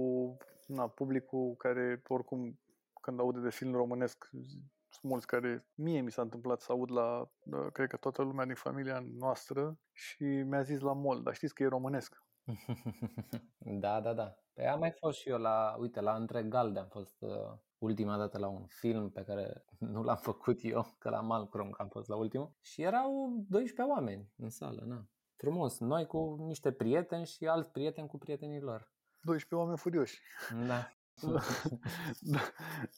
na, 0.67 0.89
publicul 0.89 1.55
care 1.57 2.03
oricum 2.09 2.61
când 3.01 3.21
aude 3.21 3.41
de 3.41 3.51
film 3.51 3.75
românesc 3.75 4.29
sunt 4.31 4.63
mulți 5.03 5.27
care, 5.27 5.67
mie 5.75 6.01
mi 6.01 6.11
s-a 6.11 6.23
întâmplat 6.23 6.61
să 6.61 6.73
aud 6.73 6.91
la, 6.91 7.31
cred 7.73 7.89
că 7.89 7.97
toată 7.97 8.23
lumea 8.23 8.45
din 8.45 8.55
familia 8.55 9.05
noastră 9.19 9.79
și 9.93 10.23
mi-a 10.23 10.63
zis 10.63 10.81
la 10.81 10.93
mol, 10.93 11.23
dar 11.23 11.35
știți 11.35 11.55
că 11.55 11.63
e 11.63 11.67
românesc. 11.67 12.23
da, 13.85 14.01
da, 14.01 14.13
da. 14.13 14.35
Păi 14.55 14.67
am 14.67 14.79
mai 14.79 14.91
fost 14.91 15.19
și 15.19 15.29
eu 15.29 15.39
la, 15.39 15.77
uite, 15.79 16.01
la 16.01 16.15
Între 16.15 16.43
Galde 16.43 16.79
am 16.79 16.89
fost 16.89 17.17
uh, 17.21 17.53
ultima 17.79 18.17
dată 18.17 18.39
la 18.39 18.49
un 18.49 18.67
film 18.67 19.11
pe 19.11 19.23
care 19.23 19.65
nu 19.95 20.03
l-am 20.03 20.17
făcut 20.17 20.59
eu, 20.63 20.95
că 20.99 21.11
la 21.11 21.21
Malcrom 21.21 21.71
că 21.71 21.83
am 21.83 21.89
fost 21.89 22.09
la 22.09 22.17
ultimul. 22.17 22.53
Și 22.61 22.83
erau 22.83 23.45
12 23.49 23.95
oameni 23.95 24.33
în 24.37 24.51
sală, 24.51 24.83
na. 24.87 25.07
Frumos, 25.37 25.79
noi 25.79 26.07
cu 26.07 26.37
niște 26.47 26.73
prieteni 26.73 27.27
și 27.27 27.47
alți 27.47 27.71
prieteni 27.71 28.09
cu 28.09 28.19
prietenii 28.19 28.61
lor. 28.61 28.93
12 29.21 29.55
oameni 29.55 29.79
furioși. 29.79 30.21
Da. 30.67 30.89
da. 32.33 32.41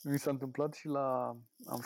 Mi 0.05 0.19
s-a 0.19 0.31
întâmplat 0.31 0.75
și 0.75 0.89
la... 0.89 1.37
Am, 1.67 1.81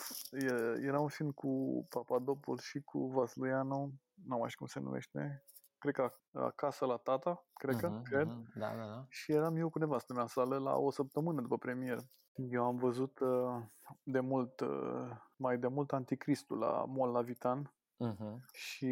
era 0.83 1.01
un 1.01 1.09
film 1.09 1.31
cu 1.31 1.87
Papadopoulos 1.89 2.63
și 2.63 2.81
cu 2.81 3.07
Vasluianu, 3.07 3.93
nu 4.25 4.37
mai 4.37 4.49
știu 4.49 4.59
cum 4.59 4.67
se 4.67 4.81
numește, 4.81 5.45
cred 5.79 5.95
că 5.95 6.13
acasă 6.33 6.85
la 6.85 6.97
tata, 6.97 7.47
cred 7.53 7.77
că, 7.77 7.89
uh-huh, 7.89 8.03
cred. 8.03 8.29
Uh-huh. 8.29 8.55
Da, 8.55 8.75
da, 8.77 8.85
da. 8.85 9.07
Și 9.09 9.33
eram 9.33 9.57
eu 9.57 9.71
cu 9.71 9.79
nevastă 9.79 10.13
mea 10.13 10.23
în 10.23 10.29
sală 10.29 10.59
la 10.59 10.77
o 10.77 10.91
săptămână 10.91 11.41
după 11.41 11.59
premieră. 11.59 12.01
Eu 12.35 12.65
am 12.65 12.77
văzut 12.77 13.19
uh, 13.19 13.63
de 14.03 14.21
mult, 14.21 14.61
uh, 14.61 15.11
mai 15.37 15.59
de 15.59 15.67
mult 15.67 15.93
Anticristul 15.93 16.59
la 16.59 16.85
Mol 16.85 17.11
la 17.11 17.23
Vitan 17.23 17.75
uh-huh. 18.05 18.37
și 18.53 18.87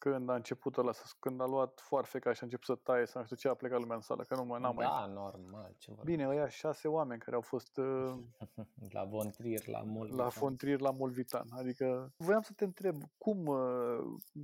când 0.00 0.28
a 0.30 0.34
început 0.34 0.76
ăla, 0.76 0.92
când 1.18 1.40
a 1.40 1.44
luat 1.44 1.80
foarfeca 1.80 2.32
și 2.32 2.38
a 2.42 2.44
început 2.44 2.66
să 2.66 2.74
taie, 2.74 3.06
să 3.06 3.18
nu 3.18 3.24
știu 3.24 3.36
ce, 3.36 3.48
a 3.48 3.54
plecat 3.54 3.80
lumea 3.80 3.96
în 3.96 4.02
sală, 4.02 4.22
că 4.22 4.34
nu 4.34 4.44
mai 4.44 4.60
n-am 4.60 4.76
da, 4.78 4.88
mai... 4.88 4.98
Da, 4.98 5.12
normal. 5.12 5.74
Ce 5.78 5.92
Bine, 6.04 6.28
ăia 6.28 6.48
șase 6.48 6.88
oameni 6.88 7.20
care 7.20 7.36
au 7.36 7.42
fost... 7.42 7.78
Uh, 7.80 8.90
la 8.90 9.04
Vontrier, 9.04 9.66
la 9.66 9.82
Molvitan. 9.82 10.18
La 10.18 10.28
Vontrier, 10.28 10.80
la 10.80 10.90
Molvitan. 10.90 11.46
Adică, 11.50 12.12
voiam 12.16 12.42
să 12.42 12.52
te 12.56 12.64
întreb, 12.64 12.96
cum, 13.18 13.46
uh, 13.46 13.98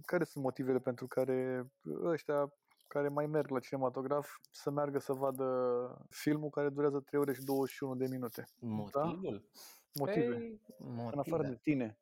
care 0.05 0.25
sunt 0.25 0.45
motivele 0.45 0.79
pentru 0.79 1.07
care 1.07 1.67
ăștia 2.03 2.53
care 2.87 3.09
mai 3.09 3.27
merg 3.27 3.51
la 3.51 3.59
cinematograf 3.59 4.29
să 4.51 4.71
meargă 4.71 4.99
să 4.99 5.13
vadă 5.13 5.47
filmul 6.11 6.51
care 6.51 6.69
durează 6.69 7.01
3 7.01 7.21
ore 7.21 7.33
și 7.33 7.43
21 7.43 7.95
de 7.95 8.07
minute. 8.11 8.49
Motivul? 8.61 9.21
Da? 9.23 9.61
Motive. 9.99 10.35
Păi, 10.35 10.61
motive. 10.79 11.11
În 11.13 11.19
afară 11.19 11.49
de 11.49 11.59
tine. 11.63 11.99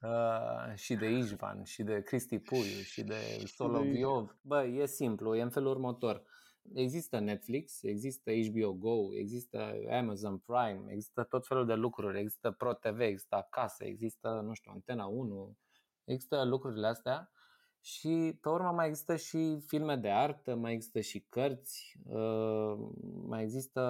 uh, 0.00 0.74
și 0.84 0.94
de 0.94 1.10
Ișvan, 1.10 1.64
și 1.64 1.82
de 1.82 2.02
Cristi 2.02 2.38
Puiu, 2.38 2.80
și 2.82 3.02
de 3.02 3.14
Soloviov. 3.44 4.38
Bă, 4.40 4.64
e 4.64 4.86
simplu, 4.86 5.36
e 5.36 5.42
în 5.42 5.50
felul 5.50 5.70
următor. 5.70 6.22
Există 6.74 7.18
Netflix, 7.18 7.82
există 7.82 8.30
HBO 8.32 8.72
Go, 8.72 9.16
există 9.16 9.74
Amazon 9.90 10.38
Prime, 10.38 10.84
există 10.92 11.22
tot 11.22 11.46
felul 11.46 11.66
de 11.66 11.74
lucruri, 11.74 12.18
există 12.18 12.50
Pro 12.50 12.72
TV, 12.72 13.00
există 13.00 13.36
acasă, 13.36 13.84
există, 13.84 14.40
nu 14.44 14.52
știu, 14.52 14.70
Antena 14.74 15.06
1, 15.06 15.56
există 16.04 16.44
lucrurile 16.44 16.86
astea 16.86 17.30
și 17.80 18.38
pe 18.40 18.48
urmă 18.48 18.70
mai 18.70 18.86
există 18.88 19.16
și 19.16 19.60
filme 19.66 19.96
de 19.96 20.10
artă, 20.10 20.54
mai 20.54 20.72
există 20.72 21.00
și 21.00 21.26
cărți, 21.28 21.98
uh, 22.04 22.74
mai 23.26 23.42
există 23.42 23.82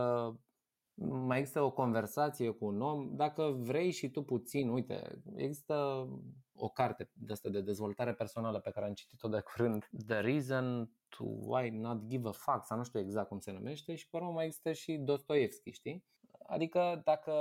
mai 0.95 1.39
există 1.39 1.63
o 1.63 1.71
conversație 1.71 2.51
cu 2.51 2.65
un 2.65 2.81
om, 2.81 3.17
dacă 3.17 3.57
vrei 3.59 3.91
și 3.91 4.11
tu 4.11 4.23
puțin, 4.23 4.69
uite, 4.69 5.23
există 5.37 6.09
o 6.57 6.69
carte 6.69 7.11
de 7.13 7.33
asta 7.33 7.49
de 7.49 7.61
dezvoltare 7.61 8.15
personală 8.15 8.61
pe 8.61 8.71
care 8.71 8.87
am 8.87 8.93
citit-o 8.93 9.29
de 9.29 9.41
curând, 9.55 9.89
The 10.07 10.21
Reason 10.21 10.91
to 11.09 11.25
Why 11.25 11.71
Not 11.71 12.07
Give 12.07 12.29
a 12.29 12.33
Fuck, 12.33 12.65
sau 12.65 12.77
nu 12.77 12.85
știu 12.85 13.01
exact 13.01 13.29
cum 13.29 13.39
se 13.39 13.53
numește, 13.53 13.95
și 13.95 14.09
pe 14.09 14.17
urmă 14.17 14.31
mai 14.31 14.45
există 14.45 14.73
și 14.73 14.97
Dostoevski, 14.97 15.71
știi? 15.71 16.05
Adică 16.47 17.01
dacă, 17.05 17.33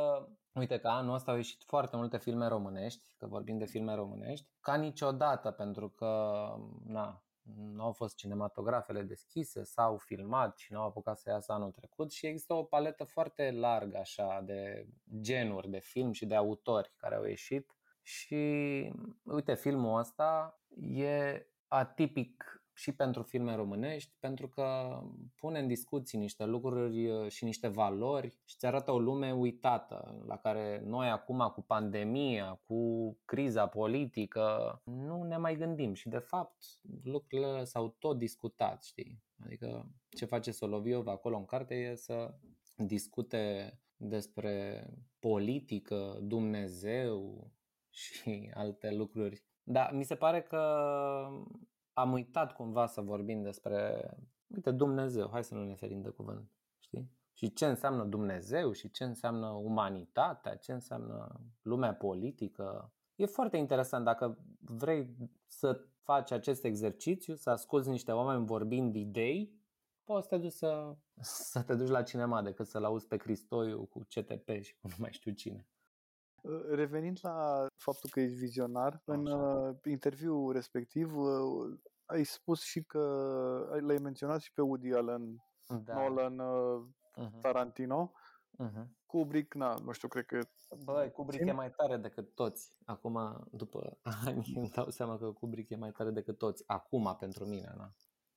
uite 0.54 0.80
că 0.80 0.88
anul 0.88 1.14
ăsta 1.14 1.32
au 1.32 1.38
ieșit 1.38 1.64
foarte 1.64 1.96
multe 1.96 2.18
filme 2.18 2.48
românești, 2.48 3.16
că 3.18 3.28
vorbim 3.28 3.58
de 3.58 3.66
filme 3.66 3.96
românești, 3.96 4.48
ca 4.60 4.76
niciodată, 4.76 5.52
pentru 5.52 5.90
că, 5.90 6.44
na, 6.86 7.23
nu 7.56 7.84
au 7.84 7.92
fost 7.92 8.16
cinematografele 8.16 9.02
deschise, 9.02 9.64
s-au 9.64 9.98
filmat 9.98 10.58
și 10.58 10.74
nu 10.74 10.80
au 10.80 10.88
apucat 10.88 11.20
să 11.20 11.30
iasă 11.30 11.52
anul 11.52 11.72
trecut 11.72 12.12
și 12.12 12.26
există 12.26 12.54
o 12.54 12.64
paletă 12.64 13.04
foarte 13.04 13.52
largă 13.52 13.98
așa 13.98 14.42
de 14.46 14.88
genuri 15.22 15.70
de 15.70 15.80
film 15.80 16.12
și 16.12 16.26
de 16.26 16.36
autori 16.36 16.94
care 16.98 17.16
au 17.16 17.24
ieșit. 17.24 17.72
Și 18.02 18.36
uite, 19.24 19.56
filmul 19.56 20.00
ăsta 20.00 20.60
e 20.78 21.46
atipic 21.68 22.63
și 22.74 22.92
pentru 22.92 23.22
filme 23.22 23.56
românești, 23.56 24.16
pentru 24.20 24.48
că 24.48 25.00
pune 25.36 25.60
în 25.60 25.68
discuții 25.68 26.18
niște 26.18 26.46
lucruri 26.46 27.10
uh, 27.10 27.30
și 27.30 27.44
niște 27.44 27.68
valori 27.68 28.30
și 28.30 28.56
îți 28.56 28.66
arată 28.66 28.92
o 28.92 29.00
lume 29.00 29.32
uitată, 29.32 30.24
la 30.26 30.38
care 30.38 30.82
noi 30.86 31.10
acum 31.10 31.52
cu 31.54 31.62
pandemia, 31.62 32.62
cu 32.66 33.12
criza 33.26 33.68
politică, 33.68 34.82
nu 34.84 35.24
ne 35.24 35.38
mai 35.38 35.56
gândim 35.56 35.94
și 35.94 36.10
de 36.10 36.18
fapt 36.18 36.64
lucrurile 37.04 37.64
s-au 37.64 37.96
tot 38.00 38.18
discutat, 38.18 38.84
știi? 38.84 39.24
Adică 39.46 39.92
ce 40.10 40.26
face 40.26 40.52
Soloviov 40.52 41.08
acolo 41.08 41.38
în 41.38 41.46
carte 41.46 41.76
e 41.76 41.96
să 41.96 42.34
discute 42.76 43.78
despre 43.96 44.88
politică, 45.20 46.20
Dumnezeu 46.22 47.52
și 47.90 48.52
alte 48.54 48.92
lucruri. 48.92 49.44
Da, 49.64 49.90
mi 49.94 50.04
se 50.04 50.16
pare 50.16 50.42
că 50.42 50.60
am 51.94 52.12
uitat 52.12 52.54
cumva 52.54 52.86
să 52.86 53.02
vorbim 53.02 53.42
despre, 53.42 54.10
uite, 54.48 54.72
Dumnezeu, 54.72 55.30
hai 55.32 55.44
să 55.44 55.56
nu 55.56 55.64
ne 55.64 55.76
ferim 55.76 56.02
de 56.02 56.10
cuvânt, 56.10 56.52
știi? 56.80 57.12
Și 57.34 57.54
ce 57.54 57.66
înseamnă 57.66 58.04
Dumnezeu 58.04 58.72
și 58.72 58.92
ce 58.92 59.04
înseamnă 59.04 59.48
umanitatea, 59.48 60.56
ce 60.56 60.72
înseamnă 60.72 61.42
lumea 61.62 61.94
politică. 61.94 62.94
E 63.16 63.26
foarte 63.26 63.58
interesant 63.58 64.06
dacă 64.06 64.38
vrei 64.60 65.16
să 65.46 65.82
faci 66.04 66.32
acest 66.32 66.64
exercițiu, 66.64 67.36
să 67.36 67.50
asculți 67.50 67.90
niște 67.90 68.12
oameni 68.12 68.46
vorbind 68.46 68.96
idei, 68.96 69.54
poți 70.04 70.28
să 70.28 70.36
te 70.36 70.42
duci, 70.42 70.52
să, 70.52 70.96
să 71.52 71.62
te 71.62 71.76
duci 71.76 71.90
la 71.90 72.04
cinema 72.04 72.42
decât 72.42 72.68
să-l 72.68 72.84
auzi 72.84 73.08
pe 73.08 73.18
Cristoiu 73.18 73.86
cu 73.86 74.00
CTP 74.00 74.50
și 74.62 74.76
cu 74.76 74.88
nu 74.88 74.96
mai 74.98 75.12
știu 75.12 75.32
cine. 75.32 75.68
Revenind 76.70 77.20
la 77.22 77.68
faptul 77.78 78.10
că 78.10 78.20
ești 78.20 78.38
vizionar, 78.38 78.94
Așa. 78.94 79.14
în 79.14 79.26
uh, 79.26 79.76
interviul 79.84 80.52
respectiv 80.52 81.18
uh, 81.18 81.80
ai 82.06 82.24
spus 82.24 82.62
și 82.62 82.84
că 82.84 83.00
l-ai 83.82 83.98
menționat 83.98 84.42
și 84.42 84.54
pe 84.54 84.62
Woody 84.62 84.94
Allen, 84.94 85.44
da. 85.84 85.94
Nolan, 85.94 86.40
uh, 86.40 86.86
uh-huh. 87.18 87.42
Tarantino. 87.42 88.12
Uh-huh. 88.64 88.86
Kubrick, 89.06 89.54
na, 89.54 89.76
nu 89.84 89.92
știu, 89.92 90.08
cred 90.08 90.26
că... 90.26 90.40
Băi, 90.84 91.12
Kubrick 91.12 91.48
e 91.48 91.52
mai 91.52 91.72
tare 91.72 91.98
decât 91.98 92.36
toți. 92.36 92.78
Acum, 92.86 93.48
după 93.52 93.98
ani, 94.26 94.54
îmi 94.56 94.70
dau 94.70 94.90
seama 94.90 95.18
că 95.18 95.32
Kubrick 95.32 95.70
e 95.70 95.76
mai 95.76 95.92
tare 95.92 96.12
decât 96.12 96.38
toți. 96.38 96.64
Acum, 96.68 97.16
pentru 97.20 97.46
mine, 97.46 97.74
na. 97.78 97.94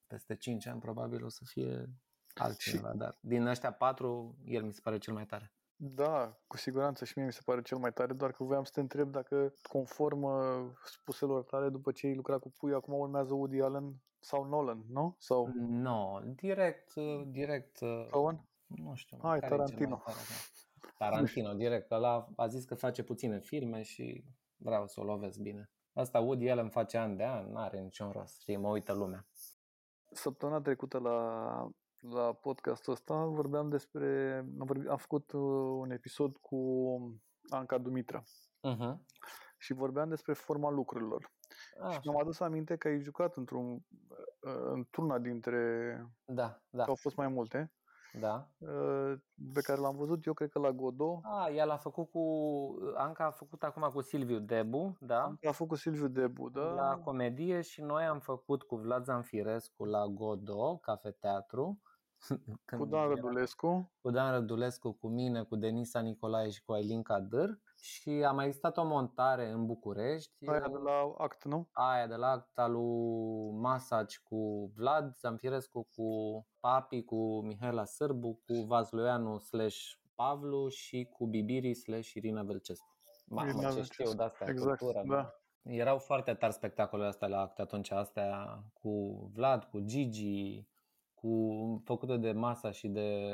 Peste 0.06 0.36
5 0.36 0.66
ani, 0.66 0.80
probabil, 0.80 1.24
o 1.24 1.28
să 1.28 1.44
fie 1.44 1.90
altcineva, 2.34 2.90
și... 2.90 2.96
dar 2.96 3.18
din 3.20 3.46
ăștia 3.46 3.72
patru, 3.72 4.36
el 4.44 4.62
mi 4.62 4.72
se 4.72 4.80
pare 4.82 4.98
cel 4.98 5.14
mai 5.14 5.26
tare. 5.26 5.52
Da, 5.78 6.36
cu 6.46 6.56
siguranță 6.56 7.04
și 7.04 7.12
mie 7.16 7.26
mi 7.26 7.32
se 7.32 7.40
pare 7.44 7.62
cel 7.62 7.78
mai 7.78 7.92
tare, 7.92 8.12
doar 8.12 8.32
că 8.32 8.44
voiam 8.44 8.64
să 8.64 8.70
te 8.74 8.80
întreb 8.80 9.10
dacă, 9.10 9.54
conform 9.62 10.22
uh, 10.22 10.70
spuselor 10.84 11.44
tale, 11.44 11.68
după 11.68 11.92
ce 11.92 12.06
ai 12.06 12.14
lucrat 12.14 12.40
cu 12.40 12.50
Pui, 12.50 12.74
acum 12.74 12.94
urmează 12.94 13.34
Woody 13.34 13.60
Allen 13.60 13.94
sau 14.20 14.44
Nolan, 14.44 14.84
nu? 14.88 15.16
Sau 15.18 15.52
No, 15.56 16.20
direct, 16.24 16.94
uh, 16.94 17.22
direct, 17.26 17.80
uh, 17.80 18.06
Cohen? 18.10 18.48
nu 18.66 18.94
știu. 18.94 19.18
Hai, 19.22 19.40
care 19.40 19.54
e 19.54 19.56
cel 19.56 19.66
mai 19.66 19.66
Tarantino. 19.76 20.02
tare, 20.04 20.16
da. 20.28 20.34
Tarantino, 21.06 21.52
direct, 21.54 21.88
că 21.88 21.94
ăla 21.94 22.28
a 22.36 22.46
zis 22.46 22.64
că 22.64 22.74
face 22.74 23.02
puține 23.02 23.38
filme 23.40 23.82
și 23.82 24.24
vreau 24.56 24.86
să 24.86 25.00
o 25.00 25.04
lovesc 25.04 25.38
bine. 25.38 25.70
Asta 25.92 26.20
Woody 26.20 26.50
Allen 26.50 26.68
face 26.68 26.98
an 26.98 27.16
de 27.16 27.24
an, 27.24 27.52
n-are 27.52 27.80
niciun 27.80 28.10
rost, 28.10 28.40
știi, 28.40 28.56
mă 28.56 28.68
uită 28.68 28.92
lumea. 28.92 29.26
Săptămâna 30.12 30.60
trecută 30.60 30.98
la, 30.98 31.68
la 32.10 32.32
podcastul 32.32 32.92
ăsta 32.92 33.24
vorbeam 33.24 33.68
despre... 33.68 34.36
Am, 34.60 34.66
vorbit, 34.66 34.88
am 34.88 34.96
făcut 34.96 35.32
uh, 35.32 35.40
un 35.80 35.90
episod 35.90 36.36
cu 36.36 36.56
Anca 37.48 37.78
Dumitra 37.78 38.22
Uh-huh. 38.68 38.96
și 39.58 39.72
vorbeam 39.72 40.08
despre 40.08 40.32
forma 40.32 40.70
lucrurilor. 40.70 41.32
Și 41.90 41.98
mi-am 42.04 42.20
adus 42.20 42.40
aminte 42.40 42.76
că 42.76 42.88
ai 42.88 43.00
jucat 43.00 43.36
într-un, 43.36 43.72
uh, 43.72 44.70
într-una 44.72 45.18
dintre... 45.18 45.58
Da, 46.24 46.60
da, 46.70 46.82
Că 46.84 46.88
au 46.90 46.96
fost 46.96 47.16
mai 47.16 47.28
multe. 47.28 47.72
da. 48.20 48.48
uh, 48.58 49.12
Pe 49.52 49.60
care 49.60 49.80
l-am 49.80 49.96
văzut 49.96 50.26
eu, 50.26 50.32
cred 50.32 50.48
că 50.50 50.58
la 50.58 50.70
Godot. 50.72 51.18
A, 51.22 51.50
ea 51.50 51.64
l-a 51.64 51.76
făcut 51.76 52.10
cu, 52.10 52.20
Anca 52.96 53.24
a 53.24 53.30
făcut 53.30 53.62
acum 53.62 53.90
cu 53.92 54.00
Silviu 54.00 54.38
Debu, 54.38 54.96
da? 55.00 55.34
A 55.48 55.52
făcut 55.52 55.78
Silviu 55.78 56.08
Debu, 56.08 56.48
da? 56.48 56.60
La 56.72 56.98
comedie 57.04 57.60
și 57.60 57.82
noi 57.82 58.04
am 58.04 58.18
făcut 58.20 58.62
cu 58.62 58.76
Vlad 58.76 59.04
Zanfirescu 59.04 59.84
la 59.84 60.06
Godo, 60.06 60.76
Cafe 60.76 61.10
Teatru. 61.10 61.80
Când 62.64 62.80
Cu 62.82 62.86
Dan 62.86 63.00
era- 63.00 63.08
Rădulescu. 63.08 63.92
cu 64.00 64.10
Dan 64.10 64.32
Rădulescu, 64.32 64.92
cu 64.92 65.08
mine, 65.08 65.42
cu 65.42 65.56
Denisa 65.56 66.00
Nicolae 66.00 66.50
și 66.50 66.62
cu 66.64 66.72
Ailin 66.72 67.02
Cadâr 67.02 67.58
și 67.80 68.10
a 68.10 68.32
mai 68.32 68.46
existat 68.46 68.76
o 68.76 68.84
montare 68.84 69.50
în 69.50 69.66
București, 69.66 70.46
Aia 70.46 70.60
de 70.68 70.76
la 70.84 71.14
act, 71.18 71.44
nu? 71.44 71.68
aia 71.72 72.06
de 72.06 72.14
la 72.14 72.26
acta 72.30 72.66
lui 72.66 73.50
Masaci 73.52 74.18
cu 74.20 74.70
Vlad 74.76 75.14
Zamfirescu, 75.16 75.86
cu 75.96 76.06
Papi, 76.60 77.02
cu 77.02 77.40
Mihaela 77.40 77.84
Sârbu, 77.84 78.40
cu 78.46 78.54
Vazluianu 78.66 79.38
slash 79.38 79.78
Pavlu 80.14 80.68
și 80.68 81.08
cu 81.12 81.26
Bibiri 81.26 81.74
slash 81.74 82.12
Irina 82.12 82.42
Velcescu. 82.42 82.96
Mamă, 83.26 83.48
Irina 83.48 83.68
ce 83.68 83.74
Velcescu, 83.74 83.92
știu 84.02 84.14
de 84.14 84.22
astea, 84.22 84.46
exact, 84.48 84.78
cultură. 84.78 85.02
da. 85.06 85.30
Erau 85.62 85.98
foarte 85.98 86.34
tari 86.34 86.52
spectacolele 86.52 87.08
astea 87.08 87.28
la 87.28 87.40
act 87.40 87.58
atunci, 87.58 87.90
astea 87.90 88.62
cu 88.72 88.90
Vlad, 89.34 89.64
cu 89.64 89.80
Gigi, 89.80 90.66
cu 91.26 91.82
făcute 91.84 92.16
de 92.16 92.32
Masa 92.32 92.70
și 92.70 92.88
de 92.88 93.30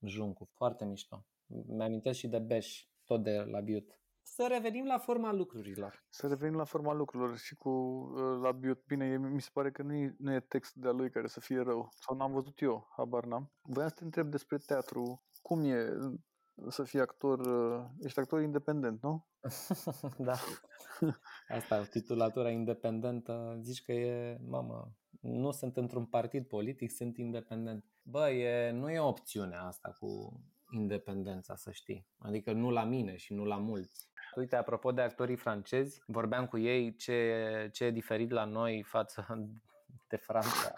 Juncu. 0.00 0.48
Foarte 0.54 0.84
mișto. 0.84 1.26
Mi-amintesc 1.66 2.18
și 2.18 2.28
de 2.28 2.38
Beș, 2.38 2.86
tot 3.04 3.22
de 3.22 3.44
la 3.50 3.60
Biut. 3.60 4.00
Să 4.22 4.46
revenim 4.48 4.84
la 4.86 4.98
forma 4.98 5.32
lucrurilor. 5.32 6.04
Să 6.08 6.26
revenim 6.26 6.56
la 6.56 6.64
forma 6.64 6.92
lucrurilor 6.92 7.36
și 7.36 7.54
cu 7.54 7.68
uh, 7.68 8.38
la 8.42 8.52
Biot. 8.52 8.84
Bine, 8.86 9.06
e- 9.06 9.18
mi 9.18 9.40
se 9.40 9.50
pare 9.52 9.70
că 9.70 9.82
nu 9.82 9.94
e, 9.94 10.14
nu 10.18 10.32
e 10.32 10.40
text 10.40 10.74
de-a 10.74 10.90
lui 10.90 11.10
care 11.10 11.26
să 11.26 11.40
fie 11.40 11.60
rău. 11.60 11.88
Sau 11.90 12.16
n-am 12.16 12.32
văzut 12.32 12.60
eu, 12.60 12.88
habar 12.96 13.24
n-am. 13.24 13.52
Voiam 13.62 13.88
să 13.88 13.94
te 13.94 14.04
întreb 14.04 14.30
despre 14.30 14.56
teatru. 14.56 15.22
Cum 15.42 15.64
e 15.64 15.88
uh, 15.90 16.14
să 16.68 16.82
fii 16.82 17.00
actor? 17.00 17.38
uh, 17.40 17.84
Ești 18.00 18.18
actor 18.20 18.40
independent, 18.42 19.02
nu? 19.02 19.26
da. 20.18 20.34
Asta, 21.48 21.82
titulatura 21.84 22.50
independentă, 22.50 23.58
zici 23.60 23.82
că 23.82 23.92
e, 23.92 24.38
mamă, 24.48 24.92
nu 25.20 25.50
sunt 25.50 25.76
într-un 25.76 26.04
partid 26.04 26.46
politic, 26.46 26.90
sunt 26.90 27.16
independent. 27.16 27.84
Bă, 28.02 28.30
e, 28.30 28.70
nu 28.70 28.90
e 28.90 28.98
opțiunea 28.98 29.62
asta 29.62 29.96
cu 29.98 30.40
independența, 30.70 31.56
să 31.56 31.70
știi. 31.70 32.06
Adică 32.18 32.52
nu 32.52 32.70
la 32.70 32.84
mine 32.84 33.16
și 33.16 33.34
nu 33.34 33.44
la 33.44 33.56
mulți. 33.56 34.08
Uite, 34.36 34.56
apropo 34.56 34.92
de 34.92 35.00
actorii 35.00 35.36
francezi, 35.36 36.02
vorbeam 36.06 36.46
cu 36.46 36.58
ei 36.58 36.96
ce, 36.96 37.68
ce 37.72 37.84
e 37.84 37.90
diferit 37.90 38.30
la 38.30 38.44
noi 38.44 38.82
față 38.82 39.26
de 40.08 40.16
Franța. 40.16 40.74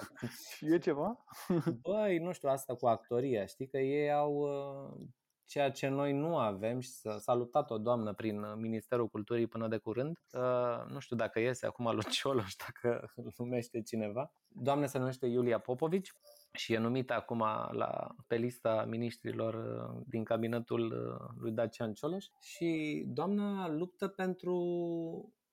Și 0.56 0.72
e 0.72 0.78
ceva? 0.78 1.24
Băi, 1.82 2.18
nu 2.18 2.32
știu, 2.32 2.48
asta 2.48 2.74
cu 2.74 2.86
actoria, 2.86 3.46
știi 3.46 3.68
că 3.68 3.78
ei 3.78 4.12
au 4.12 4.32
uh, 4.32 5.08
ceea 5.49 5.70
ce 5.70 5.88
noi 5.88 6.12
nu 6.12 6.36
avem 6.36 6.80
și 6.80 6.88
s-a 6.88 7.18
salutat 7.18 7.70
o 7.70 7.78
doamnă 7.78 8.12
prin 8.12 8.42
uh, 8.42 8.53
Ministerul 8.57 9.09
Culturii 9.09 9.46
până 9.46 9.68
de 9.68 9.76
curând. 9.76 10.18
Uh, 10.32 10.90
nu 10.92 10.99
știu 10.99 11.16
dacă 11.16 11.40
iese 11.40 11.66
acum 11.66 11.84
lui 11.94 12.05
Cioloș, 12.11 12.55
dacă 12.55 13.12
îl 13.14 13.32
numește 13.36 13.82
cineva. 13.82 14.32
Doamna 14.49 14.86
se 14.86 14.99
numește 14.99 15.26
Iulia 15.26 15.59
Popovici 15.59 16.12
și 16.53 16.72
e 16.72 16.78
numită 16.78 17.12
acum 17.12 17.38
la, 17.70 18.14
pe 18.26 18.36
lista 18.36 18.84
ministrilor 18.88 19.55
uh, 19.55 20.03
din 20.07 20.24
cabinetul 20.24 20.84
uh, 20.92 21.36
lui 21.38 21.53
Dacian 21.53 21.92
Cioloș 21.92 22.26
și 22.40 23.03
doamna 23.07 23.68
luptă 23.68 24.09
pentru 24.09 24.55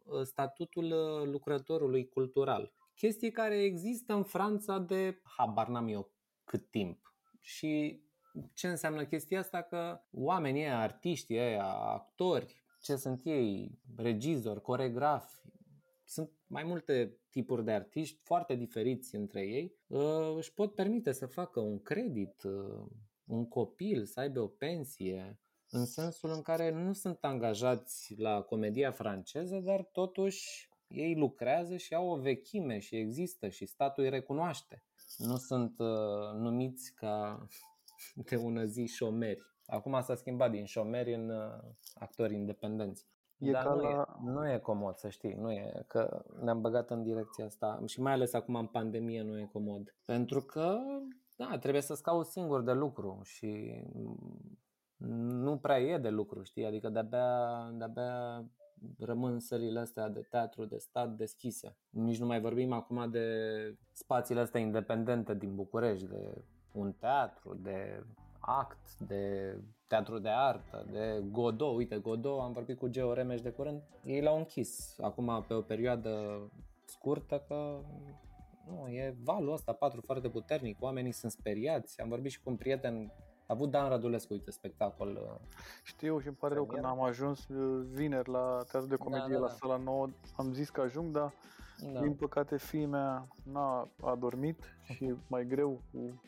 uh, 0.04 0.22
statutul 0.22 0.84
uh, 0.84 1.28
lucrătorului 1.32 2.08
cultural. 2.08 2.74
Chestie 2.96 3.32
care 3.32 3.64
există 3.64 4.14
în 4.14 4.24
Franța 4.24 4.80
de 4.80 5.22
habar 5.38 5.68
n-am 5.68 5.88
eu 5.88 6.12
cât 6.44 6.70
timp. 6.70 7.14
Și 7.42 8.04
ce 8.54 8.68
înseamnă 8.68 9.06
chestia 9.06 9.40
asta? 9.40 9.62
Că 9.62 10.02
oamenii 10.12 10.62
ăia, 10.62 10.80
artiștii 10.80 11.40
ăia, 11.40 11.66
actori, 11.68 12.64
ce 12.82 12.96
sunt 12.96 13.22
ei, 13.24 13.80
regizori, 13.96 14.62
coregrafi, 14.62 15.42
sunt 16.06 16.30
mai 16.48 16.64
multe 16.64 17.18
tipuri 17.30 17.64
de 17.64 17.72
artiști 17.72 18.20
foarte 18.24 18.56
diferiți 18.56 19.16
între 19.16 19.42
ei, 19.42 19.76
uh, 19.88 20.36
își 20.36 20.54
pot 20.54 20.76
permite 20.76 21.12
să 21.12 21.26
facă 21.26 21.60
un 21.60 21.82
credit, 21.82 22.44
uh, 22.44 22.86
un 23.26 23.48
copil, 23.48 24.06
să 24.06 24.20
aibă 24.20 24.40
o 24.40 24.48
pensie, 24.48 25.40
în 25.70 25.86
sensul 25.86 26.32
în 26.32 26.42
care 26.42 26.72
nu 26.72 26.94
sunt 26.94 27.18
angajați 27.22 28.16
la 28.18 28.42
comedia 28.42 28.92
franceză, 28.92 29.60
dar 29.60 29.84
totuși 29.84 30.70
ei 30.88 31.16
lucrează 31.16 31.78
și 31.78 31.94
au 31.94 32.08
o 32.08 32.16
vechime 32.16 32.80
și 32.80 32.96
există 32.96 33.50
și 33.50 33.66
statul 33.66 34.04
îi 34.04 34.10
recunoaște. 34.10 34.84
Nu 35.18 35.38
sunt 35.38 35.80
uh, 35.80 36.34
numiți 36.34 36.94
ca 36.94 37.48
de 38.30 38.36
ună 38.36 38.64
zi 38.64 38.86
șomeri. 38.86 39.42
Acum 39.66 40.02
s-a 40.02 40.16
schimbat 40.16 40.52
din 40.52 40.66
șomeri 40.66 41.14
în 41.14 41.30
uh, 41.30 41.64
actori 41.94 42.34
independenți. 42.34 43.08
E 43.38 43.52
Dar 43.52 43.64
ca 43.64 43.74
nu, 43.74 43.82
la... 43.82 43.90
e, 43.90 44.32
nu 44.32 44.50
e 44.50 44.58
comod, 44.58 44.96
să 44.96 45.10
știi, 45.10 45.34
nu 45.34 45.52
e, 45.52 45.84
că 45.88 46.26
ne-am 46.42 46.62
băgat 46.62 46.90
în 46.90 47.04
direcția 47.04 47.46
asta 47.46 47.82
și 47.86 48.02
mai 48.02 48.14
ales 48.14 48.34
acum 48.34 48.56
în 48.56 48.68
pandemie 48.68 49.22
nu 49.22 49.40
e 49.40 49.50
comod. 49.52 49.96
Pentru 50.06 50.42
că, 50.42 50.78
da, 51.36 51.58
trebuie 51.58 51.82
să-ți 51.82 52.04
cauți 52.04 52.32
singur 52.32 52.62
de 52.62 52.72
lucru 52.72 53.22
și 53.24 53.82
mm, 53.94 54.60
nu 55.42 55.58
prea 55.58 55.80
e 55.80 55.98
de 55.98 56.10
lucru, 56.10 56.44
știi, 56.44 56.66
adică 56.66 56.90
de-abia, 56.90 57.70
de-abia 57.78 58.46
rămân 59.00 59.40
sălile 59.40 59.80
astea 59.80 60.10
de 60.10 60.22
teatru, 60.30 60.66
de 60.66 60.78
stat 60.78 61.16
deschise. 61.16 61.78
Nici 61.90 62.20
nu 62.20 62.26
mai 62.26 62.42
vorbim 62.42 62.72
acum 62.72 63.10
de 63.10 63.28
spațiile 63.92 64.42
astea 64.42 64.62
independente 64.62 65.34
din 65.34 65.56
București, 65.56 66.08
de 66.08 66.44
un 66.76 66.92
teatru, 67.00 67.54
de 67.62 68.04
act, 68.40 68.98
de 69.00 69.56
teatru 69.88 70.20
de 70.20 70.30
artă, 70.30 70.86
de 70.92 71.24
Godot. 71.32 71.76
Uite, 71.76 71.98
Godot, 71.98 72.40
am 72.40 72.52
vorbit 72.52 72.78
cu 72.78 72.88
Geo 72.88 73.14
Remeș 73.14 73.42
de 73.42 73.50
curând, 73.50 73.82
ei 74.04 74.22
l-au 74.22 74.38
închis 74.38 75.00
acum 75.02 75.46
pe 75.48 75.54
o 75.54 75.62
perioadă 75.62 76.40
scurtă 76.86 77.44
că 77.48 77.80
nu, 78.68 78.88
e 78.88 79.16
valul 79.24 79.54
ăsta, 79.54 79.72
patru 79.74 80.02
foarte 80.02 80.30
puternic, 80.30 80.82
oamenii 80.82 81.12
sunt 81.12 81.32
speriați. 81.32 82.02
Am 82.02 82.10
vorbit 82.10 82.32
și 82.32 82.42
cu 82.42 82.50
un 82.50 82.56
prieten, 82.56 83.12
a 83.40 83.54
avut 83.54 83.70
Dan 83.72 83.90
Rădulescu, 83.90 84.34
uite, 84.34 84.52
spectacol. 84.52 85.10
uh, 85.22 85.48
Știu 85.84 86.20
și 86.20 86.28
îmi 86.28 86.36
pare 86.36 86.54
rău 86.54 86.66
că 86.66 86.72
Premieră. 86.72 86.96
n-am 86.96 87.06
ajuns 87.08 87.48
uh, 87.48 87.86
vineri 87.92 88.30
la 88.30 88.64
teatru 88.72 88.90
de 88.90 88.96
comedie 88.96 89.34
da, 89.34 89.40
la 89.40 89.48
da. 89.48 89.54
sala 89.54 89.78
9. 89.78 90.08
Am 90.36 90.54
zis 90.54 90.70
că 90.70 90.82
ajung, 90.82 91.12
dar 91.12 91.34
Da, 91.94 92.00
din 92.00 92.14
păcate 92.14 92.58
fiii 92.58 92.86
mea 92.86 93.28
n-a 93.44 93.90
adormit 94.02 94.64
și 94.96 95.16
mai 95.28 95.46
greu 95.48 95.82
cu 95.92 96.22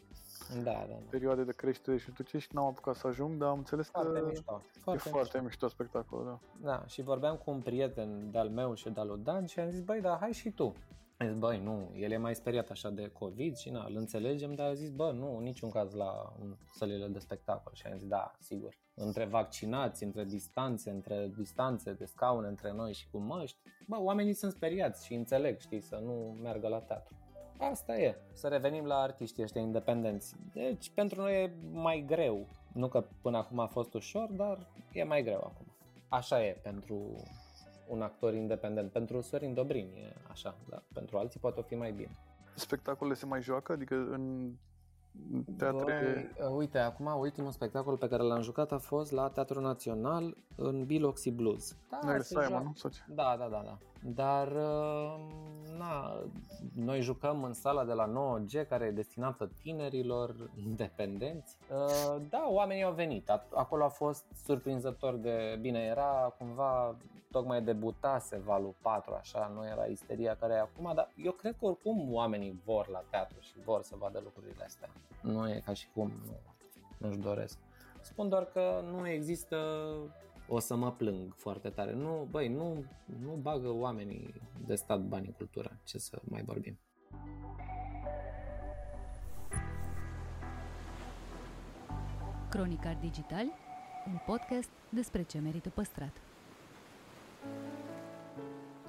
da, 0.54 0.72
da. 0.72 0.86
da. 0.90 0.96
perioade 1.10 1.44
de 1.44 1.52
creștere 1.52 1.98
și 1.98 2.06
nu 2.08 2.14
știu 2.14 2.24
ce 2.24 2.38
și 2.38 2.50
n-am 2.52 2.66
apucat 2.66 2.96
să 2.96 3.08
ajung, 3.08 3.38
dar 3.38 3.50
am 3.50 3.58
înțeles 3.58 3.90
Foarte 3.90 4.20
că 4.20 4.26
mișto. 4.28 4.62
e 4.76 4.80
Foarte 4.80 5.10
foarte 5.10 5.42
mișto 5.42 5.68
spectacolul, 5.68 6.26
da. 6.26 6.40
Da, 6.72 6.86
și 6.88 7.02
vorbeam 7.02 7.36
cu 7.36 7.52
un 7.52 7.62
prieten 7.62 8.32
de-al 8.32 8.50
meu 8.50 8.74
și 8.74 8.90
de-al 8.90 9.08
lui 9.08 9.22
Dan 9.24 9.46
și 9.46 9.60
am 9.60 9.70
zis, 9.70 9.82
băi, 9.82 10.02
dar 10.02 10.18
hai 10.20 10.32
și 10.34 10.52
tu. 10.52 10.76
Am 11.18 11.28
zis, 11.28 11.38
băi, 11.38 11.60
nu, 11.64 11.92
el 11.96 12.12
e 12.12 12.18
mai 12.18 12.36
speriat 12.36 12.70
așa 12.70 12.90
de 12.90 13.10
COVID 13.10 13.56
și 13.56 13.70
na, 13.70 13.86
îl 13.86 13.96
înțelegem, 13.96 14.54
dar 14.54 14.68
a 14.68 14.74
zis, 14.74 14.90
bă, 14.90 15.12
nu, 15.12 15.38
în 15.38 15.44
niciun 15.44 15.70
caz 15.70 15.94
la 15.94 16.34
în 16.40 16.56
sălile 16.72 17.08
de 17.08 17.20
spectacol. 17.20 17.74
Și 17.74 17.88
am 17.88 17.98
zis, 17.98 18.08
da, 18.08 18.32
sigur. 18.40 18.78
Între 18.94 19.26
vaccinați, 19.26 20.04
între 20.04 20.24
distanțe, 20.24 20.90
între 20.90 21.32
distanțe 21.36 21.94
de 21.94 22.06
scaune 22.06 22.48
între 22.48 22.72
noi 22.72 22.94
și 22.94 23.10
cu 23.10 23.18
măști, 23.18 23.58
bă, 23.88 23.98
oamenii 24.00 24.34
sunt 24.34 24.52
speriați 24.52 25.06
și 25.06 25.14
înțeleg, 25.14 25.60
știi, 25.60 25.82
să 25.82 25.96
nu 26.04 26.38
meargă 26.42 26.68
la 26.68 26.80
teatru. 26.80 27.16
Asta 27.58 27.98
e. 27.98 28.16
Să 28.34 28.48
revenim 28.48 28.86
la 28.86 28.96
artiștii 28.96 29.44
ăștia 29.44 29.62
independenți. 29.62 30.36
Deci, 30.54 30.90
pentru 30.90 31.22
noi 31.22 31.44
e 31.44 31.52
mai 31.72 32.04
greu. 32.08 32.48
Nu 32.74 32.88
că 32.88 33.06
până 33.22 33.38
acum 33.38 33.60
a 33.60 33.68
fost 33.68 33.94
ușor, 33.94 34.30
dar 34.32 34.68
e 34.92 35.04
mai 35.04 35.24
greu 35.24 35.38
acum. 35.38 35.66
Așa 36.10 36.46
e 36.46 36.60
pentru 36.64 37.24
un 37.88 38.02
actor 38.02 38.34
independent. 38.34 38.92
Pentru 38.92 39.22
Sorin 39.22 39.54
Dobrin 39.54 39.92
e 39.96 40.14
așa, 40.30 40.56
dar 40.70 40.84
pentru 40.94 41.18
alții 41.18 41.40
poate 41.40 41.60
o 41.60 41.64
fi 41.64 41.76
mai 41.76 41.92
bine. 41.92 42.12
Spectacolele 42.56 43.16
se 43.16 43.26
mai 43.26 43.42
joacă? 43.42 43.72
Adică 43.72 43.96
în 43.96 44.52
teatre... 45.58 46.30
Băi, 46.38 46.56
uite, 46.56 46.78
acum 46.78 47.06
ultimul 47.06 47.52
spectacol 47.52 47.98
pe 47.98 48.08
care 48.08 48.24
l-am 48.24 48.42
jucat 48.42 48.72
a 48.72 48.78
fost 48.78 49.12
la 49.12 49.30
Teatrul 49.30 49.62
Național 49.62 50.38
în 50.56 50.86
Biloxi 50.86 51.32
Blues. 51.32 51.76
Da, 51.90 52.00
Neil 52.04 52.22
Simon, 52.22 52.64
nu? 52.64 52.72
Sau 52.76 52.90
ce? 52.90 53.00
Da, 53.08 53.36
da, 53.40 53.48
da, 53.48 53.62
da. 53.66 53.78
Dar, 54.04 54.48
uh, 54.48 55.16
na, 55.78 56.24
noi 56.76 57.02
jucăm 57.02 57.44
în 57.44 57.54
sala 57.54 57.84
de 57.86 57.94
la 57.94 58.08
9G, 58.08 58.68
care 58.68 58.86
e 58.86 58.92
destinată 58.92 59.50
tinerilor 59.62 60.36
independenți. 60.66 61.58
Uh, 61.72 62.22
Da, 62.30 62.48
oamenii 62.50 62.84
au 62.84 62.94
venit. 62.94 63.30
A- 63.30 63.46
Acolo 63.54 63.84
a 63.84 63.88
fost 63.90 64.26
surprinzător 64.46 65.16
de 65.16 65.58
bine. 65.62 65.80
Era 65.80 66.34
cumva, 66.38 66.96
tocmai 67.32 67.62
debutase 67.62 68.38
valul 68.46 68.76
4, 68.82 69.14
așa, 69.14 69.52
nu 69.56 69.66
era 69.66 69.86
isteria 69.86 70.36
care 70.36 70.54
e 70.54 70.60
acum, 70.60 70.92
dar 70.96 71.10
eu 71.24 71.32
cred 71.32 71.56
că 71.60 71.66
oricum 71.66 72.14
oamenii 72.14 72.62
vor 72.66 72.88
la 72.90 73.04
teatru 73.10 73.38
și 73.40 73.54
vor 73.66 73.82
să 73.82 73.96
vadă 74.00 74.22
lucrurile 74.24 74.64
astea. 74.64 74.90
Nu 75.22 75.50
e 75.50 75.62
ca 75.66 75.74
și 75.74 75.88
cum 75.94 76.12
nu, 76.26 76.36
nu-și 76.98 77.18
doresc. 77.20 77.58
Spun 78.02 78.30
doar 78.30 78.46
că 78.46 78.82
nu 78.92 79.08
există 79.08 79.58
o 80.48 80.60
să 80.60 80.76
mă 80.76 80.92
plâng 80.92 81.34
foarte 81.36 81.70
tare. 81.70 81.94
Nu, 81.94 82.28
băi, 82.32 82.48
nu, 82.48 82.86
nu 83.06 83.32
bagă 83.42 83.70
oamenii 83.70 84.34
de 84.66 84.76
stat 84.76 85.02
bani 85.02 85.26
în 85.26 85.34
cultură. 85.34 85.80
Ce 85.84 85.98
să 85.98 86.22
mai 86.24 86.44
vorbim? 86.44 86.80
Cronicar 92.50 92.98
Digital, 93.02 93.46
un 94.08 94.20
podcast 94.26 94.70
despre 94.90 95.24
ce 95.24 95.40
merită 95.40 95.70
păstrat. 95.70 96.22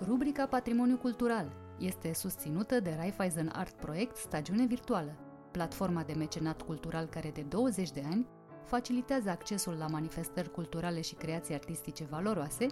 Rubrica 0.06 0.46
Patrimoniu 0.46 0.96
Cultural 0.96 1.52
este 1.78 2.12
susținută 2.12 2.80
de 2.80 2.94
Raiffeisen 2.96 3.50
Art 3.52 3.74
Project 3.74 4.16
Stagiune 4.16 4.66
Virtuală, 4.66 5.16
platforma 5.50 6.02
de 6.02 6.12
mecenat 6.12 6.62
cultural 6.62 7.06
care 7.06 7.30
de 7.30 7.42
20 7.42 7.90
de 7.90 8.02
ani 8.12 8.26
facilitează 8.64 9.30
accesul 9.30 9.74
la 9.78 9.86
manifestări 9.86 10.50
culturale 10.50 11.00
și 11.00 11.14
creații 11.14 11.54
artistice 11.54 12.04
valoroase, 12.04 12.66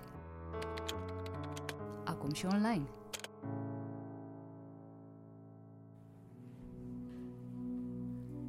acum 2.04 2.32
și 2.32 2.46
online. 2.46 2.86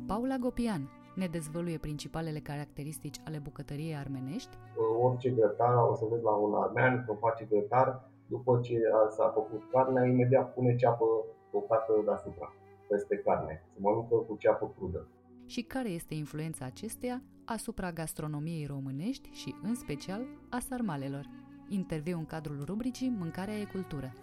Paula 0.08 0.38
Gopian 0.38 0.90
ne 1.16 1.28
dezvăluie 1.28 1.78
principalele 1.78 2.40
caracteristici 2.40 3.20
ale 3.26 3.38
bucătăriei 3.44 3.96
armenești, 3.96 4.58
orice 5.02 5.30
grătar, 5.30 5.76
o 5.90 5.96
să 5.96 6.06
vezi 6.10 6.24
la 6.24 6.32
un 6.32 6.54
armean 6.64 7.04
că 7.06 7.14
face 7.14 7.48
grătar, 7.50 8.10
după 8.28 8.60
ce 8.64 8.76
a- 8.94 9.10
s-a 9.10 9.32
făcut 9.34 9.62
carnea, 9.72 10.06
imediat 10.06 10.54
pune 10.54 10.76
ceapă 10.76 11.06
tocată 11.52 11.94
deasupra, 12.06 12.54
peste 12.88 13.18
carne. 13.18 13.64
Se 13.74 13.80
mănâncă 13.82 14.16
cu 14.16 14.36
ceapă 14.38 14.72
crudă. 14.78 15.08
Și 15.48 15.62
care 15.62 15.90
este 15.90 16.14
influența 16.14 16.66
acesteia 16.66 17.22
asupra 17.46 17.92
gastronomiei 17.92 18.66
românești 18.66 19.30
și, 19.32 19.56
în 19.62 19.76
special, 19.76 20.26
a 20.50 20.60
sarmalelor. 20.60 21.30
Interviu 21.68 22.18
în 22.18 22.26
cadrul 22.26 22.64
rubricii 22.66 23.10
Mâncarea 23.10 23.60
e 23.60 23.64
cultură. 23.64 24.14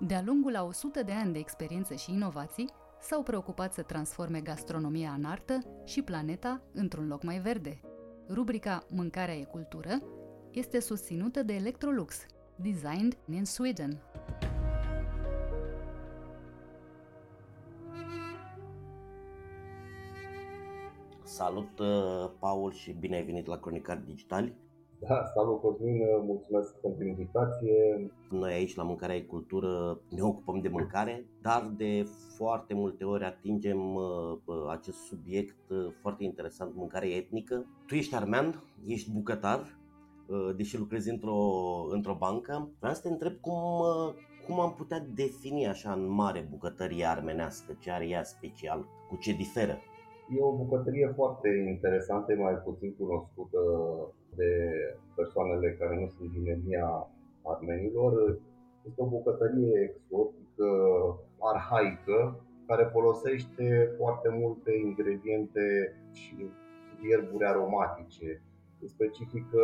De-a 0.00 0.22
lungul 0.22 0.56
a 0.56 0.64
100 0.64 1.02
de 1.02 1.12
ani 1.12 1.32
de 1.32 1.38
experiență 1.38 1.94
și 1.94 2.12
inovații, 2.12 2.68
s-au 3.00 3.22
preocupat 3.22 3.72
să 3.72 3.82
transforme 3.82 4.40
gastronomia 4.40 5.12
în 5.12 5.24
artă 5.24 5.58
și 5.84 6.02
planeta 6.02 6.62
într-un 6.72 7.06
loc 7.06 7.22
mai 7.22 7.38
verde. 7.38 7.80
Rubrica 8.28 8.86
Mâncarea 8.90 9.34
e 9.34 9.44
cultură 9.44 10.02
este 10.50 10.80
susținută 10.80 11.42
de 11.42 11.52
Electrolux, 11.54 12.26
designed 12.56 13.18
in 13.30 13.44
Sweden. 13.44 14.02
Salut, 21.38 21.78
uh, 21.78 22.30
Paul, 22.38 22.72
și 22.72 22.92
bine 22.92 23.16
ai 23.16 23.24
venit 23.24 23.46
la 23.46 23.58
Cronicar 23.58 23.96
Digitali. 24.06 24.54
Da, 24.98 25.24
salut 25.34 25.60
Cosmin, 25.60 26.00
mulțumesc 26.24 26.80
pentru 26.80 27.04
invitație. 27.04 28.10
Noi 28.30 28.52
aici 28.52 28.74
la 28.74 28.82
Mâncarea 28.82 29.16
e 29.16 29.20
Cultură 29.20 30.00
ne 30.10 30.22
ocupăm 30.22 30.60
de 30.60 30.68
mâncare, 30.68 31.26
dar 31.42 31.72
de 31.76 32.06
foarte 32.36 32.74
multe 32.74 33.04
ori 33.04 33.24
atingem 33.24 33.94
uh, 33.94 34.02
uh, 34.44 34.56
acest 34.70 34.98
subiect 34.98 35.70
uh, 35.70 35.92
foarte 36.00 36.24
interesant, 36.24 36.74
mâncare 36.74 37.06
etnică. 37.06 37.66
Tu 37.86 37.94
ești 37.94 38.14
armean, 38.14 38.62
ești 38.86 39.10
bucătar, 39.10 39.78
uh, 40.26 40.54
deși 40.56 40.78
lucrezi 40.78 41.10
într-o, 41.10 41.38
într-o 41.90 42.14
bancă. 42.14 42.70
Vreau 42.78 42.94
să 42.94 43.00
te 43.00 43.08
întreb 43.08 43.32
cum, 43.40 43.54
uh, 43.54 44.14
cum 44.46 44.60
am 44.60 44.74
putea 44.74 45.06
defini 45.14 45.66
așa 45.66 45.92
în 45.92 46.10
mare 46.10 46.48
bucătăria 46.50 47.10
armenească, 47.10 47.76
ce 47.80 47.90
are 47.90 48.06
ea 48.06 48.22
special, 48.22 48.86
cu 49.08 49.16
ce 49.16 49.32
diferă. 49.32 49.78
E 50.36 50.42
o 50.42 50.56
bucătărie 50.56 51.12
foarte 51.14 51.48
interesantă, 51.74 52.34
mai 52.34 52.54
puțin 52.54 52.94
cunoscută 52.98 53.60
de 54.34 54.50
persoanele 55.14 55.76
care 55.78 55.94
nu 56.00 56.08
sunt 56.08 56.30
din 56.32 56.46
etnia 56.50 57.06
armenilor. 57.42 58.38
Este 58.86 59.02
o 59.02 59.06
bucătărie 59.06 59.74
exotică, 59.88 60.70
arhaică, 61.38 62.40
care 62.66 62.90
folosește 62.92 63.94
foarte 63.96 64.28
multe 64.28 64.72
ingrediente 64.86 65.94
și 66.12 66.50
ierburi 67.08 67.44
aromatice, 67.44 68.42
specifică 68.84 69.62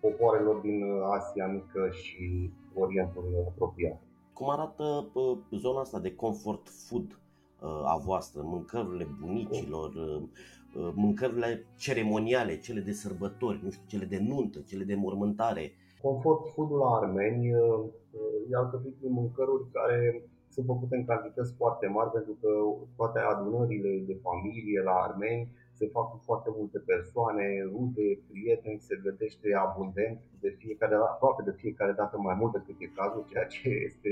popoarelor 0.00 0.56
din 0.60 0.84
Asia 1.18 1.46
Mică 1.46 1.88
și 1.90 2.50
Orientul 2.74 3.44
apropiat. 3.48 4.00
Cum 4.32 4.50
arată 4.50 5.10
uh, 5.12 5.38
zona 5.50 5.80
asta 5.80 5.98
de 5.98 6.14
comfort 6.14 6.68
food 6.68 7.10
uh, 7.10 7.21
a 7.84 7.96
voastră, 8.04 8.42
mâncărurile 8.44 9.06
bunicilor, 9.20 9.94
uh, 9.94 10.22
uh, 10.76 10.92
mâncărurile 10.94 11.66
ceremoniale, 11.76 12.58
cele 12.58 12.80
de 12.80 12.92
sărbători, 12.92 13.60
nu 13.62 13.70
știu, 13.70 13.84
cele 13.86 14.04
de 14.04 14.18
nuntă, 14.18 14.58
cele 14.60 14.84
de 14.84 14.94
mormântare. 14.94 15.72
Comfort 16.02 16.48
food 16.52 16.70
la 16.70 16.88
armeni 17.00 17.54
uh, 17.54 17.84
e 18.50 18.56
alcătuit 18.56 18.96
din 19.00 19.12
mâncăruri 19.12 19.64
care 19.72 20.22
sunt 20.48 20.66
făcute 20.66 20.96
în 20.96 21.04
cantități 21.04 21.54
foarte 21.56 21.86
mari 21.86 22.10
pentru 22.10 22.36
că 22.40 22.48
toate 22.96 23.18
adunările 23.18 24.02
de 24.06 24.18
familie 24.22 24.80
la 24.82 24.92
armeni 24.92 25.48
se 25.82 25.94
fac 25.96 26.06
cu 26.12 26.18
foarte 26.28 26.50
multe 26.58 26.78
persoane, 26.92 27.46
rude, 27.72 28.08
prieteni, 28.30 28.84
se 28.88 28.94
gătește 29.06 29.48
abundent 29.66 30.18
de 30.44 30.50
fiecare 30.62 30.94
dată, 30.94 31.10
aproape 31.12 31.42
de 31.48 31.58
fiecare 31.62 31.92
dată 32.00 32.16
mai 32.18 32.36
mult 32.40 32.52
decât 32.56 32.76
e 32.80 32.98
cazul, 33.00 33.24
ceea 33.30 33.46
ce 33.54 33.68
este 33.88 34.10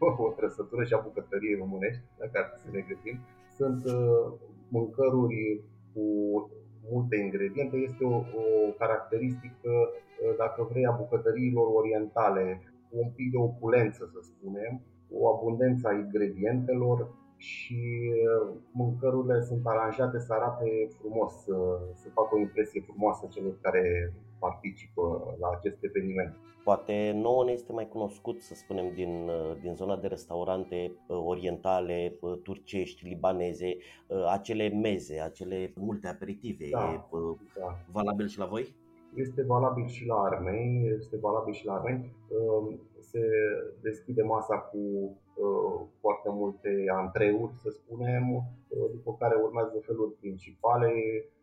o 0.26 0.28
trăsătură 0.38 0.82
și 0.84 0.94
a 0.94 1.06
bucătăriei 1.08 1.60
românești, 1.62 2.02
dacă 2.20 2.34
ar 2.38 2.46
fi 2.50 2.56
să 2.64 2.68
ne 2.72 2.82
gândim. 2.88 3.16
Sunt 3.58 3.80
uh, 3.96 4.26
mâncăruri 4.76 5.40
cu 5.92 6.04
multe 6.92 7.16
ingrediente, 7.16 7.76
este 7.76 8.04
o, 8.04 8.16
o 8.42 8.46
caracteristică, 8.82 9.72
uh, 9.90 10.32
dacă 10.42 10.60
vrei, 10.70 10.86
a 10.86 11.00
bucătăriilor 11.02 11.66
orientale, 11.80 12.44
cu 12.86 12.94
un 13.04 13.10
pic 13.16 13.30
de 13.30 13.38
opulență, 13.48 14.02
să 14.12 14.20
spunem, 14.30 14.72
o 15.18 15.20
abundență 15.34 15.88
a 15.88 15.98
ingredientelor 16.04 16.98
și 17.40 18.10
uh, 18.10 18.54
mâncărurile 18.72 19.40
sunt 19.40 19.66
aranjate 19.66 20.18
să 20.18 20.32
arate 20.32 20.88
frumos, 20.98 21.32
să, 21.32 21.56
să 21.94 22.08
facă 22.14 22.34
o 22.34 22.38
impresie 22.38 22.80
frumoasă 22.80 23.28
celor 23.30 23.58
care 23.60 24.12
participă 24.38 25.34
la 25.40 25.48
acest 25.56 25.76
eveniment. 25.80 26.36
Poate 26.64 27.12
nouă 27.14 27.44
ne 27.44 27.52
este 27.52 27.72
mai 27.72 27.88
cunoscut, 27.88 28.40
să 28.42 28.54
spunem, 28.54 28.92
din, 28.94 29.28
uh, 29.28 29.56
din 29.60 29.74
zona 29.74 29.96
de 29.96 30.06
restaurante 30.06 30.92
uh, 31.06 31.16
orientale, 31.24 32.16
uh, 32.20 32.38
turcești, 32.42 33.06
libaneze, 33.08 33.76
uh, 34.06 34.26
acele 34.32 34.68
meze, 34.68 35.20
acele 35.20 35.72
multe 35.76 36.08
aperitive. 36.08 36.66
Da. 36.70 36.92
E 36.92 37.16
uh, 37.16 37.36
Da. 37.58 37.76
valabil 37.92 38.26
și 38.28 38.38
la 38.38 38.46
voi? 38.46 38.74
Este 39.14 39.42
valabil 39.42 39.86
și 39.86 40.06
la 40.06 40.14
armeni, 40.14 40.88
este 40.98 41.16
valabil 41.20 41.52
și 41.52 41.66
la 41.66 41.72
armeni. 41.74 42.12
Um, 42.28 42.80
Se 43.00 43.20
deschide 43.82 44.22
masa 44.22 44.56
cu 44.58 44.78
uh, 44.78 45.12
foarte 46.00 46.28
multe 46.30 46.84
antreuri, 46.94 47.52
să 47.62 47.70
spunem, 47.70 48.24
uh, 48.36 48.42
după 48.94 49.16
care 49.18 49.34
urmează 49.42 49.78
feluri 49.86 50.12
principale 50.12 50.90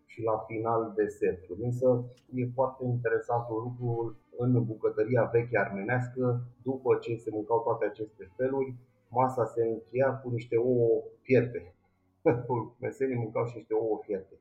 și 0.05 0.23
la 0.23 0.37
final 0.47 0.93
deserturi. 0.95 1.63
Însă 1.63 2.03
e 2.33 2.45
foarte 2.53 2.85
interesant 2.85 3.49
un 3.49 3.57
lucru 3.57 4.15
în 4.37 4.63
bucătăria 4.65 5.23
veche 5.33 5.57
armenească, 5.57 6.41
după 6.63 6.95
ce 7.01 7.15
se 7.15 7.29
mâncau 7.33 7.59
toate 7.61 7.85
aceste 7.85 8.31
feluri, 8.35 8.73
masa 9.09 9.45
se 9.45 9.63
încheia 9.67 10.11
cu 10.23 10.29
niște 10.29 10.55
ouă 10.57 11.03
fierte. 11.21 11.75
Mesenii 12.81 13.15
mâncau 13.15 13.45
și 13.45 13.55
niște 13.57 13.73
ouă 13.73 13.99
fierte. 14.03 14.33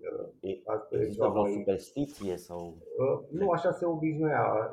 Uh, 0.00 0.28
E- 0.40 0.60
Asta 0.64 0.96
e 0.96 1.00
Există 1.00 1.22
cea 1.24 1.30
vreo 1.30 1.42
mai- 1.42 1.52
superstiție 1.52 2.36
sau... 2.36 2.58
Uh, 2.98 3.20
Nu, 3.30 3.50
așa 3.50 3.70
se 3.72 3.84
obișnuia. 3.86 4.70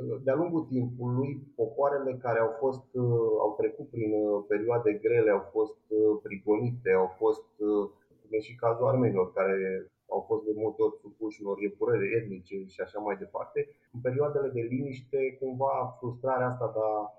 Uh, 0.00 0.20
De-a 0.22 0.34
lungul 0.34 0.64
timpului, 0.64 1.30
popoarele 1.56 2.12
care 2.22 2.38
au 2.40 2.52
fost, 2.58 2.86
uh, 2.92 3.30
au 3.44 3.54
trecut 3.58 3.88
prin 3.88 4.12
uh, 4.12 4.44
perioade 4.48 4.92
grele, 4.92 5.30
au 5.30 5.44
fost 5.50 5.78
uh, 5.88 6.18
prigonite, 6.22 6.90
au 6.92 7.08
fost, 7.16 7.48
uh, 7.58 7.88
cum 8.20 8.30
e 8.30 8.38
și 8.40 8.54
cazul 8.54 8.86
armenilor, 8.86 9.32
care 9.32 9.86
au 10.08 10.20
fost 10.28 10.44
de 10.44 10.52
multe 10.54 10.82
ori 10.82 10.96
supuși 11.02 11.42
unor 11.42 11.56
epurări 11.60 12.14
etnice 12.18 12.64
și 12.66 12.80
așa 12.80 12.98
mai 12.98 13.16
departe. 13.16 13.68
În 13.92 14.00
perioadele 14.00 14.48
de 14.48 14.60
liniște, 14.60 15.36
cumva 15.40 15.96
frustrarea 15.98 16.46
asta 16.46 16.66
de 16.74 16.80
a 16.82 17.18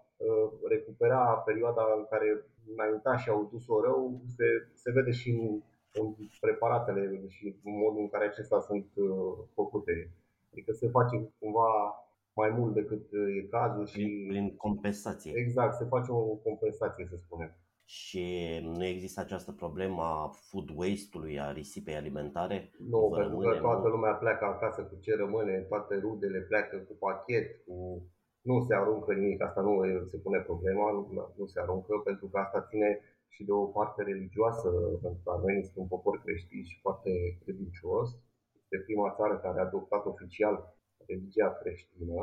recupera 0.68 1.18
perioada 1.46 1.84
în 1.98 2.06
care 2.10 2.46
înainta 2.74 3.18
și 3.18 3.30
au 3.30 3.50
dus-o 3.52 3.82
rău, 3.82 4.22
se, 4.36 4.46
se 4.74 4.92
vede 4.92 5.12
și 5.12 5.30
în, 5.30 5.62
în 5.94 6.16
preparatele 6.40 7.22
și 7.28 7.56
în 7.66 7.78
modul 7.78 8.02
în 8.02 8.10
care 8.10 8.26
acestea 8.26 8.60
sunt 8.60 8.86
făcute. 9.54 10.12
Adică 10.52 10.72
se 10.72 10.88
face 10.88 11.30
cumva 11.40 11.70
mai 12.36 12.50
mult 12.50 12.74
decât 12.74 13.04
e 13.40 13.48
cazul 13.48 13.86
și... 13.86 14.26
Prin 14.28 14.56
compensație. 14.56 15.32
Exact, 15.36 15.74
se 15.76 15.86
face 15.86 16.12
o 16.12 16.22
compensație, 16.22 17.06
să 17.10 17.16
spunem 17.16 17.56
și 18.00 18.26
nu 18.64 18.86
există 18.86 19.20
această 19.22 19.52
problemă 19.52 20.02
a 20.02 20.32
food 20.48 20.70
waste-ului, 20.80 21.40
a 21.40 21.52
risipei 21.52 22.02
alimentare? 22.02 22.58
Nu, 22.94 23.02
pentru 23.20 23.38
că 23.38 23.52
toată 23.68 23.88
lumea 23.88 24.14
pleacă 24.14 24.46
acasă 24.46 24.82
cu 24.90 24.96
ce 25.06 25.16
rămâne, 25.16 25.56
toate 25.72 25.94
rudele 25.96 26.40
pleacă 26.40 26.76
cu 26.88 26.94
pachet, 27.06 27.46
cu... 27.66 27.76
nu 28.42 28.56
se 28.68 28.74
aruncă 28.76 29.14
nimic, 29.14 29.42
asta 29.42 29.62
nu 29.62 29.74
se 30.12 30.18
pune 30.18 30.40
problema, 30.40 30.92
nu, 30.92 31.02
nu 31.40 31.46
se 31.46 31.60
aruncă, 31.60 31.94
pentru 32.04 32.28
că 32.28 32.38
asta 32.38 32.68
ține 32.70 33.00
și 33.34 33.44
de 33.44 33.52
o 33.52 33.66
parte 33.66 34.02
religioasă, 34.04 34.70
pentru 35.02 35.22
că 35.24 35.30
armenii 35.32 35.64
sunt 35.64 35.78
un 35.84 35.88
popor 35.88 36.22
creștin 36.26 36.64
și 36.64 36.80
foarte 36.82 37.12
credincios. 37.44 38.08
Este 38.62 38.78
prima 38.86 39.16
țară 39.18 39.36
care 39.38 39.60
a 39.60 39.66
adoptat 39.66 40.06
oficial 40.06 40.56
religia 41.08 41.58
creștină 41.60 42.22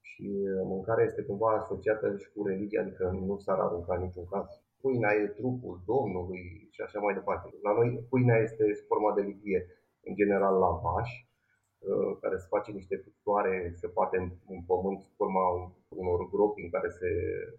și 0.00 0.26
mâncarea 0.64 1.04
este 1.04 1.22
cumva 1.22 1.50
asociată 1.50 2.16
și 2.16 2.32
cu 2.32 2.46
religia, 2.46 2.80
adică 2.80 3.04
nu 3.26 3.36
s-ar 3.38 3.58
arunca 3.58 3.94
în 3.94 4.02
niciun 4.02 4.24
caz 4.24 4.46
pâinea 4.84 5.12
e 5.14 5.36
trupul 5.40 5.74
Domnului 5.92 6.42
și 6.74 6.80
așa 6.86 6.98
mai 7.00 7.14
departe. 7.14 7.46
La 7.66 7.72
noi 7.78 7.88
pâinea 8.10 8.38
este 8.46 8.64
forma 8.90 9.10
de 9.14 9.22
livie, 9.30 9.60
în 10.08 10.14
general 10.20 10.54
la 10.64 10.70
vaș, 10.84 11.10
uh, 11.20 12.12
care 12.22 12.36
se 12.36 12.52
face 12.54 12.70
niște 12.72 12.96
pictoare, 13.06 13.54
se 13.80 13.88
poate 13.96 14.16
în, 14.22 14.28
în 14.52 14.60
pământ 14.70 15.00
forma 15.16 15.44
unor 15.88 16.20
gropi 16.32 16.64
în 16.66 16.70
care 16.76 16.88
se, 16.88 17.10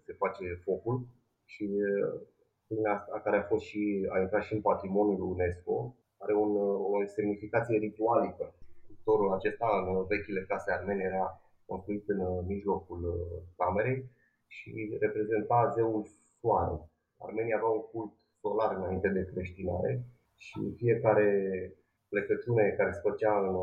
se 0.04 0.12
face 0.22 0.44
focul 0.66 0.96
și 1.52 1.66
uh, 1.90 2.20
pâinea 2.66 2.92
asta, 2.94 3.20
care 3.24 3.36
a 3.36 3.48
fost 3.52 3.64
și 3.70 3.82
a 4.14 4.20
intrat 4.20 4.42
și 4.42 4.54
în 4.54 4.60
patrimoniul 4.70 5.30
UNESCO, 5.32 5.96
are 6.24 6.34
un, 6.34 6.50
o 6.94 7.04
semnificație 7.16 7.78
ritualică. 7.78 8.54
Pictorul 9.06 9.32
acesta 9.32 9.68
în 9.86 10.04
vechile 10.06 10.42
case 10.48 10.70
armene 10.72 11.02
era 11.12 11.40
construit 11.66 12.08
în 12.08 12.20
mijlocul 12.46 13.02
uh, 13.04 13.42
camerei 13.56 14.10
și 14.46 14.96
reprezenta 15.00 15.72
zeul 15.74 16.06
soare. 16.40 16.76
Armenia 17.26 17.56
avea 17.56 17.68
un 17.68 17.84
cult 17.92 18.12
solar 18.40 18.76
înainte 18.76 19.08
de 19.08 19.28
creștinare 19.32 20.04
și 20.34 20.60
fiecare 20.76 21.28
plecăciune 22.08 22.74
care 22.78 22.92
se 22.92 23.00
făcea 23.08 23.34
în 23.48 23.56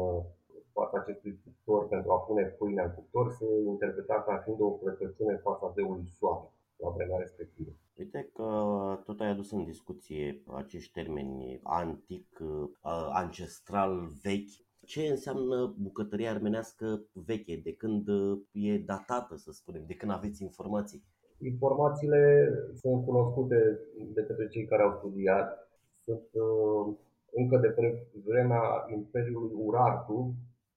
fața 0.74 0.98
acestui 1.00 1.40
cuptor 1.44 1.88
pentru 1.88 2.12
a 2.12 2.20
pune 2.28 2.44
pâinea 2.44 2.86
în 2.86 2.94
cuptor 2.94 3.32
se 3.32 3.46
interpreta 3.66 4.24
ca 4.28 4.42
fiind 4.44 4.60
o 4.62 4.70
plecăciune 4.70 5.32
în 5.32 5.44
fața 5.48 5.72
zeului 5.76 6.08
soare 6.20 6.48
la 6.76 6.90
vremea 6.90 7.18
respectivă. 7.18 7.72
Uite 7.98 8.30
că 8.34 8.48
tot 9.06 9.20
ai 9.20 9.30
adus 9.30 9.52
în 9.52 9.64
discuție 9.64 10.44
acești 10.54 10.92
termeni 10.92 11.60
antic, 11.64 12.28
ancestral, 13.22 13.94
vechi. 14.24 14.56
Ce 14.86 15.02
înseamnă 15.02 15.76
bucătăria 15.78 16.30
armenească 16.30 17.06
veche, 17.14 17.62
de 17.64 17.74
când 17.74 18.08
e 18.52 18.78
datată, 18.78 19.36
să 19.36 19.52
spunem, 19.52 19.84
de 19.88 19.94
când 19.94 20.12
aveți 20.12 20.44
informații? 20.44 21.04
Informațiile 21.38 22.50
sunt 22.82 23.06
cunoscute 23.06 23.80
de 24.14 24.24
către 24.24 24.48
cei 24.48 24.66
care 24.66 24.84
au 24.84 24.94
studiat. 24.98 25.48
Sunt 26.06 26.28
uh, 26.32 26.96
încă 27.32 27.58
de 27.58 27.68
pe 27.68 28.08
vremea 28.26 28.64
Imperiului 28.94 29.56
Urartu, 29.68 30.34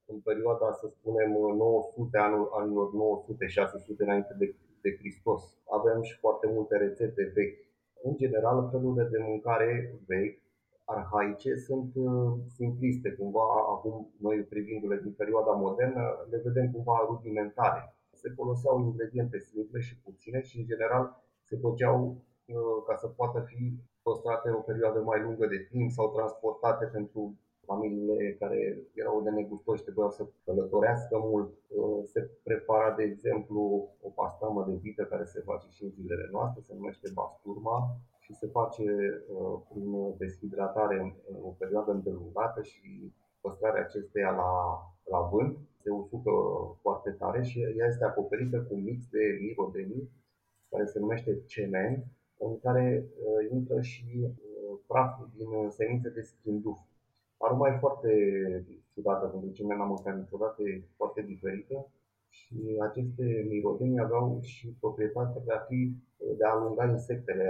în 0.06 0.18
perioada, 0.20 0.72
să 0.80 0.86
spunem, 0.88 1.30
900, 1.30 2.18
anul, 2.18 2.50
anilor 2.60 2.88
900-600 2.88 3.96
înainte 3.96 4.34
de, 4.38 4.54
de 4.82 4.96
Hristos. 4.98 5.42
Avem 5.78 6.02
și 6.02 6.18
foarte 6.18 6.46
multe 6.54 6.76
rețete 6.76 7.32
vechi. 7.34 7.58
În 8.02 8.16
general, 8.16 8.68
felurile 8.70 9.08
de 9.10 9.18
mâncare 9.28 10.00
vechi, 10.06 10.38
arhaice, 10.94 11.50
sunt 11.56 11.90
uh, 11.94 12.32
simpliste. 12.58 13.08
Cumva, 13.18 13.46
acum, 13.74 13.94
noi 14.26 14.36
privindu-le 14.52 15.00
din 15.02 15.12
perioada 15.12 15.52
modernă, 15.66 16.02
le 16.30 16.38
vedem 16.44 16.66
cumva 16.72 17.06
rudimentare 17.08 17.82
se 18.16 18.34
foloseau 18.38 18.74
ingrediente 18.80 19.38
simple 19.38 19.80
și 19.80 20.00
puține 20.04 20.40
și, 20.42 20.58
în 20.58 20.66
general, 20.66 21.04
se 21.48 21.56
făceau 21.56 21.96
uh, 22.06 22.78
ca 22.86 22.94
să 23.02 23.06
poată 23.06 23.40
fi 23.40 23.62
păstrate 24.02 24.50
o 24.50 24.66
perioadă 24.70 25.00
mai 25.00 25.22
lungă 25.22 25.46
de 25.46 25.66
timp 25.70 25.90
sau 25.90 26.12
transportate 26.12 26.84
pentru 26.84 27.38
familiile 27.66 28.36
care 28.40 28.58
erau 28.94 29.22
de 29.22 29.30
negustoși, 29.30 29.82
trebuiau 29.82 30.10
să 30.10 30.26
călătorească 30.44 31.18
mult. 31.18 31.50
Uh, 31.68 32.00
se 32.12 32.20
prepara, 32.42 32.94
de 32.94 33.02
exemplu, 33.02 33.60
o 34.06 34.08
pastamă 34.08 34.64
de 34.68 34.74
vită 34.82 35.02
care 35.04 35.24
se 35.24 35.40
face 35.40 35.68
și 35.70 35.84
în 35.84 35.90
zilele 35.90 36.28
noastre, 36.32 36.62
se 36.66 36.74
numește 36.74 37.10
basturma 37.14 37.78
și 38.26 38.34
se 38.34 38.46
face 38.46 38.84
uh, 39.28 39.60
prin 39.68 40.16
deshidratare 40.18 40.98
în 41.00 41.36
o 41.42 41.48
perioadă 41.48 41.90
îndelungată 41.90 42.62
și 42.62 43.12
păstrarea 43.40 43.82
acesteia 43.82 44.30
la, 44.30 44.52
la 45.12 45.20
vânt 45.32 45.58
se 45.82 45.90
usucă 45.90 46.30
foarte 46.80 47.10
tare 47.10 47.42
și 47.42 47.60
ea 47.60 47.86
este 47.86 48.04
acoperită 48.04 48.58
cu 48.58 48.74
un 48.74 48.82
mix 48.82 49.08
de 49.08 49.38
mirodenii 49.40 50.10
care 50.70 50.84
se 50.84 50.98
numește 50.98 51.42
cement, 51.46 52.04
în 52.38 52.58
care 52.58 53.04
uh, 53.06 53.50
intră 53.52 53.80
și 53.80 54.06
uh, 54.22 54.78
praful 54.86 55.28
din 55.36 55.70
semințe 55.70 56.08
de 56.08 56.20
schinduf. 56.20 56.78
Aroma 57.36 57.68
e 57.68 57.78
foarte 57.78 58.10
ciudată, 58.92 59.26
pentru 59.26 59.50
ce 59.50 59.64
n-am 59.64 59.88
mâncat 59.88 60.16
niciodată, 60.18 60.62
e 60.62 60.82
foarte 60.96 61.22
diferită 61.22 61.86
și 62.36 62.58
aceste 62.88 63.24
mirodenii 63.48 64.04
aveau 64.06 64.38
și 64.40 64.76
proprietatea 64.80 65.42
de 65.46 65.52
a 65.52 65.60
fi 65.68 65.80
de 66.38 66.44
a 66.44 66.54
alunga 66.54 66.84
insectele. 66.96 67.44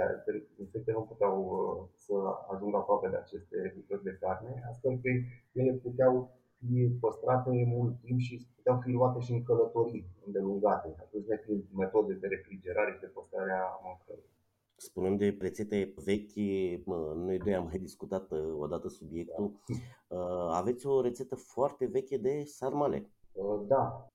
Insectele 0.59 0.97
nu 0.97 1.09
puteau 1.11 1.35
uh, 1.55 1.77
să 2.05 2.15
ajungă 2.53 2.77
aproape 2.77 3.07
de 3.09 3.19
aceste 3.23 3.57
bucăți 3.75 4.03
de 4.03 4.17
carne, 4.21 4.51
astfel 4.69 4.93
că 5.03 5.09
ele 5.59 5.73
puteau 5.85 6.13
fi 6.57 6.97
păstrate 6.99 7.49
mult 7.75 7.93
timp 8.01 8.19
și 8.19 8.47
puteau 8.55 8.77
fi 8.83 8.89
luate 8.91 9.19
și 9.19 9.31
în 9.31 9.43
călătorii 9.43 10.07
îndelungate, 10.25 10.95
atunci 10.99 11.27
nefiind 11.27 11.63
metode 11.75 12.13
de 12.13 12.27
refrigerare 12.27 12.91
și 12.93 12.99
de 12.99 13.11
păstrare 13.17 13.51
a 13.51 13.79
mâncării. 13.85 14.35
Spunând 14.79 15.17
de 15.17 15.37
rețete 15.39 15.93
vechi, 16.05 16.37
noi 17.25 17.37
doi 17.37 17.55
am 17.55 17.65
mai 17.65 17.79
discutat 17.79 18.31
uh, 18.31 18.39
odată 18.57 18.87
subiectul. 18.87 19.51
Da. 20.07 20.17
Uh, 20.17 20.49
aveți 20.51 20.87
o 20.87 21.01
rețetă 21.01 21.35
foarte 21.35 21.85
veche 21.85 22.17
de 22.17 22.43
sarmale. 22.45 23.09
Uh, 23.31 23.61
da, 23.67 24.11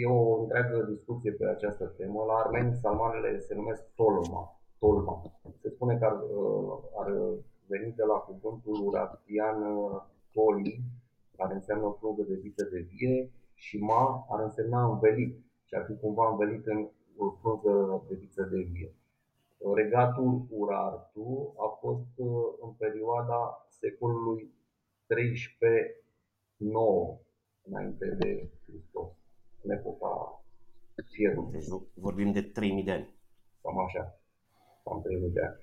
e, 0.00 0.06
o 0.06 0.40
întreagă 0.40 0.82
discuție 0.82 1.32
pe 1.32 1.46
această 1.46 1.84
temă. 1.84 2.24
La 2.26 2.34
armeni 2.34 2.74
sarmalele 2.74 3.38
se 3.38 3.54
numesc 3.54 3.82
tolma. 3.94 4.60
tolma. 4.78 5.22
Se 5.60 5.68
spune 5.68 5.98
că 5.98 6.04
ar, 6.04 6.16
ar 7.00 7.12
veni 7.66 7.92
de 7.92 8.02
la 8.02 8.14
cuvântul 8.14 8.86
urartian 8.86 9.58
toli, 10.32 10.82
care 11.36 11.54
înseamnă 11.54 11.96
frungă 11.98 12.22
de 12.22 12.34
viță 12.34 12.64
de 12.72 12.78
vie, 12.78 13.30
și 13.54 13.78
ma 13.78 14.26
ar 14.30 14.40
însemna 14.42 14.84
învelit 14.84 15.38
și 15.64 15.74
ar 15.74 15.84
fi 15.84 15.96
cumva 15.96 16.30
învelit 16.30 16.66
în 16.66 16.88
o 17.16 17.30
frunză 17.30 18.04
de 18.08 18.14
viță 18.14 18.42
de 18.42 18.60
vie. 18.60 18.94
Regatul 19.74 20.46
Urartu 20.50 21.54
a 21.56 21.68
fost 21.80 22.12
uh, 22.16 22.28
în 22.60 22.70
perioada 22.70 23.66
secolului 23.68 24.50
13-9 25.06 25.14
înainte 27.62 28.16
de 28.20 28.50
Hristos, 28.66 29.12
în 29.68 29.76
epoca 29.76 30.12
fierului. 31.12 31.52
Deci 31.52 31.68
vorbim 31.94 32.32
de 32.32 32.42
3000 32.42 32.84
de 32.84 32.90
ani. 32.90 33.08
Cam 33.62 33.78
așa, 33.78 34.20
cam 34.84 35.00
3000 35.02 35.30
de 35.30 35.40
ani. 35.40 35.56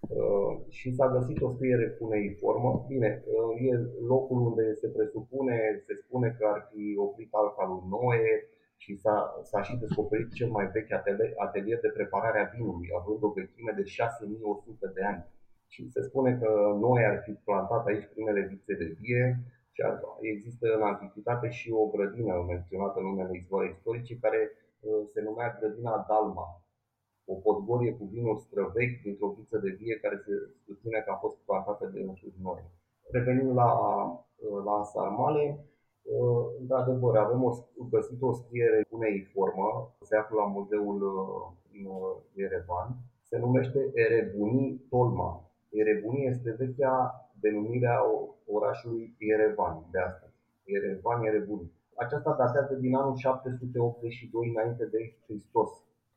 Uh, 0.00 0.52
și 0.68 0.94
s-a 0.94 1.08
găsit 1.16 1.40
o 1.40 1.52
scriere 1.54 1.88
cuneiformă. 1.98 2.84
Bine, 2.88 3.22
uh, 3.26 3.70
e 3.70 3.72
locul 4.12 4.40
unde 4.48 4.74
se 4.74 4.88
presupune, 4.88 5.82
se 5.86 5.94
spune 6.02 6.36
că 6.38 6.44
ar 6.54 6.68
fi 6.70 6.94
oprit 7.06 7.28
alfa 7.32 7.64
lui 7.70 7.82
Noe 7.94 8.48
și 8.76 8.96
s-a, 9.02 9.16
s-a 9.42 9.62
și 9.62 9.76
descoperit 9.76 10.32
cel 10.32 10.50
mai 10.50 10.66
vechi 10.74 10.92
atelier, 10.92 11.32
atelier 11.36 11.80
de 11.80 11.88
preparare 11.88 12.38
a 12.40 12.50
vinului, 12.54 12.88
având 12.98 13.22
o 13.22 13.32
vechime 13.38 13.72
de 13.76 13.84
6100 13.84 14.92
de 14.94 15.02
ani. 15.02 15.24
Și 15.72 15.90
se 15.90 16.02
spune 16.02 16.38
că 16.40 16.50
Noe 16.80 17.04
ar 17.04 17.22
fi 17.24 17.32
plantat 17.32 17.86
aici 17.86 18.10
primele 18.14 18.46
vițe 18.50 18.74
de 18.74 18.96
vie 19.00 19.24
și 19.80 19.86
ar, 19.86 20.00
există 20.20 20.66
în 20.76 20.82
antichitate 20.82 21.48
și 21.48 21.70
o 21.70 21.84
grădină 21.94 22.44
menționată 22.46 22.98
în 22.98 23.06
unele 23.06 23.36
izvoare 23.36 23.68
istorice 23.68 24.18
care 24.24 24.40
uh, 24.80 25.00
se 25.12 25.20
numea 25.20 25.56
grădina 25.58 26.04
Dalma, 26.08 26.62
o 27.24 27.34
podgorie 27.34 27.92
cu 27.92 28.04
vinuri 28.04 28.40
străvechi 28.40 29.02
dintr-o 29.02 29.34
viță 29.38 29.58
de 29.58 29.70
vie 29.70 29.94
care 30.04 30.16
se 30.24 30.32
susține 30.66 30.98
că 31.04 31.10
a 31.10 31.22
fost 31.24 31.36
plantată 31.46 31.90
de 31.94 32.00
însuși 32.00 32.42
noi. 32.42 32.62
Revenind 33.10 33.52
la, 33.54 33.70
la 34.64 34.82
sarmale, 34.82 35.64
într-adevăr, 36.60 37.16
avem 37.16 37.44
o, 37.44 37.50
găsit 37.90 38.22
o 38.22 38.32
scriere 38.32 38.86
cuneiformă, 38.90 39.94
se 40.00 40.16
află 40.16 40.36
la 40.36 40.46
muzeul 40.46 40.98
din 41.70 41.88
Yerevan, 42.34 42.88
se 43.22 43.38
numește 43.38 43.90
Erebuni 43.94 44.80
Tolma. 44.90 45.50
Erebuni 45.68 46.26
este 46.26 46.50
vechea 46.58 47.19
denumire 47.40 47.86
a 47.86 48.00
orașului 48.46 49.14
Yerevan 49.18 49.84
de 49.90 49.98
astăzi. 49.98 50.34
Yerevan, 50.64 51.24
Erebuni. 51.24 51.72
Aceasta 51.94 52.34
datează 52.38 52.74
din 52.74 52.94
anul 52.94 53.16
782 53.16 54.48
înainte 54.48 54.84
de 54.86 55.14
Hristos 55.26 55.70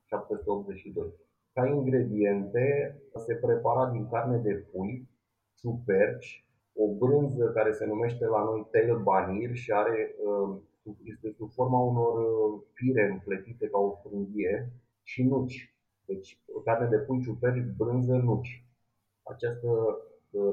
1782. 0.10 1.14
Ca 1.54 1.68
ingrediente 1.68 2.96
se 3.26 3.36
prepara 3.36 3.90
din 3.90 4.10
carne 4.10 4.38
de 4.38 4.54
pui, 4.54 5.10
ciuperci, 5.56 6.46
o 6.74 6.94
brânză 6.94 7.52
care 7.52 7.72
se 7.72 7.86
numește 7.86 8.26
la 8.26 8.44
noi 8.44 8.68
tail 8.72 9.00
banir 9.00 9.56
și 9.56 9.72
are, 9.72 10.16
uh, 10.26 10.58
este 11.04 11.32
sub 11.38 11.52
forma 11.52 11.80
unor 11.80 12.14
uh, 12.18 12.62
fire 12.74 13.10
împletite 13.12 13.68
ca 13.68 13.78
o 13.78 13.92
frânghie 13.92 14.72
și 15.04 15.24
nuci. 15.24 15.76
Deci 16.06 16.40
carne 16.64 16.88
de 16.88 16.98
pui, 16.98 17.22
ciuperci, 17.22 17.76
brânză, 17.78 18.16
nuci. 18.16 18.66
Această 19.24 19.70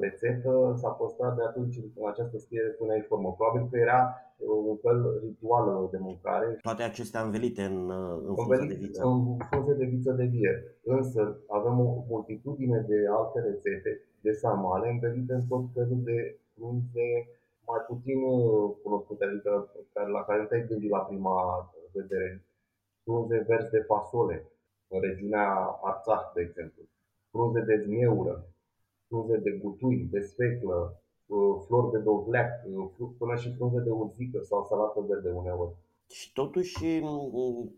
rețetă 0.01 0.75
s-a 0.81 0.89
păstrat 0.89 1.37
de 1.37 1.43
atunci 1.43 1.77
în 1.77 2.09
această 2.13 2.39
scriere 2.39 2.69
până 2.69 2.93
în 2.95 3.05
formă. 3.09 3.35
Probabil 3.39 3.69
că 3.71 3.77
era 3.79 4.01
uh, 4.37 4.49
un 4.71 4.77
fel 4.77 4.99
ritual 5.27 5.89
de 5.91 5.99
mâncare. 5.99 6.59
Toate 6.63 6.83
acestea 6.83 7.21
învelite 7.23 7.63
în, 7.63 7.79
uh, 7.91 8.23
în 8.29 8.35
frunze 8.35 8.67
de 8.67 8.75
viță. 8.75 9.01
În 9.05 9.37
frunze 9.51 9.75
de 9.75 9.85
viță 9.85 10.13
de 10.13 10.25
vie. 10.25 10.53
Însă 10.85 11.21
avem 11.49 11.81
o 11.81 12.05
multitudine 12.09 12.85
de 12.89 12.99
alte 13.19 13.41
rețete 13.41 13.91
de 14.21 14.33
samale 14.33 14.89
învelite 14.91 15.33
în 15.33 15.45
tot 15.49 15.65
felul 15.75 16.01
de 16.05 16.39
frunze 16.55 17.09
mai 17.71 17.81
puțin 17.91 18.19
uh, 18.23 18.71
cunoscute, 18.83 19.25
adică 19.25 19.53
la 20.13 20.23
care 20.25 20.41
nu 20.41 20.47
te-ai 20.47 20.67
gândit 20.67 20.91
la 20.91 20.99
prima 20.99 21.37
vedere. 21.93 22.45
Frunze 23.03 23.45
verzi 23.49 23.71
de 23.71 23.79
fasole, 23.79 24.37
în 24.89 25.01
regiunea 25.01 25.47
Arțah, 25.83 26.25
de 26.35 26.41
exemplu. 26.41 26.83
Frunze 27.31 27.61
de 27.61 27.77
zmeură, 27.85 28.45
frunze 29.11 29.37
de 29.47 29.53
gutui, 29.63 30.09
de 30.15 30.21
sfeclă, 30.21 30.77
uh, 31.27 31.55
flori 31.67 31.93
de 31.95 31.99
dovleac, 31.99 32.51
uh, 32.99 33.09
până 33.19 33.35
și 33.43 33.55
frunze 33.57 33.81
de 33.87 33.91
urzică 33.91 34.39
sau 34.43 34.65
salată 34.65 35.01
verde 35.09 35.31
uneori. 35.31 35.75
Și 36.13 36.33
totuși, 36.33 36.85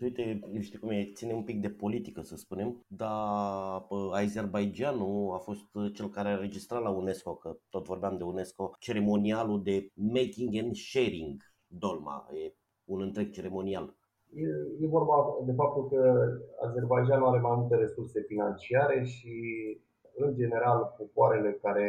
uite, 0.00 0.40
știi 0.60 0.78
cum 0.78 0.90
e, 0.90 1.10
ține 1.14 1.32
un 1.32 1.42
pic 1.42 1.60
de 1.60 1.68
politică, 1.68 2.20
să 2.20 2.36
spunem, 2.36 2.84
dar 2.86 3.86
Azerbaijanul 4.12 5.34
a 5.34 5.38
fost 5.38 5.66
cel 5.92 6.08
care 6.08 6.28
a 6.28 6.36
registrat 6.36 6.82
la 6.82 6.90
UNESCO, 6.90 7.34
că 7.34 7.56
tot 7.68 7.84
vorbeam 7.86 8.16
de 8.16 8.24
UNESCO, 8.24 8.70
ceremonialul 8.78 9.62
de 9.62 9.90
making 9.94 10.56
and 10.62 10.74
sharing 10.74 11.36
dolma, 11.66 12.28
e 12.32 12.54
un 12.84 13.00
întreg 13.00 13.30
ceremonial. 13.30 13.96
E, 14.34 14.46
e 14.80 14.86
vorba 14.86 15.14
de 15.46 15.52
faptul 15.52 15.88
că 15.88 16.00
Azerbaijanul 16.66 17.26
are 17.28 17.40
mai 17.40 17.56
multe 17.56 17.76
resurse 17.76 18.24
financiare 18.28 19.04
și 19.04 19.32
în 20.14 20.34
general, 20.34 20.94
popoarele 20.98 21.52
care 21.52 21.86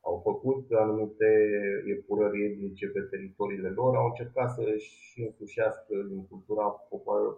au 0.00 0.20
făcut 0.28 0.64
anumite 0.84 1.30
epurări 1.94 2.44
etnice 2.44 2.86
pe 2.86 3.00
teritoriile 3.00 3.68
lor 3.68 3.96
au 3.96 4.06
încercat 4.06 4.50
să-și 4.50 5.22
însușească 5.26 5.94
din 6.08 6.26
cultura 6.26 6.66
popoarelor 6.90 7.36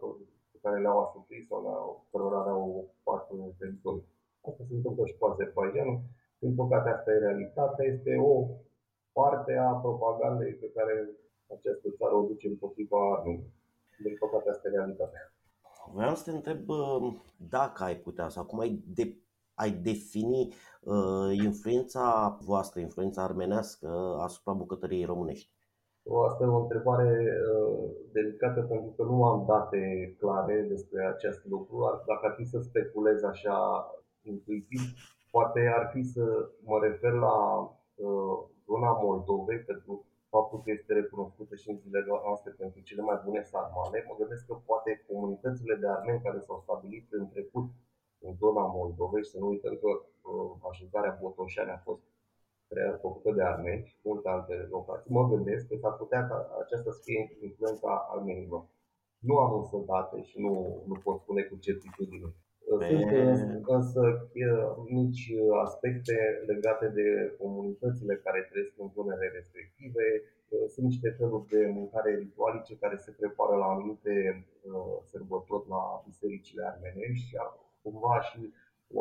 pe 0.52 0.58
care 0.62 0.80
le-au 0.80 1.00
asuprit 1.00 1.46
sau 1.48 1.62
le-au, 1.62 2.06
cărora 2.10 2.44
le-au 2.44 2.64
ocupat 2.82 3.30
în 3.30 3.52
teritoriu. 3.58 4.04
Asta 4.48 4.62
se 4.68 4.74
întâmplă 4.74 5.06
și 5.06 5.18
cu 5.18 5.24
Azerbaijanul. 5.26 6.00
Din 6.38 6.54
păcate, 6.54 6.88
asta 6.88 7.10
e 7.12 7.18
realitatea. 7.18 7.84
Este 7.84 8.16
o 8.16 8.46
parte 9.12 9.52
a 9.52 9.70
propagandei 9.84 10.52
pe 10.52 10.68
care 10.76 10.94
această 11.54 11.88
țară 11.98 12.14
o 12.14 12.26
duce 12.30 12.48
împotriva 12.48 12.98
armei. 13.14 13.44
Din 14.04 14.16
păcate, 14.18 14.50
asta 14.50 14.68
e 14.68 14.76
realitatea. 14.76 15.32
Vreau 15.92 16.14
să 16.14 16.24
te 16.24 16.36
întreb 16.36 16.60
dacă 17.36 17.84
ai 17.84 17.96
putea 17.96 18.28
sau 18.28 18.44
cum 18.44 18.58
ai 18.58 18.82
de 18.86 19.16
ai 19.54 19.70
defini 19.70 20.54
uh, 20.80 21.30
influența 21.44 22.38
voastră, 22.40 22.80
influența 22.80 23.22
armenească 23.22 23.88
asupra 24.20 24.52
bucătăriei 24.52 25.04
românești? 25.04 25.52
Asta 26.28 26.44
e 26.44 26.46
o 26.46 26.62
întrebare 26.62 27.10
uh, 27.54 27.90
delicată 28.12 28.60
pentru 28.62 28.90
că 28.96 29.02
nu 29.02 29.24
am 29.24 29.44
date 29.46 30.14
clare 30.18 30.66
despre 30.68 31.04
acest 31.04 31.44
lucru. 31.44 31.76
Dacă 32.06 32.26
ar 32.26 32.34
fi 32.36 32.44
să 32.44 32.58
speculez 32.60 33.22
așa 33.22 33.56
intuitiv, 34.22 34.80
poate 35.30 35.60
ar 35.78 35.90
fi 35.92 36.02
să 36.02 36.24
mă 36.64 36.78
refer 36.86 37.12
la 37.12 37.36
uh, 37.94 38.36
zona 38.66 38.90
Moldovei, 39.02 39.58
pentru 39.70 40.06
faptul 40.34 40.58
că 40.64 40.70
este 40.70 40.92
recunoscută 40.92 41.54
și 41.54 41.70
în 41.70 41.78
zilele 41.82 42.06
noastre 42.26 42.50
pentru 42.62 42.80
cele 42.88 43.02
mai 43.08 43.18
bune 43.24 43.42
sarmale. 43.52 43.98
Mă 44.08 44.14
gândesc 44.20 44.42
că 44.46 44.54
poate 44.70 44.90
comunitățile 45.08 45.74
de 45.82 45.88
armeni 45.88 46.24
care 46.26 46.38
s-au 46.46 46.58
stabilit 46.66 47.06
în 47.18 47.24
trecut 47.34 47.66
în 48.26 48.34
zona 48.42 48.64
Moldovei 48.78 49.24
și 49.24 49.30
să 49.30 49.38
nu 49.38 49.48
uităm 49.48 49.74
că 49.82 49.90
uh, 49.90 50.50
așezarea 50.70 51.18
Botoșani 51.20 51.70
a 51.76 51.80
fost 51.88 52.02
creată, 52.68 52.98
făcută 53.06 53.30
de 53.36 53.42
armeni 53.42 53.84
și 53.88 53.94
multe 54.02 54.28
alte 54.28 54.54
locații. 54.76 55.14
Mă 55.16 55.28
gândesc 55.32 55.62
că 55.68 55.76
s-ar 55.76 55.94
putea 56.02 56.22
ca 56.28 56.36
aceasta 56.62 56.90
să 56.90 57.00
fie 57.04 57.20
influența 57.48 57.90
armenilor. 58.14 58.62
Nu 59.28 59.34
am 59.44 59.52
însă 59.58 59.76
date 59.86 60.22
și 60.22 60.36
nu, 60.40 60.52
nu 60.86 60.94
pot 61.04 61.16
spune 61.18 61.42
cu 61.42 61.56
certitudine. 61.56 62.28
Sunt 63.40 63.66
însă 63.66 64.02
mici 64.88 65.32
aspecte 65.64 66.16
legate 66.46 66.86
de 66.88 67.36
comunitățile 67.38 68.14
care 68.16 68.48
trăiesc 68.50 68.72
în 68.78 68.88
zonele 68.94 69.26
respective. 69.38 70.04
Sunt 70.72 70.86
niște 70.86 71.08
feluri 71.18 71.48
de 71.48 71.70
mâncare 71.78 72.10
ritualice 72.14 72.76
care 72.76 72.96
se 72.96 73.10
prepară 73.18 73.56
la 73.56 73.64
anumite 73.64 74.14
uh, 74.62 74.96
sărbători 75.10 75.68
la 75.68 76.02
bisericile 76.06 76.62
armenești 76.66 77.36
cumva 77.84 78.20
și 78.28 78.40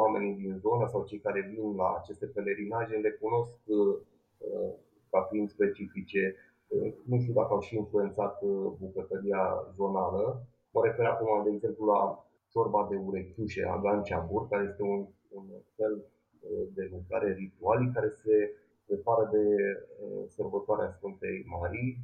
oamenii 0.01 0.35
din 0.41 0.53
zonă 0.65 0.85
sau 0.87 1.05
cei 1.09 1.19
care 1.25 1.41
vin 1.49 1.75
la 1.75 1.89
aceste 1.99 2.25
pelerinaje 2.25 2.95
le 2.95 3.11
cunosc 3.21 3.53
uh, 3.65 3.95
ca 5.11 5.19
fiind 5.29 5.49
specifice. 5.49 6.35
Uh, 6.67 6.93
nu 7.09 7.19
știu 7.19 7.33
dacă 7.33 7.51
au 7.53 7.61
și 7.61 7.75
influențat 7.75 8.41
uh, 8.41 8.71
bucătăria 8.79 9.43
zonală. 9.75 10.23
Mă 10.73 10.81
refer 10.83 11.05
acum, 11.05 11.43
de 11.43 11.51
exemplu, 11.55 11.85
la 11.85 12.01
ciorba 12.51 12.87
de 12.89 12.95
urechiușe, 12.95 13.63
agan 13.65 14.03
ceambur, 14.03 14.47
care 14.47 14.63
este 14.69 14.83
un, 14.83 15.07
un 15.29 15.45
fel 15.75 15.93
de 16.73 16.89
mâncare 16.91 17.33
ritual 17.33 17.91
care 17.93 18.09
se 18.23 18.35
prepară 18.85 19.29
de 19.31 19.43
sărbătoarea 20.27 20.93
Sfântei 20.97 21.45
Marii 21.49 21.97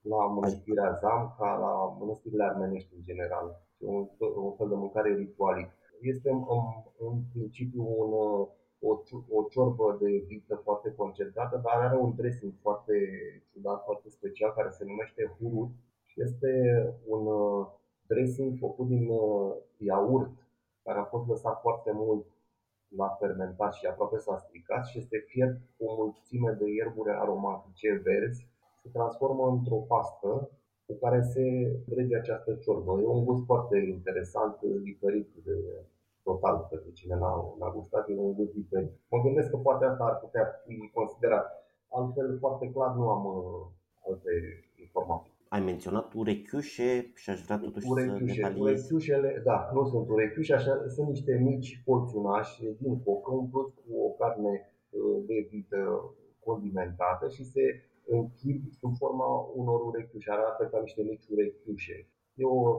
la 0.00 0.26
mănăstirea 0.26 0.98
Zamca, 1.00 1.50
la 1.64 1.96
mănăstirile 1.98 2.44
armenești 2.44 2.94
în 2.94 3.02
general. 3.04 3.46
Un, 3.78 4.08
un 4.36 4.52
fel 4.56 4.68
de 4.68 4.74
mâncare 4.74 5.14
ritualică 5.14 5.72
este 6.00 6.30
în, 6.30 6.42
în 6.98 7.22
principiu 7.32 7.82
un, 7.82 8.12
o, 8.80 8.90
o 9.30 9.42
ciorbă 9.50 9.96
de 10.00 10.24
vită 10.26 10.60
foarte 10.64 10.94
concentrată, 10.96 11.60
dar 11.64 11.76
are 11.76 11.96
un 11.96 12.14
dressing 12.16 12.52
foarte 12.60 12.94
ciudat, 13.52 13.84
foarte 13.84 14.08
special, 14.10 14.52
care 14.52 14.70
se 14.70 14.84
numește 14.84 15.36
hurut. 15.38 15.70
Este 16.14 16.52
un 17.06 17.26
uh, 17.26 17.66
dressing 18.06 18.58
făcut 18.58 18.86
din 18.86 19.08
uh, 19.08 19.54
iaurt, 19.78 20.32
care 20.82 20.98
a 20.98 21.04
fost 21.04 21.28
lăsat 21.28 21.60
foarte 21.60 21.92
mult 21.92 22.26
la 22.88 23.08
fermentat 23.08 23.72
și 23.74 23.86
aproape 23.86 24.18
s-a 24.18 24.36
stricat 24.36 24.86
și 24.86 24.98
este 24.98 25.24
fiert 25.26 25.58
cu 25.76 25.84
o 25.84 25.94
mulțime 25.94 26.50
de 26.50 26.70
ierburi 26.70 27.10
aromatice 27.10 28.00
verzi, 28.04 28.48
se 28.82 28.88
transformă 28.92 29.48
într-o 29.48 29.76
pastă 29.76 30.50
cu 30.86 30.94
care 30.94 31.20
se 31.22 31.44
trece 31.88 32.16
această 32.16 32.54
ciorbă. 32.62 33.00
E 33.00 33.06
un 33.06 33.24
gust 33.24 33.44
foarte 33.44 33.76
interesant, 33.78 34.60
diferit 34.82 35.28
de 35.44 35.56
total 36.22 36.66
pentru 36.70 36.90
cine 36.98 37.14
n-a, 37.14 37.54
n-a 37.58 37.70
gustat, 37.76 38.08
e 38.08 38.14
un 38.16 38.34
gust 38.34 38.52
diferit. 38.52 38.92
Mă 39.10 39.18
gândesc 39.22 39.50
că 39.50 39.56
poate 39.56 39.84
asta 39.84 40.04
ar 40.04 40.16
putea 40.24 40.44
fi 40.64 40.90
considerat. 40.98 41.46
Altfel, 41.88 42.38
foarte 42.38 42.66
clar, 42.74 42.94
nu 42.94 43.08
am 43.16 43.24
uh, 43.26 43.66
alte 44.08 44.32
informații. 44.80 45.32
Ai 45.48 45.60
menționat 45.60 46.12
urechiușe 46.12 47.10
și 47.14 47.30
aș 47.30 47.40
vrea 47.44 47.58
totuși 47.58 47.90
urechiușe, 47.90 48.18
să 48.18 48.34
detaliezi. 48.34 48.62
Urechiușele, 48.62 49.42
da, 49.44 49.70
nu 49.74 49.82
sunt 49.84 50.08
urechiușe, 50.08 50.54
așa, 50.54 50.72
sunt 50.94 51.08
niște 51.08 51.34
mici 51.48 51.82
porționași 51.84 52.62
din 52.80 52.98
focă 53.04 53.30
umpluți 53.34 53.74
cu 53.74 53.90
o 54.06 54.08
carne 54.20 54.52
uh, 54.90 55.24
de 55.26 55.48
vită 55.50 55.80
condimentată 56.44 57.28
și 57.28 57.44
se 57.44 57.62
închid 58.06 58.60
sub 58.80 58.92
forma 58.96 59.28
unor 59.54 59.80
urechiușe, 59.86 60.30
arată 60.30 60.64
ca 60.66 60.80
niște 60.80 61.02
mici 61.02 61.26
urechiușe. 61.28 62.08
E 62.34 62.44
o, 62.44 62.76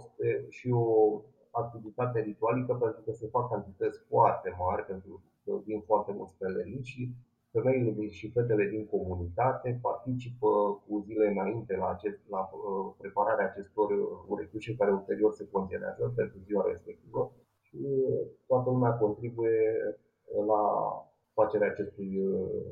și 0.50 0.70
o 0.72 1.22
activitate 1.52 2.20
ritualică 2.20 2.74
pentru 2.74 3.02
că 3.06 3.12
se 3.12 3.28
fac 3.28 3.50
cantități 3.50 4.00
foarte 4.10 4.56
mari, 4.60 4.84
pentru 4.86 5.24
că 5.44 5.52
vin 5.66 5.82
foarte 5.82 6.12
mulți 6.12 6.38
pelerici 6.38 6.88
și 6.88 7.16
femeile 7.52 8.08
și 8.10 8.32
fetele 8.32 8.66
din 8.70 8.86
comunitate 8.86 9.80
participă 9.82 10.48
cu 10.88 11.04
zile 11.06 11.28
înainte 11.28 11.76
la, 11.76 11.90
acest, 11.90 12.20
la 12.30 12.40
uh, 12.40 12.94
prepararea 12.98 13.46
acestor 13.46 13.90
urechiușe 14.28 14.76
care 14.76 14.92
ulterior 14.92 15.34
se 15.34 15.48
congelează 15.52 16.14
pentru 16.16 16.38
ziua 16.40 16.64
respectivă 16.68 17.32
și 17.62 17.78
toată 18.46 18.70
lumea 18.70 18.92
contribuie 18.92 19.60
la 20.48 20.64
facerea 21.34 21.68
acestui 21.68 22.20
uh, 22.20 22.66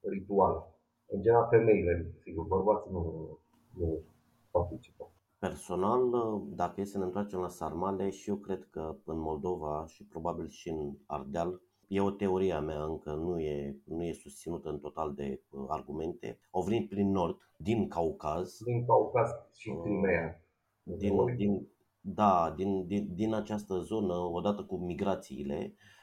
ritual. 0.00 0.75
În 1.06 1.22
general, 1.22 1.46
femeile, 1.50 2.14
sigur, 2.22 2.44
bărbații 2.46 2.90
nu, 2.92 3.38
nu 3.78 4.02
participă. 4.50 5.10
Personal, 5.38 6.00
dacă 6.54 6.80
e 6.80 6.84
să 6.84 6.98
ne 6.98 7.04
întoarcem 7.04 7.38
la 7.38 7.48
sarmale, 7.48 8.10
și 8.10 8.28
eu 8.28 8.36
cred 8.36 8.68
că 8.70 8.96
în 9.04 9.18
Moldova 9.18 9.84
și 9.86 10.04
probabil 10.04 10.48
și 10.48 10.68
în 10.68 10.96
Ardeal, 11.06 11.60
e 11.88 12.00
o 12.00 12.10
teorie 12.10 12.52
a 12.52 12.60
mea, 12.60 12.82
încă 12.82 13.12
nu 13.12 13.38
e, 13.38 13.76
nu 13.84 14.04
e 14.04 14.12
susținută 14.12 14.68
în 14.68 14.78
total 14.78 15.14
de 15.14 15.40
uh, 15.50 15.64
argumente. 15.68 16.38
Au 16.50 16.62
venit 16.62 16.88
prin 16.88 17.10
nord, 17.10 17.36
din 17.56 17.88
Caucaz. 17.88 18.58
Din 18.64 18.86
Caucaz 18.86 19.30
și 19.56 19.76
Crimea. 19.82 20.40
Din, 20.82 21.36
din, 21.36 21.68
Da, 22.00 22.52
din, 22.56 22.86
din, 22.86 23.14
din 23.14 23.34
această 23.34 23.78
zonă, 23.78 24.14
odată 24.14 24.64
cu 24.64 24.76
migrațiile, 24.76 25.74
uh, 25.74 25.95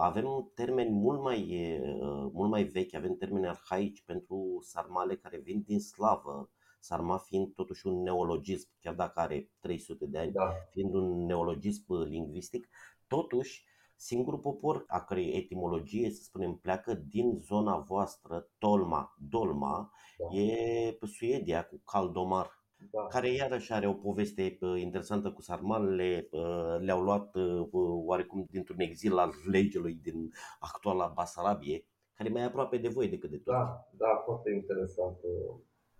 avem 0.00 0.50
termeni 0.54 0.90
mult 0.90 1.20
mai, 1.22 1.40
uh, 1.80 2.30
mult 2.32 2.50
mai 2.50 2.64
vechi, 2.64 2.94
avem 2.94 3.16
termeni 3.16 3.46
arhaici 3.46 4.02
pentru 4.06 4.58
sarmale 4.62 5.16
care 5.16 5.38
vin 5.38 5.62
din 5.62 5.80
slavă, 5.80 6.50
sarma 6.80 7.18
fiind 7.18 7.54
totuși 7.54 7.86
un 7.86 8.02
neologism, 8.02 8.68
chiar 8.80 8.94
dacă 8.94 9.20
are 9.20 9.50
300 9.60 10.06
de 10.06 10.18
ani, 10.18 10.32
Da. 10.32 10.50
fiind 10.72 10.94
un 10.94 11.24
neologism 11.24 12.02
lingvistic, 12.02 12.68
totuși 13.06 13.64
singurul 13.98 14.38
popor 14.38 14.84
a 14.86 15.00
cărei 15.00 15.32
etimologie, 15.32 16.10
să 16.10 16.22
spunem, 16.22 16.54
pleacă 16.54 16.94
din 16.94 17.38
zona 17.38 17.76
voastră, 17.78 18.48
Tolma, 18.58 19.14
Dolma, 19.18 19.90
Da. 20.18 20.36
e 20.38 20.98
Suedia 21.06 21.64
cu 21.64 21.80
Caldomar, 21.84 22.50
Da. 22.90 23.06
care 23.06 23.32
iarăși 23.32 23.72
are 23.72 23.88
o 23.88 23.92
poveste 23.92 24.58
uh, 24.60 24.80
interesantă 24.80 25.30
cu 25.30 25.40
sarmalele, 25.40 26.28
uh, 26.30 26.76
le-au 26.78 27.00
luat 27.00 27.34
uh, 27.34 27.68
oarecum 28.06 28.46
dintr-un 28.50 28.80
exil 28.80 29.18
al 29.18 29.32
legelui 29.50 29.94
din 29.94 30.30
actuala 30.60 31.12
Basarabie, 31.14 31.84
care 32.14 32.28
e 32.28 32.32
mai 32.32 32.44
aproape 32.44 32.76
de 32.76 32.88
voi 32.88 33.08
decât 33.08 33.30
de 33.30 33.36
tot. 33.36 33.54
Da, 33.54 33.88
da, 33.90 34.22
foarte 34.24 34.50
interesant. 34.50 35.16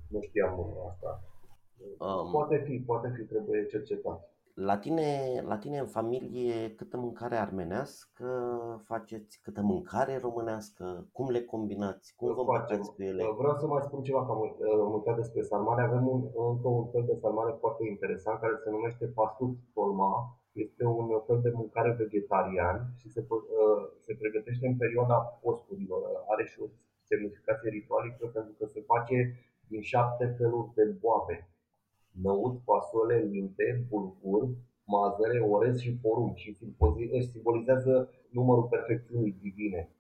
Nu 0.09 0.20
știam 0.20 0.77
asta. 0.91 1.24
Um, 1.99 2.31
Poate 2.31 2.62
fi, 2.66 2.83
poate 2.87 3.12
fi, 3.16 3.22
trebuie 3.22 3.66
cercetat. 3.66 4.36
La 4.57 4.79
tine, 4.79 5.09
la 5.47 5.57
tine 5.59 5.79
în 5.79 5.87
familie 5.87 6.75
câtă 6.75 6.97
mâncare 6.97 7.37
armenească 7.37 8.27
faceți, 8.85 9.41
câtă 9.43 9.63
mâncare 9.63 10.19
românească, 10.19 10.85
cum 11.13 11.27
le 11.31 11.43
combinați, 11.53 12.15
cum 12.17 12.35
vă 12.35 12.41
împăcați 12.41 12.91
cu 12.95 13.03
ele? 13.03 13.23
Vreau 13.41 13.57
să 13.63 13.67
mai 13.67 13.83
spun 13.87 14.03
ceva, 14.03 14.25
că 14.27 14.33
am 14.33 14.41
uit- 14.41 14.61
am 14.87 14.93
uitat 14.99 15.17
despre 15.17 15.43
salmane. 15.43 15.83
Avem 15.83 16.09
un, 16.09 16.21
încă 16.53 16.69
un 16.69 16.87
fel 16.93 17.05
de 17.11 17.15
salmane 17.23 17.53
foarte 17.63 17.83
interesant 17.93 18.41
care 18.41 18.57
se 18.65 18.71
numește 18.71 19.07
pastut 19.07 19.53
tolma. 19.75 20.13
Este 20.53 20.85
un 20.85 21.07
fel 21.27 21.41
de 21.43 21.51
mâncare 21.55 21.91
vegetarian 22.03 22.79
și 23.01 23.11
se, 23.15 23.21
pro- 23.29 23.47
uh, 23.63 23.83
se 24.07 24.13
pregătește 24.21 24.67
în 24.67 24.77
perioada 24.77 25.15
posturilor. 25.43 26.01
Are 26.33 26.45
și 26.45 26.61
o 26.61 26.67
semnificație 27.03 27.71
ritualică 27.71 28.27
pentru 28.37 28.53
că 28.59 28.65
se 28.67 28.81
face 28.93 29.17
din 29.69 29.81
șapte 29.81 30.35
feluri 30.39 30.71
de 30.75 30.85
boabe. 31.03 31.37
Năut, 32.23 32.61
fasole, 32.64 33.17
linte, 33.31 33.87
bulgur, 33.89 34.49
mazăre, 34.85 35.41
orez 35.41 35.79
și 35.79 35.97
porumb 36.03 36.35
și 36.35 36.55
simpozi- 36.55 37.11
își 37.12 37.31
simbolizează 37.31 38.11
numărul 38.31 38.64
perfecțiunii 38.64 39.39
divine. 39.41 39.91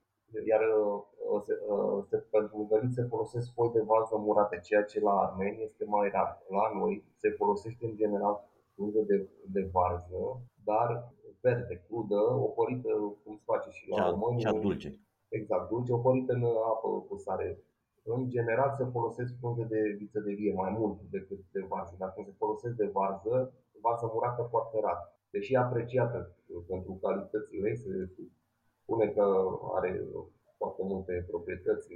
Iar 0.48 0.60
uh, 0.60 1.40
se, 1.46 1.52
uh, 1.68 2.04
se, 2.08 2.16
pentru 2.30 2.56
mâncăriți 2.56 2.94
se 2.94 3.02
folosesc 3.02 3.52
foi 3.52 3.70
de 3.72 3.80
varză 3.80 4.16
murate, 4.16 4.58
ceea 4.62 4.82
ce 4.82 5.00
la 5.00 5.10
armeni 5.24 5.62
este 5.62 5.84
mai 5.84 6.08
rar. 6.12 6.42
La 6.48 6.78
noi 6.78 7.04
se 7.16 7.28
folosește 7.30 7.86
în 7.86 7.96
general 7.96 8.48
frunză 8.74 9.00
de, 9.00 9.28
de 9.54 9.68
varză, 9.72 10.40
dar 10.64 11.14
verde, 11.40 11.84
crudă, 11.86 12.20
oporită, 12.48 12.88
cum 13.24 13.34
se 13.36 13.42
face 13.44 13.70
și 13.70 13.88
la 13.88 13.96
Cea, 13.96 14.10
români. 14.10 14.40
cea 14.40 14.52
dulce. 14.52 15.00
Exact, 15.28 15.68
dulce, 15.68 15.92
oporită 15.92 16.32
în 16.32 16.42
apă 16.44 16.88
cu 17.08 17.16
sare. 17.16 17.64
În 18.14 18.28
general 18.28 18.70
se 18.78 18.84
folosesc 18.84 19.32
frunze 19.40 19.64
de 19.64 19.80
viță 19.98 20.20
de 20.20 20.32
vie 20.32 20.52
mai 20.54 20.70
mult 20.78 21.00
decât 21.10 21.38
de 21.52 21.64
varză, 21.68 21.94
dar 21.98 22.12
când 22.14 22.26
se 22.26 22.32
folosesc 22.38 22.74
de 22.76 22.90
varză, 22.92 23.52
varză 23.80 24.10
murată 24.12 24.42
foarte 24.50 24.80
rar. 24.80 24.98
Deși 25.30 25.52
e 25.54 25.58
apreciată 25.58 26.36
pentru 26.66 26.92
calitățile, 27.02 27.68
ei, 27.68 27.76
se 27.76 28.10
spune 28.82 29.06
că 29.08 29.24
are 29.74 30.04
foarte 30.56 30.82
multe 30.84 31.24
proprietăți 31.30 31.88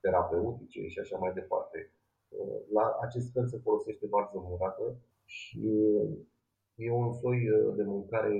terapeutice 0.00 0.86
și 0.86 0.98
așa 0.98 1.16
mai 1.18 1.32
departe. 1.32 1.90
La 2.72 2.98
acest 3.00 3.32
fel 3.32 3.46
se 3.46 3.58
folosește 3.58 4.06
varză 4.06 4.38
murată 4.48 4.96
și 5.24 5.62
e 6.74 6.90
un 6.92 7.12
soi 7.12 7.38
de 7.76 7.82
mâncare 7.82 8.34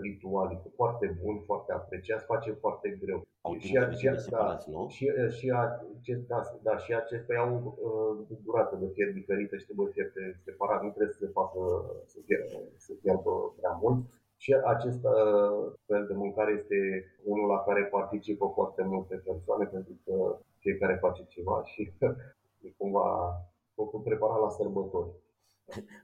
ritualică, 0.00 0.68
foarte 0.74 1.18
bun, 1.22 1.42
foarte 1.48 1.72
apreciat, 1.72 2.24
face 2.24 2.50
foarte 2.52 2.98
greu. 3.00 3.26
Au 3.40 3.52
Și, 3.54 3.58
timp 3.58 3.84
aceea, 3.84 4.12
de 4.12 4.16
da, 4.16 4.22
separați, 4.22 4.70
nu? 4.70 4.88
și, 4.88 5.04
și, 5.36 5.46
acest, 5.98 6.26
da, 6.26 6.40
da, 6.62 6.76
și 6.76 6.94
acestea 6.94 7.40
au 7.40 7.52
uh, 7.88 8.36
durată 8.44 8.76
de 8.76 8.88
fier 8.94 9.12
diferită 9.12 9.56
și 9.56 9.64
trebuie 9.64 9.92
fierte 9.92 10.40
separat, 10.44 10.82
nu 10.82 10.90
trebuie 10.90 11.16
să 11.16 11.24
se 11.24 11.36
facă 11.38 11.60
să, 12.04 12.18
fie, 12.26 12.38
să 12.76 12.92
fiarbă 13.00 13.54
prea 13.58 13.78
mult. 13.82 13.98
Și 14.36 14.54
acest 14.74 15.02
uh, 15.04 15.72
fel 15.86 16.06
de 16.06 16.14
mâncare 16.14 16.52
este 16.60 16.78
unul 17.24 17.48
la 17.48 17.60
care 17.66 17.82
participă 17.84 18.46
foarte 18.54 18.82
multe 18.82 19.14
persoane 19.28 19.64
pentru 19.64 19.94
că 20.04 20.38
fiecare 20.58 20.96
face 21.00 21.22
ceva 21.28 21.62
și 21.64 21.92
e 22.66 22.68
cumva 22.76 23.06
făcut 23.74 24.02
preparat 24.02 24.40
la 24.40 24.48
sărbători. 24.48 25.10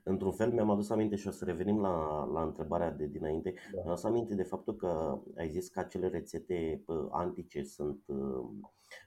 Într-un 0.03 0.31
fel 0.31 0.51
mi-am 0.51 0.69
adus 0.69 0.89
aminte 0.89 1.15
și 1.15 1.27
o 1.27 1.31
să 1.31 1.45
revenim 1.45 1.79
la, 1.79 2.25
la 2.25 2.41
întrebarea 2.41 2.91
de 2.91 3.05
dinainte. 3.05 3.53
Da. 3.53 3.69
Mi-am 3.73 3.87
adus 3.87 4.03
aminte 4.03 4.35
de 4.35 4.43
faptul 4.43 4.75
că 4.75 5.21
ai 5.37 5.49
zis 5.49 5.69
că 5.69 5.79
acele 5.79 6.07
rețete 6.07 6.83
uh, 6.85 7.07
antice 7.11 7.63
sunt 7.63 8.03
uh, 8.05 8.45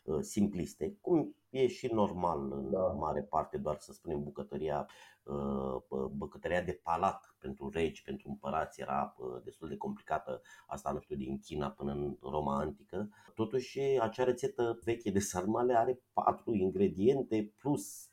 uh, 0.04 0.18
simpliste, 0.20 0.96
cum 1.00 1.36
e 1.50 1.66
și 1.66 1.86
normal 1.86 2.52
în 2.52 2.70
Da. 2.70 2.78
mare 2.78 3.22
parte, 3.22 3.58
doar 3.58 3.76
să 3.78 3.92
spunem 3.92 4.22
bucătăria, 4.22 4.88
uh, 5.22 6.08
bucătăria 6.10 6.62
de 6.62 6.80
palat 6.82 7.34
pentru 7.38 7.70
regi, 7.72 8.02
pentru 8.02 8.28
împărați 8.28 8.80
era 8.80 9.14
uh, 9.18 9.42
destul 9.44 9.68
de 9.68 9.76
complicată, 9.76 10.42
asta 10.66 10.92
nu 10.92 11.00
știu, 11.00 11.16
din 11.16 11.38
China 11.38 11.70
până 11.70 11.92
în 11.92 12.16
Roma 12.20 12.58
antică. 12.58 13.08
Totuși 13.34 13.80
acea 13.80 14.24
rețetă 14.24 14.78
veche 14.84 15.10
de 15.10 15.18
sarmale 15.18 15.74
are 15.74 16.02
patru 16.12 16.54
ingrediente 16.54 17.52
plus 17.58 18.04
uh, 18.04 18.11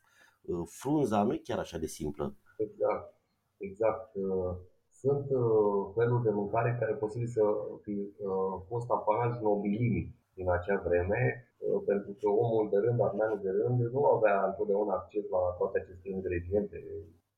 frunza, 0.65 1.23
nu 1.23 1.33
e 1.33 1.41
chiar 1.43 1.59
așa 1.59 1.77
de 1.77 1.85
simplă. 1.85 2.35
Exact, 2.57 3.13
exact. 3.57 4.15
Uh, 4.15 4.53
Sunt 4.91 5.25
uh, 5.29 5.91
feluri 5.95 6.23
de 6.23 6.29
mâncare 6.29 6.77
care 6.79 6.93
posibil 6.93 7.27
să 7.27 7.41
fi 7.81 7.95
uh, 8.29 8.53
fost 8.67 8.89
apanaj 8.91 9.31
nobilimii 9.41 10.15
din 10.33 10.49
acea 10.49 10.81
vreme, 10.87 11.21
uh, 11.57 11.81
pentru 11.85 12.11
că 12.19 12.27
omul 12.29 12.69
de 12.71 12.77
rând, 12.85 13.01
armeanul 13.01 13.39
de 13.43 13.49
rând, 13.59 13.79
nu 13.95 14.05
avea 14.05 14.45
întotdeauna 14.49 14.93
acces 14.93 15.23
la 15.29 15.37
toate 15.57 15.77
aceste 15.79 16.09
ingrediente. 16.09 16.77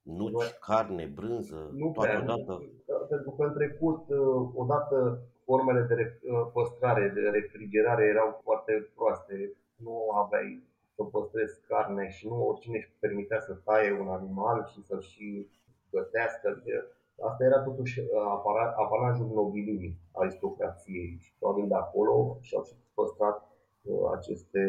Nuci, 0.02 0.58
carne, 0.68 1.06
brânză, 1.18 1.70
Nu 1.82 1.92
toate 1.92 2.10
prea, 2.10 2.22
odată. 2.24 2.52
nu- 2.62 3.06
pentru 3.10 3.32
că 3.32 3.42
în 3.44 3.54
trecut, 3.54 4.02
uh, 4.10 4.50
odată, 4.64 4.98
formele 5.46 5.82
de 5.88 5.94
re- 5.94 6.20
uh, 6.32 6.50
păstrare, 6.54 7.12
de 7.16 7.22
refrigerare 7.38 8.04
erau 8.14 8.40
foarte 8.44 8.74
proaste. 8.96 9.36
Nu 9.76 9.96
aveai 10.24 10.50
să 10.96 11.04
păstrezi 11.04 11.62
carne 11.68 12.10
și 12.10 12.28
nu 12.28 12.48
oricine 12.48 12.78
își 12.78 12.92
permitea 13.00 13.40
să 13.40 13.54
taie 13.54 13.92
un 14.00 14.08
animal 14.08 14.66
și 14.72 14.84
să-l 14.84 15.02
și 15.02 15.48
gătească. 15.92 16.48
Adică 16.50 16.86
Asta 17.30 17.44
era 17.44 17.60
totuși 17.62 18.00
uh, 18.00 18.08
apara- 18.38 18.74
apanajul 18.76 19.28
nobilimii, 19.34 19.98
aristocrației 20.12 21.18
și 21.20 21.34
probabil 21.40 21.68
de 21.68 21.74
acolo 21.76 22.38
și-au 22.42 22.64
și 22.64 22.74
păstrat 22.94 23.38
uh, 23.82 24.10
aceste, 24.16 24.64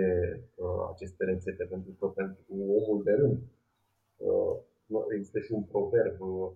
uh, 0.55 0.89
aceste 0.93 1.25
rețete, 1.25 1.65
pentru 1.65 1.93
că 1.99 2.07
pentru 2.07 2.43
omul 2.51 3.03
de 3.05 3.13
rând 3.13 3.39
uh, 4.17 4.57
nu- 4.87 5.07
există 5.15 5.39
și 5.41 5.53
un 5.53 5.63
proverb, 5.63 6.21
uh, 6.21 6.51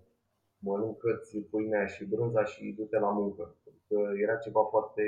mănâncă-ți 0.58 1.38
pâinea 1.38 1.86
și 1.86 2.04
brânza 2.04 2.44
și 2.44 2.74
du-te 2.76 2.98
la 2.98 3.10
muncă. 3.10 3.54
Pentru 3.64 3.82
că 3.88 4.18
era 4.22 4.36
ceva 4.36 4.62
foarte 4.64 5.02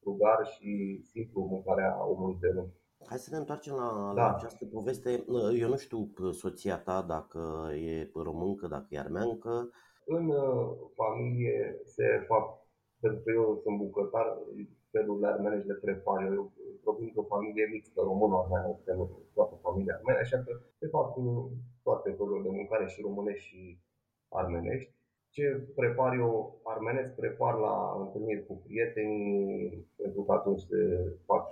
frugar 0.00 0.46
și 0.46 1.00
simplu 1.02 1.40
mâncarea 1.42 2.06
omului 2.06 2.36
de 2.40 2.48
rând. 2.48 2.68
Hai 3.08 3.18
să 3.18 3.28
ne 3.32 3.36
întoarcem 3.36 3.74
la, 3.74 4.12
Da. 4.14 4.22
la 4.22 4.34
această 4.34 4.64
poveste. 4.64 5.24
Eu 5.58 5.68
nu 5.68 5.76
știu 5.76 6.00
p- 6.14 6.32
soția 6.42 6.78
ta 6.78 7.02
dacă 7.08 7.70
e 7.88 8.10
româncă, 8.14 8.66
dacă 8.66 8.86
e 8.90 8.98
armeancă. 8.98 9.70
În 10.06 10.28
uh, 10.28 10.66
familie 10.94 11.80
se 11.84 12.24
fac, 12.28 12.44
pentru 13.00 13.20
că 13.24 13.30
eu 13.30 13.58
sunt 13.62 13.76
bucătar, 13.78 14.26
felurile 14.90 15.26
armenești 15.26 15.68
le 15.68 15.74
prepar. 15.74 16.32
Eu 16.32 16.52
provin 16.82 17.10
de 17.14 17.18
o 17.20 17.22
familie 17.22 17.66
mixtă, 17.72 18.00
română-armeană, 18.00 18.78
toată 19.34 19.54
familia 19.62 19.94
armenă, 19.94 20.18
așa 20.18 20.38
că 20.46 20.52
se 20.78 20.86
fac 20.86 21.16
uh, 21.16 21.44
toate 21.82 22.10
felurile 22.10 22.48
de 22.48 22.56
mâncare 22.56 22.86
și 22.86 23.00
românești 23.00 23.46
și 23.48 23.78
armenești. 24.28 24.92
Ce 25.30 25.44
prepar 25.74 26.14
eu 26.14 26.60
armenesc, 26.62 27.14
prepar 27.14 27.54
la 27.58 27.96
întâlniri 28.00 28.46
cu 28.46 28.54
prietenii, 28.64 29.86
pentru 29.96 30.22
că 30.22 30.32
atunci 30.32 30.60
se 30.60 30.80
fac 31.26 31.44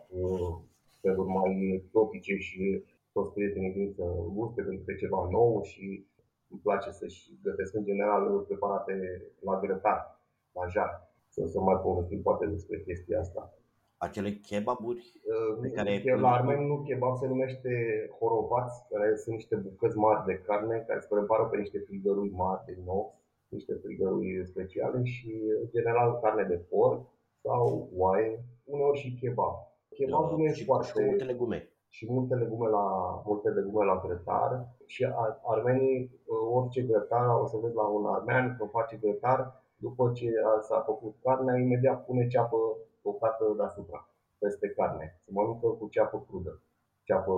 uh, 1.03 1.11
feluri 1.11 1.29
mai 1.29 1.81
exotice 1.83 2.37
și 2.37 2.85
toți 3.13 3.33
prietenii 3.33 3.71
vin 3.71 3.93
să 3.97 4.05
guste 4.33 4.63
pentru 4.63 4.83
că 4.85 4.93
e 4.93 4.97
ceva 4.97 5.29
nou 5.31 5.63
și 5.63 6.07
îmi 6.49 6.61
place 6.61 6.91
să-și 6.91 7.39
gătesc 7.43 7.75
în 7.75 7.85
general 7.85 8.39
preparate 8.49 9.23
la 9.41 9.61
grătar, 9.61 10.21
la 10.53 10.67
jar. 10.67 11.11
Să, 11.29 11.47
să 11.47 11.61
mai 11.61 11.81
povestim 11.83 12.23
poate 12.23 12.47
despre 12.47 12.81
chestia 12.81 13.19
asta. 13.21 13.55
Acele 13.97 14.31
kebaburi 14.49 15.21
Pe 15.61 15.67
Uh, 15.69 15.73
care- 15.75 16.03
La 16.21 16.31
armeni 16.33 16.67
nu 16.67 16.83
kebab 16.83 17.17
se 17.17 17.27
numește 17.27 17.71
horovați, 18.19 18.89
care 18.91 19.17
sunt 19.17 19.35
niște 19.35 19.57
bucăți 19.57 19.97
mari 19.97 20.25
de 20.27 20.35
carne 20.47 20.85
care 20.87 21.01
se 21.01 21.07
prepară 21.11 21.45
pe 21.45 21.57
niște 21.57 21.79
frigărui 21.79 22.31
mari 22.31 22.65
din 22.67 22.83
nou, 22.85 23.21
niște 23.49 23.75
frigărui 23.83 24.47
speciale 24.47 25.03
și 25.05 25.31
în 25.63 25.69
general 25.71 26.19
carne 26.23 26.43
de 26.43 26.57
porc 26.57 27.07
sau 27.43 27.89
oaie, 27.97 28.45
uneori 28.65 28.99
și 28.99 29.15
kebab. 29.21 29.72
Kebabul 30.05 30.37
nu 30.39 30.45
e 30.45 30.53
și, 30.53 30.59
și 30.59 30.65
foarte... 30.65 30.93
cu 30.93 31.01
multe 31.01 31.25
legume. 31.25 31.69
și 31.89 32.13
multe 32.13 32.35
legume 32.35 32.69
la, 32.69 32.85
multe 33.25 33.49
legume 33.49 33.85
la 33.85 34.01
grătar 34.05 34.51
și 34.87 35.07
armenii, 35.53 36.21
uh, 36.27 36.57
orice 36.59 36.83
grătar, 36.83 37.41
o 37.43 37.47
să 37.47 37.57
vezi 37.63 37.75
la 37.75 37.87
un 37.97 38.05
armean 38.07 38.57
când 38.57 38.71
face 38.71 38.97
grătar, 39.03 39.63
după 39.77 40.13
ce 40.15 40.29
s-a 40.61 40.81
făcut 40.81 41.15
carnea, 41.23 41.59
imediat 41.59 42.05
pune 42.05 42.27
ceapă 42.27 42.59
tocată 43.03 43.55
deasupra, 43.57 44.09
peste 44.39 44.69
carne. 44.69 45.21
Se 45.25 45.31
mănâncă 45.35 45.67
cu 45.67 45.89
ceapă 45.89 46.25
crudă, 46.29 46.61
ceapă 47.03 47.35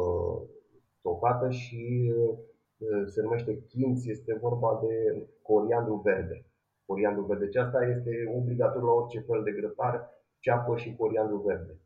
tocată 1.03 1.51
și 1.51 2.13
uh, 2.17 3.07
se 3.07 3.23
numește 3.23 3.63
chinț, 3.69 4.07
este 4.07 4.39
vorba 4.41 4.81
de 4.83 5.27
coriandru 5.43 5.95
verde. 5.95 6.47
Coriandru 6.87 7.23
verde. 7.23 7.45
Deci 7.45 7.57
asta 7.57 7.85
este 7.85 8.11
obligatoriu 8.39 8.87
la 8.87 8.93
orice 8.93 9.21
fel 9.21 9.43
de 9.43 9.51
grătar, 9.51 10.11
ceapă 10.39 10.77
și 10.77 10.97
coriandru 10.97 11.37
verde. 11.37 11.79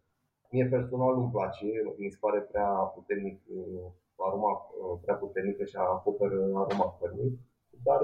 Mie 0.51 0.67
personal 0.67 1.15
nu-mi 1.17 1.31
place, 1.31 1.67
mi 1.97 2.11
se 2.11 2.17
pare 2.21 2.41
prea 2.41 2.69
puternic, 2.69 3.41
uh, 3.57 3.91
aroma 4.17 4.53
uh, 4.53 4.99
prea 5.03 5.15
puternică 5.15 5.65
și 5.65 5.77
acoperă 5.77 6.37
aroma 6.55 6.97
cărnii, 7.01 7.39
dar 7.83 8.01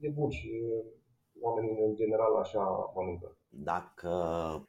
e 0.00 0.08
bun 0.08 0.30
și 0.30 0.62
uh, 0.64 0.84
oamenii 1.40 1.84
în 1.88 1.94
general 1.94 2.34
așa 2.36 2.92
mănâncă. 2.94 3.36
Dacă 3.48 4.10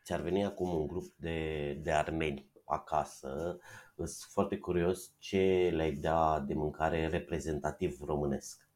ți-ar 0.04 0.22
veni 0.22 0.46
acum 0.46 0.74
un 0.74 0.88
grup 0.88 1.06
de, 1.16 1.74
de 1.84 1.92
armeni 1.92 2.52
acasă, 2.66 3.60
sunt 3.96 4.32
foarte 4.32 4.58
curios 4.58 5.16
ce 5.18 5.72
le-ai 5.76 5.92
da 5.92 6.44
de 6.48 6.54
mâncare 6.54 7.08
reprezentativ 7.08 8.02
românesc 8.06 8.70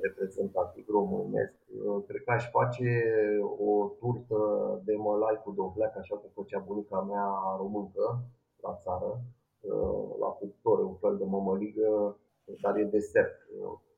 reprezentativ 0.00 0.84
românesc. 0.88 1.54
Cred 2.06 2.22
că 2.24 2.30
aș 2.30 2.50
face 2.50 2.88
o 3.58 3.79
turtă 3.79 3.79
de 3.79 3.79
mălai 5.06 5.40
cu 5.44 5.50
dovleac, 5.50 5.96
așa 5.96 6.14
cum 6.16 6.30
făcea 6.34 6.58
bunica 6.58 7.00
mea 7.00 7.28
româncă 7.56 8.06
la 8.64 8.72
țară, 8.82 9.10
la 10.20 10.26
cuptor, 10.26 10.78
un 10.84 10.96
fel 11.02 11.16
de 11.16 11.24
mămăligă, 11.24 12.18
dar 12.62 12.76
e 12.76 12.84
desert, 12.84 13.34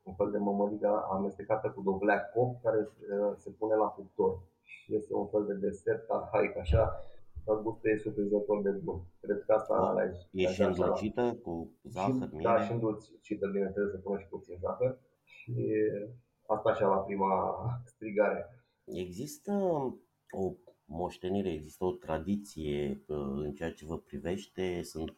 un 0.03 0.15
fel 0.15 0.31
de 0.31 0.39
mămăligă 0.39 1.07
amestecată 1.11 1.71
cu 1.71 1.81
dovleac 1.83 2.33
copt 2.33 2.63
care 2.63 2.89
se 3.37 3.51
pune 3.51 3.75
la 3.75 3.87
cuptor. 3.87 4.39
Și 4.63 4.95
este 4.95 5.15
un 5.15 5.27
fel 5.27 5.45
de 5.47 5.55
desert 5.55 6.11
arhaic, 6.11 6.57
așa, 6.57 7.01
dar 7.45 7.57
gustul 7.57 7.91
e 7.91 7.97
surprinzător 7.97 8.63
de 8.63 8.71
bun. 8.71 9.01
Cred 9.21 9.43
că 9.47 9.53
asta 9.53 9.95
da. 9.95 10.03
E 10.31 10.47
și 10.47 10.63
îndulcită 10.63 11.39
cu 11.43 11.71
zahăr, 11.83 12.29
și, 12.29 12.43
Da, 12.43 12.61
și 12.65 12.73
îndulcită, 12.73 13.49
bineînțeles, 13.53 13.91
să 13.91 13.97
pună 13.97 14.19
și 14.19 14.27
puțin 14.27 14.57
zahăr 14.61 14.99
și 15.23 15.55
asta 16.47 16.71
așa 16.71 16.87
la 16.87 16.97
prima 16.97 17.33
strigare. 17.93 18.65
Există 18.85 19.53
o 20.31 20.53
moștenire, 20.93 21.53
există 21.53 21.85
o 21.85 21.91
tradiție 21.93 23.03
în 23.07 23.53
ceea 23.55 23.73
ce 23.73 23.85
vă 23.85 23.99
privește, 23.99 24.83
sunt 24.83 25.15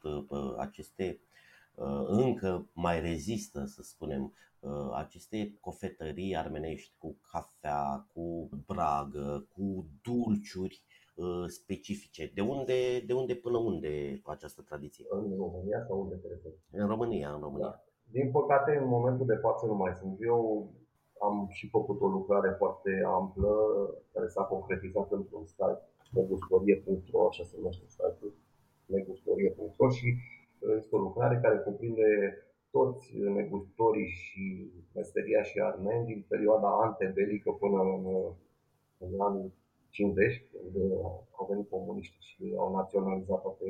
aceste 0.59 1.20
încă 2.07 2.66
mai 2.72 3.01
rezistă, 3.01 3.64
să 3.64 3.83
spunem, 3.83 4.33
aceste 4.95 5.57
cofetării 5.61 6.37
armenești 6.37 6.93
cu 6.99 7.16
cafea, 7.33 8.09
cu 8.12 8.49
bragă, 8.66 9.49
cu 9.53 9.87
dulciuri 10.03 10.83
specifice. 11.47 12.31
De 12.35 12.41
unde, 12.41 13.01
de 13.01 13.12
unde 13.12 13.35
până 13.35 13.59
unde 13.59 14.20
această 14.25 14.62
tradiție? 14.62 15.05
În 15.09 15.37
România 15.37 15.85
sau 15.89 16.01
unde 16.01 16.14
trebuie? 16.14 16.53
În 16.70 16.87
România, 16.87 17.35
în 17.35 17.41
România. 17.41 17.66
Da. 17.66 17.85
Din 18.11 18.31
păcate, 18.31 18.77
în 18.83 18.89
momentul 18.89 19.27
de 19.27 19.35
față 19.35 19.66
nu 19.66 19.75
mai 19.75 19.95
sunt. 20.01 20.16
Eu 20.20 20.70
am 21.27 21.47
și 21.51 21.68
făcut 21.68 22.01
o 22.01 22.07
lucrare 22.07 22.55
foarte 22.59 23.03
amplă 23.07 23.53
care 24.12 24.27
s-a 24.27 24.43
concretizat 24.43 25.12
într-un 25.12 25.45
site 25.47 25.81
negustorie.ro, 26.11 27.27
așa 27.27 27.45
se 27.45 27.55
numește 27.57 27.85
site-ul, 27.89 28.33
negustorie.ro 28.87 29.89
și 29.89 30.09
uh, 30.59 30.75
este 30.77 30.97
o 30.97 30.99
lucrare 30.99 31.37
care 31.43 31.57
cuprinde 31.59 32.09
toți 32.70 33.18
negustorii 33.39 34.07
și 34.07 34.70
meseria 34.95 35.43
și 35.43 35.61
armeni 35.61 36.07
din 36.07 36.25
perioada 36.29 36.68
antebelică 36.68 37.51
până 37.51 37.81
în, 37.95 38.05
în 38.99 39.20
anii 39.20 39.53
50, 39.91 40.45
când 40.51 40.93
au 41.39 41.47
venit 41.51 41.68
comuniști 41.68 42.16
și 42.20 42.55
au 42.57 42.75
naționalizat 42.75 43.43
toate 43.43 43.64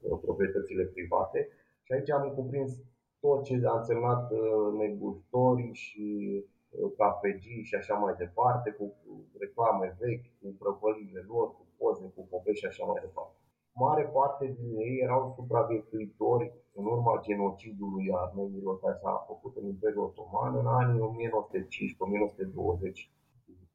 uh, 0.00 0.18
proprietățile 0.20 0.84
private. 0.84 1.48
Și 1.82 1.92
aici 1.92 2.10
am 2.10 2.32
cuprins 2.34 2.72
tot 3.20 3.44
ce 3.44 3.60
a 3.64 3.76
însemnat 3.76 4.30
uh, 4.30 4.38
negustori 4.78 5.70
și 5.72 6.06
uh, 6.42 6.55
cafegii 6.96 7.62
și 7.68 7.74
așa 7.74 7.94
mai 7.94 8.14
departe, 8.22 8.68
cu 8.78 8.84
reclame 9.42 9.96
vechi, 10.00 10.28
cu 10.40 10.46
prăvălile 10.60 11.22
lor, 11.32 11.46
cu 11.56 11.62
poze, 11.78 12.06
cu 12.14 12.22
povești 12.30 12.62
și 12.62 12.70
așa 12.70 12.84
mai 12.90 13.00
departe. 13.06 13.36
Mare 13.84 14.04
parte 14.16 14.44
din 14.58 14.70
ei 14.86 14.96
erau 15.06 15.32
supraviețuitori 15.36 16.46
în 16.78 16.84
urma 16.94 17.20
genocidului 17.26 18.06
armenilor 18.22 18.80
care 18.80 18.96
s-a 19.02 19.24
făcut 19.30 19.56
în 19.56 19.66
Imperiul 19.66 20.04
Otoman 20.04 20.52
în 20.62 20.66
anii 20.66 21.00
1915-1920, 21.00 21.06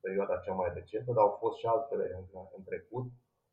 perioada 0.05 0.43
cea 0.45 0.53
mai 0.53 0.69
recentă, 0.73 1.11
dar 1.11 1.23
au 1.23 1.35
fost 1.41 1.57
și 1.59 1.65
altele 1.65 2.05
în, 2.17 2.25
în 2.57 2.63
trecut. 2.63 3.05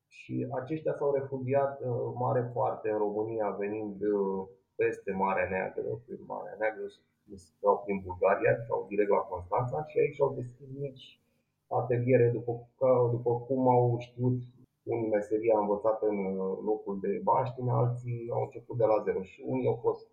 Și 0.06 0.34
aceștia 0.60 0.94
s-au 0.94 1.12
refugiat 1.18 1.80
în 1.80 1.90
uh, 1.90 2.12
mare 2.24 2.42
parte 2.58 2.90
în 2.90 2.98
România, 2.98 3.48
venind 3.50 3.96
peste 4.74 5.10
Marea 5.12 5.48
Neagră, 5.48 5.82
prin 6.04 6.20
Marea 6.26 6.56
Neagră 6.58 6.86
sau 7.36 7.82
prin 7.84 8.02
Bulgaria 8.06 8.52
sau 8.68 8.86
direct 8.88 9.10
la 9.10 9.28
Constanța 9.32 9.84
și 9.86 9.98
aici 9.98 10.20
au 10.20 10.34
deschis 10.34 10.68
mici 10.78 11.20
ateliere 11.68 12.28
după, 12.28 12.52
după 13.10 13.30
cum 13.46 13.68
au 13.68 13.96
știut 13.98 14.38
unii 14.82 15.08
meseria 15.08 15.58
învățată 15.58 16.06
în 16.06 16.34
locul 16.70 16.98
de 17.00 17.20
baștină, 17.24 17.72
alții 17.72 18.28
au 18.32 18.42
început 18.42 18.76
de 18.76 18.84
la 18.84 19.02
zero 19.04 19.22
și 19.22 19.44
unii 19.46 19.66
au 19.66 19.78
fost 19.82 20.06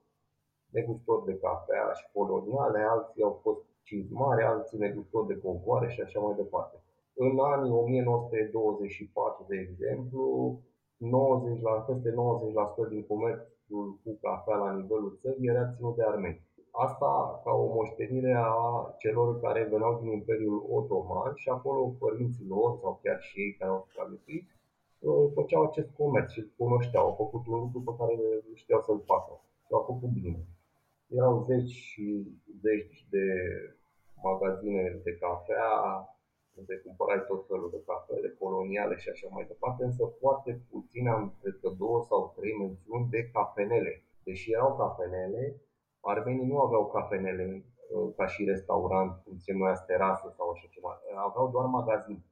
negustori 0.70 1.26
de 1.26 1.38
cafea 1.38 1.92
și 1.94 2.06
coloniale, 2.14 2.80
alții 2.80 3.24
au 3.24 3.40
fost 3.42 3.64
cizmare, 3.84 4.44
alții 4.44 4.78
negustori 4.78 5.28
de 5.28 5.38
covoare 5.38 5.88
și 5.90 6.02
așa 6.02 6.20
mai 6.20 6.36
departe. 6.36 6.78
În 7.14 7.40
anii 7.40 7.72
1924, 7.72 9.46
de 9.48 9.56
exemplu, 9.56 10.24
90 10.98 11.62
la, 11.62 11.72
peste 11.72 12.10
90% 12.12 12.90
din 12.90 13.06
comerț 13.08 13.42
cu 13.68 13.98
cafea 14.22 14.56
la 14.56 14.72
nivelul 14.72 15.18
țării 15.22 15.48
era 15.48 15.72
ținut 15.76 15.96
de 15.96 16.04
armeni. 16.04 16.42
Asta 16.78 17.42
ca 17.44 17.52
o 17.52 17.74
moștenire 17.74 18.34
a 18.38 18.56
celor 18.98 19.40
care 19.40 19.64
veneau 19.64 20.00
din 20.02 20.12
Imperiul 20.12 20.66
Otoman 20.70 21.34
și 21.36 21.50
acolo 21.50 21.96
părinții 22.00 22.48
lor 22.48 22.78
sau 22.82 23.00
chiar 23.04 23.22
și 23.22 23.40
ei 23.40 23.56
care 23.60 23.72
au 23.72 23.86
supraviețuit 23.88 24.48
uh, 25.00 25.32
făceau 25.34 25.64
acest 25.64 25.90
comerț 25.98 26.32
și 26.32 26.52
cunoșteau, 26.58 27.06
au 27.06 27.16
făcut 27.24 27.48
un 27.48 27.60
lucru 27.60 27.80
pe 27.88 27.94
care 28.00 28.16
știau 28.54 28.82
să-l 28.82 29.02
facă 29.06 29.34
și 29.66 29.74
au 29.74 29.84
făcut 29.92 30.10
bine. 30.22 30.40
Erau 31.08 31.46
zeci 31.50 31.76
și 31.90 32.06
zeci 32.62 33.08
de 33.10 33.26
magazine 34.24 34.84
de 35.04 35.14
cafea, 35.24 35.70
unde 36.60 36.76
cumpărai 36.86 37.26
tot 37.28 37.42
felul 37.48 37.70
de 37.76 37.82
cafele 37.86 38.30
coloniale 38.40 38.96
și 38.98 39.10
așa 39.10 39.28
mai 39.32 39.46
departe, 39.52 39.84
însă 39.84 40.04
foarte 40.22 40.52
puțin 40.72 41.08
am, 41.08 41.24
cred 41.42 41.56
că 41.62 41.70
două 41.82 42.00
sau 42.10 42.34
trei 42.38 42.56
mențiuni 42.62 43.10
de 43.10 43.30
cafenele. 43.34 43.94
Deși 44.24 44.52
erau 44.52 44.76
cafenele, 44.84 45.44
armenii 46.12 46.52
nu 46.52 46.58
aveau 46.60 46.86
cafenele 46.88 47.46
uh, 47.56 48.14
ca 48.18 48.26
și 48.26 48.50
restaurant, 48.54 49.12
cum 49.24 49.38
se 49.38 49.52
numea 49.52 49.74
terasă 49.74 50.34
sau 50.38 50.50
așa 50.50 50.68
ceva. 50.70 50.92
Aveau 51.30 51.50
doar 51.50 51.66
magazin 51.66 52.24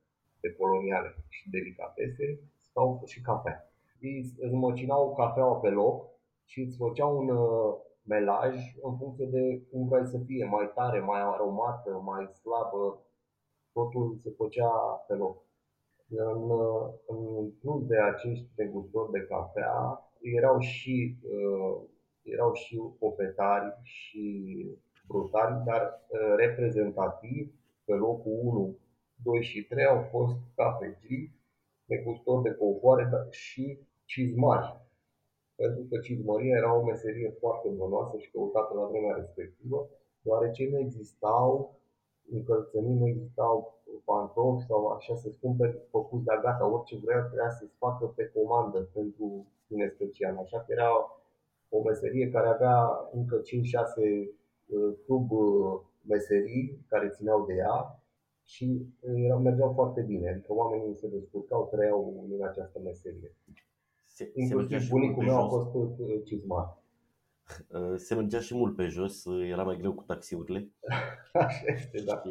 de 0.42 0.50
coloniale 0.60 1.10
și 1.30 1.50
delicatese 1.50 2.40
sau 2.74 3.02
și 3.06 3.22
cafea. 3.22 3.58
Ei 4.00 4.18
îți 4.20 4.54
măcinau 4.54 5.16
cafeaua 5.16 5.56
pe 5.56 5.70
loc 5.70 6.06
și 6.46 6.60
îți 6.62 6.78
făceau 6.78 7.18
un 7.18 7.30
uh, 7.30 7.74
melaj 8.04 8.56
în 8.82 8.98
funcție 8.98 9.26
de 9.26 9.62
cum 9.72 9.88
vrei 9.88 10.08
să 10.08 10.18
fie, 10.26 10.46
mai 10.46 10.72
tare, 10.76 11.00
mai 11.00 11.22
aromată, 11.22 12.02
mai 12.04 12.28
slabă, 12.42 13.00
totul 13.74 14.18
se 14.24 14.30
făcea 14.38 14.72
pe 15.08 15.14
loc. 15.14 15.38
În, 16.10 16.52
în 17.08 17.52
plus 17.62 17.86
de 17.86 17.98
acești 18.00 18.48
degustori 18.56 19.12
de 19.12 19.26
cafea, 19.30 20.02
erau 20.22 20.60
și, 20.60 21.18
uh, 21.22 21.82
erau 22.24 22.54
și 22.54 22.82
opetari 23.00 23.80
și 23.82 24.26
brutari, 25.08 25.64
dar 25.66 25.82
uh, 26.08 26.34
reprezentativ 26.38 27.54
pe 27.86 27.94
locul 27.94 28.40
1, 28.44 28.78
2 29.24 29.44
și 29.44 29.64
3 29.64 29.86
au 29.86 30.02
fost 30.02 30.36
cafegii, 30.56 31.36
degustori 31.86 32.44
de 32.44 32.54
covoare 32.54 33.10
și 33.30 33.80
cizmari. 34.06 34.82
Pentru 35.56 35.84
că 35.90 36.00
cizmăria 36.00 36.58
era 36.58 36.80
o 36.80 36.84
meserie 36.84 37.30
foarte 37.40 37.68
bunoasă 37.70 38.18
și 38.18 38.32
căutată 38.32 38.74
la 38.74 38.86
vremea 38.86 39.16
respectivă, 39.16 39.90
deoarece 40.22 40.70
nu 40.72 40.80
existau 40.80 41.80
încălțămini, 42.32 43.00
nu 43.00 43.08
existau 43.08 43.82
pantofi 44.06 44.66
sau 44.66 44.88
așa 44.88 45.16
să 45.16 45.30
spun 45.30 45.56
pe 45.56 45.68
făcut 45.90 46.24
de 46.24 46.40
gata, 46.42 46.72
orice 46.74 46.98
vrea 47.04 47.22
trebuia 47.22 47.50
să-ți 47.50 47.76
facă 47.78 48.06
pe 48.06 48.32
comandă 48.36 48.90
pentru 48.94 49.46
tine 49.68 49.88
special. 49.88 50.38
Așa 50.38 50.58
că 50.60 50.66
era 50.68 50.92
o 51.78 51.82
meserie 51.82 52.30
care 52.30 52.48
avea 52.48 52.78
încă 53.14 53.42
5-6 53.42 53.44
uh, 53.46 54.94
sub 55.06 55.32
uh, 55.32 55.80
meserii 56.08 56.86
care 56.88 57.10
țineau 57.10 57.46
de 57.46 57.54
ea 57.54 58.04
și 58.44 58.86
uh, 59.00 59.40
mergeau 59.44 59.72
foarte 59.74 60.02
bine, 60.02 60.30
adică 60.30 60.54
oamenii 60.54 60.96
se 60.96 61.08
descurcau, 61.08 61.68
trăiau 61.72 62.28
în 62.32 62.44
această 62.44 62.80
meserie. 62.84 63.36
Se, 64.06 64.24
se 64.24 64.32
Inclusiv 64.34 64.58
mergea 64.58 64.80
și 64.80 64.90
bunicul 64.90 65.24
mult 65.24 65.28
pe 65.28 65.32
meu 65.34 65.46
a 65.46 65.50
jos. 65.50 65.72
fost 65.72 66.00
uh, 66.00 66.22
cizmat. 66.26 66.78
Uh, 67.74 67.94
Se 67.96 68.16
mergea 68.16 68.40
și 68.40 68.56
mult 68.56 68.76
pe 68.76 68.86
jos, 68.88 69.26
uh, 69.26 69.50
era 69.50 69.64
mai 69.64 69.78
greu 69.78 69.94
cu 69.94 70.04
taxiurile. 70.04 70.70
Așa 71.34 71.64
este, 71.66 72.02
da. 72.06 72.22
Și, 72.22 72.30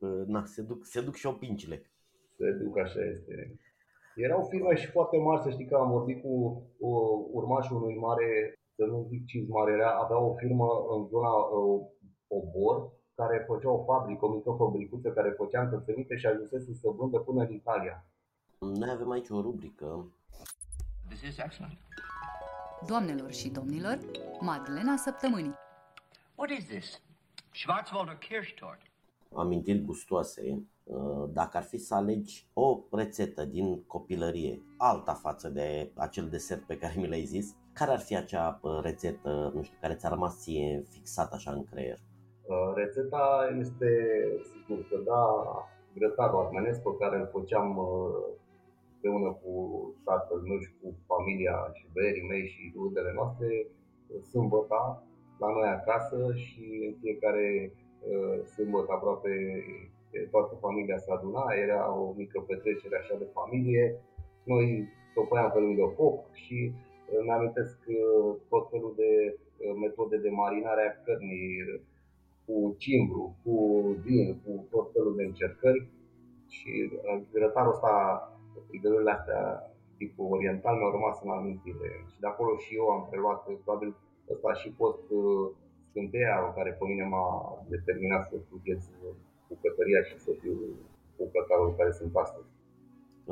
uh, 0.00 0.22
na, 0.26 0.44
se 0.44 0.62
duc, 0.62 0.84
se 0.84 1.00
duc 1.00 1.14
și 1.14 1.26
opincile. 1.26 1.82
Se 2.36 2.50
duc, 2.50 2.78
așa 2.78 3.00
este. 3.00 3.58
Erau 4.16 4.44
firme 4.44 4.74
și 4.74 4.86
foarte 4.90 5.16
mari, 5.16 5.42
să 5.42 5.50
știi 5.50 5.66
că 5.66 5.74
am 5.76 5.90
vorbit 5.90 6.22
cu 6.22 6.62
uh, 6.78 7.26
urmașul 7.32 7.76
unui 7.76 7.96
mare, 7.96 8.57
să 8.78 8.84
nu 8.84 9.06
zic 9.10 9.26
cizmar, 9.26 9.68
era, 9.68 9.90
avea 10.02 10.18
o 10.18 10.34
firmă 10.34 10.68
în 10.94 11.06
zona 11.12 11.28
uh, 11.28 11.80
Obor, 12.28 12.76
care 13.14 13.44
făcea 13.46 13.70
o 13.70 13.84
fabrică, 13.84 14.24
o 14.24 14.28
mică 14.34 14.50
fabricuță 14.58 15.08
care 15.08 15.30
făcea 15.30 15.62
încălțăminte 15.62 16.16
și 16.16 16.26
ajunsese 16.26 16.74
să 16.74 16.88
vândă 16.98 17.18
până 17.18 17.40
în 17.42 17.52
Italia. 17.52 18.04
Noi 18.58 18.90
avem 18.90 19.10
aici 19.10 19.28
o 19.28 19.40
rubrică 19.40 20.12
This 21.08 21.22
is 21.22 21.38
excellent. 21.38 21.78
Doamnelor 22.86 23.32
și 23.32 23.48
domnilor, 23.48 23.98
Madlena 24.40 24.96
Săptămânii. 24.96 25.54
What 26.34 26.50
is 26.50 26.64
this? 26.66 27.02
Schwarzwälder 27.52 28.18
Kirschtort. 28.18 28.80
amintiri 29.34 29.80
gustoase, 29.84 30.62
uh, 30.84 31.28
dacă 31.32 31.56
ar 31.56 31.62
fi 31.62 31.78
să 31.78 31.94
alegi 31.94 32.46
o 32.52 32.80
rețetă 32.90 33.44
din 33.44 33.82
copilărie, 33.86 34.62
alta 34.76 35.14
față 35.14 35.48
de 35.48 35.92
acel 35.94 36.28
desert 36.28 36.62
pe 36.66 36.78
care 36.78 36.94
mi 36.96 37.08
l-ai 37.08 37.24
zis, 37.24 37.56
care 37.78 37.90
ar 37.90 38.02
fi 38.08 38.16
acea 38.16 38.58
uh, 38.62 38.78
rețetă, 38.82 39.32
nu 39.54 39.62
știu, 39.62 39.78
care 39.80 39.94
ți-a 39.94 40.08
rămas 40.08 40.34
ție 40.42 40.84
fixat 40.94 41.30
așa 41.32 41.50
în 41.52 41.64
creier? 41.70 41.98
Uh, 42.52 42.70
Rețeta 42.74 43.24
este, 43.58 43.90
sigur 44.50 44.78
că 44.88 44.96
da, 45.10 45.24
grătarul 45.98 46.44
armenesc 46.44 46.80
pe 46.82 46.96
care 47.00 47.16
îl 47.18 47.28
făceam 47.36 47.68
uh, 47.76 48.38
împreună 48.92 49.30
cu 49.42 49.52
tatăl 50.04 50.40
meu 50.48 50.58
și 50.64 50.72
cu 50.80 50.86
familia 51.06 51.56
și 51.76 51.84
berii 51.92 52.28
mei 52.30 52.46
și 52.52 52.72
rudele 52.76 53.12
noastre 53.18 53.48
uh, 53.66 54.20
sâmbăta 54.30 54.82
la 55.42 55.48
noi 55.56 55.68
acasă 55.78 56.18
și 56.44 56.64
în 56.88 56.94
fiecare 57.02 57.72
uh, 58.12 58.36
sâmbătă 58.54 58.92
aproape 58.92 59.32
eh, 60.10 60.28
toată 60.30 60.54
familia 60.64 60.98
se 60.98 61.10
aduna, 61.12 61.44
era 61.64 61.80
o 62.00 62.12
mică 62.16 62.38
petrecere 62.40 62.96
așa 62.98 63.14
de 63.18 63.28
familie. 63.38 63.84
Noi 64.44 64.88
topăiam 65.14 65.50
pe 65.50 65.58
lângă 65.58 65.92
foc 65.96 66.18
și 66.32 66.58
uh, 66.74 66.87
îmi 67.16 67.30
amintesc 67.36 67.78
uh, 67.86 68.36
tot 68.48 68.64
felul 68.70 68.92
de 68.96 69.10
uh, 69.34 69.74
metode 69.84 70.16
de 70.16 70.30
marinare 70.42 70.82
a 70.86 71.02
cărnii, 71.04 71.82
cu 72.44 72.74
cimbru, 72.82 73.36
cu 73.42 73.54
vin, 74.04 74.40
cu 74.42 74.66
tot 74.70 74.86
felul 74.92 75.14
de 75.16 75.24
încercări 75.24 75.88
și 76.54 76.70
uh, 76.92 77.20
grătarul 77.32 77.72
ăsta, 77.72 77.92
frigărurile 78.68 79.10
astea 79.10 79.42
tipul 79.98 80.32
oriental 80.36 80.74
mi-au 80.76 80.90
rămas 80.96 81.16
în 81.22 81.30
amintire 81.30 81.90
și 82.10 82.20
de 82.20 82.26
acolo 82.26 82.56
și 82.56 82.74
eu 82.80 82.86
am 82.96 83.06
preluat, 83.10 83.40
probabil 83.44 83.90
ăsta 84.32 84.48
a 84.50 84.54
și 84.60 84.68
fost 84.80 85.04
uh, 85.10 85.50
scânteia 85.88 86.52
care 86.56 86.70
pe 86.78 86.84
mine 86.90 87.04
m-a 87.12 87.28
determinat 87.68 88.22
să 88.30 88.36
studiez 88.46 88.80
bucătăria 89.48 90.02
și 90.08 90.16
să 90.24 90.30
fiu 90.40 90.54
bucătarul 91.16 91.74
care 91.78 91.90
sunt 91.90 92.16
astăzi. 92.16 92.57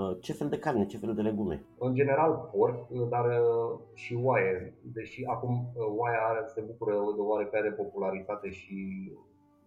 Uh, 0.00 0.16
Ce 0.20 0.32
fel 0.32 0.48
de 0.48 0.58
carne, 0.58 0.86
ce 0.86 0.98
fel 0.98 1.14
de 1.14 1.22
legume? 1.22 1.64
În 1.78 1.94
general 1.94 2.32
porc, 2.52 2.88
dar 3.14 3.26
uh, 3.26 3.78
și 3.94 4.14
oaie, 4.26 4.74
deși 4.96 5.24
acum 5.24 5.54
uh, 5.54 5.86
oaia 6.00 6.20
are, 6.30 6.40
se 6.54 6.60
bucură 6.60 6.92
de 7.16 7.22
oarecare 7.30 7.70
popularitate 7.72 8.48
și 8.50 8.76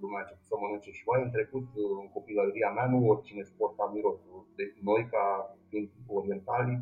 lumea 0.01 0.19
a 0.19 0.23
început 0.23 0.45
să 0.51 0.55
mănânce 0.61 0.91
și 0.97 1.03
oaie. 1.05 1.23
În 1.23 1.31
trecut, 1.37 1.67
uh, 1.75 1.83
în 2.01 2.07
copilăria 2.15 2.69
mea, 2.77 2.87
nu 2.93 3.07
oricine 3.11 3.43
suporta 3.43 3.91
mirosul. 3.93 4.39
Deci 4.59 4.75
noi, 4.89 5.01
ca 5.13 5.23
fiind 5.69 5.89
orientali, 6.19 6.73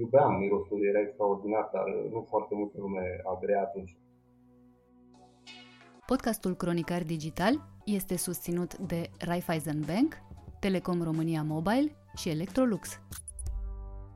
iubeam 0.00 0.32
mirosul, 0.42 0.80
era 0.90 1.00
extraordinar, 1.00 1.64
dar 1.72 1.86
uh, 1.86 2.10
nu 2.14 2.20
foarte 2.32 2.54
multă 2.60 2.76
lume 2.84 3.04
a 3.30 3.32
grea 3.42 3.62
atunci. 3.68 3.96
Podcastul 6.06 6.54
Cronicar 6.54 7.02
Digital 7.14 7.54
este 7.98 8.16
susținut 8.16 8.70
de 8.78 9.00
Raiffeisen 9.28 9.80
Bank, 9.90 10.10
Telecom 10.60 11.02
România 11.02 11.42
Mobile 11.54 11.88
și 12.16 12.28
Electrolux. 12.28 13.00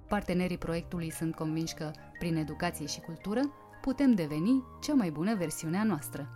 Partenerii 0.09 0.59
proiectului 0.59 1.11
sunt 1.11 1.35
convinși 1.35 1.75
că, 1.75 1.91
prin 2.19 2.37
educație 2.37 2.87
și 2.87 3.01
cultură, 3.01 3.41
putem 3.81 4.15
deveni 4.15 4.65
cea 4.81 4.95
mai 4.95 5.11
bună 5.11 5.35
versiunea 5.35 5.85
noastră. 5.85 6.29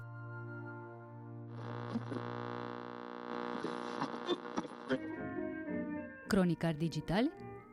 Cronicar 6.27 6.75
Digital, 6.75 7.31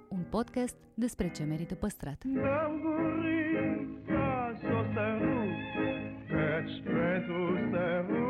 un 0.07 0.23
podcast 0.29 0.75
despre 0.93 1.31
ce 1.31 1.43
merită 1.43 1.75
păstrat. 1.75 2.23
Căci 6.27 6.83
pentru 6.83 8.26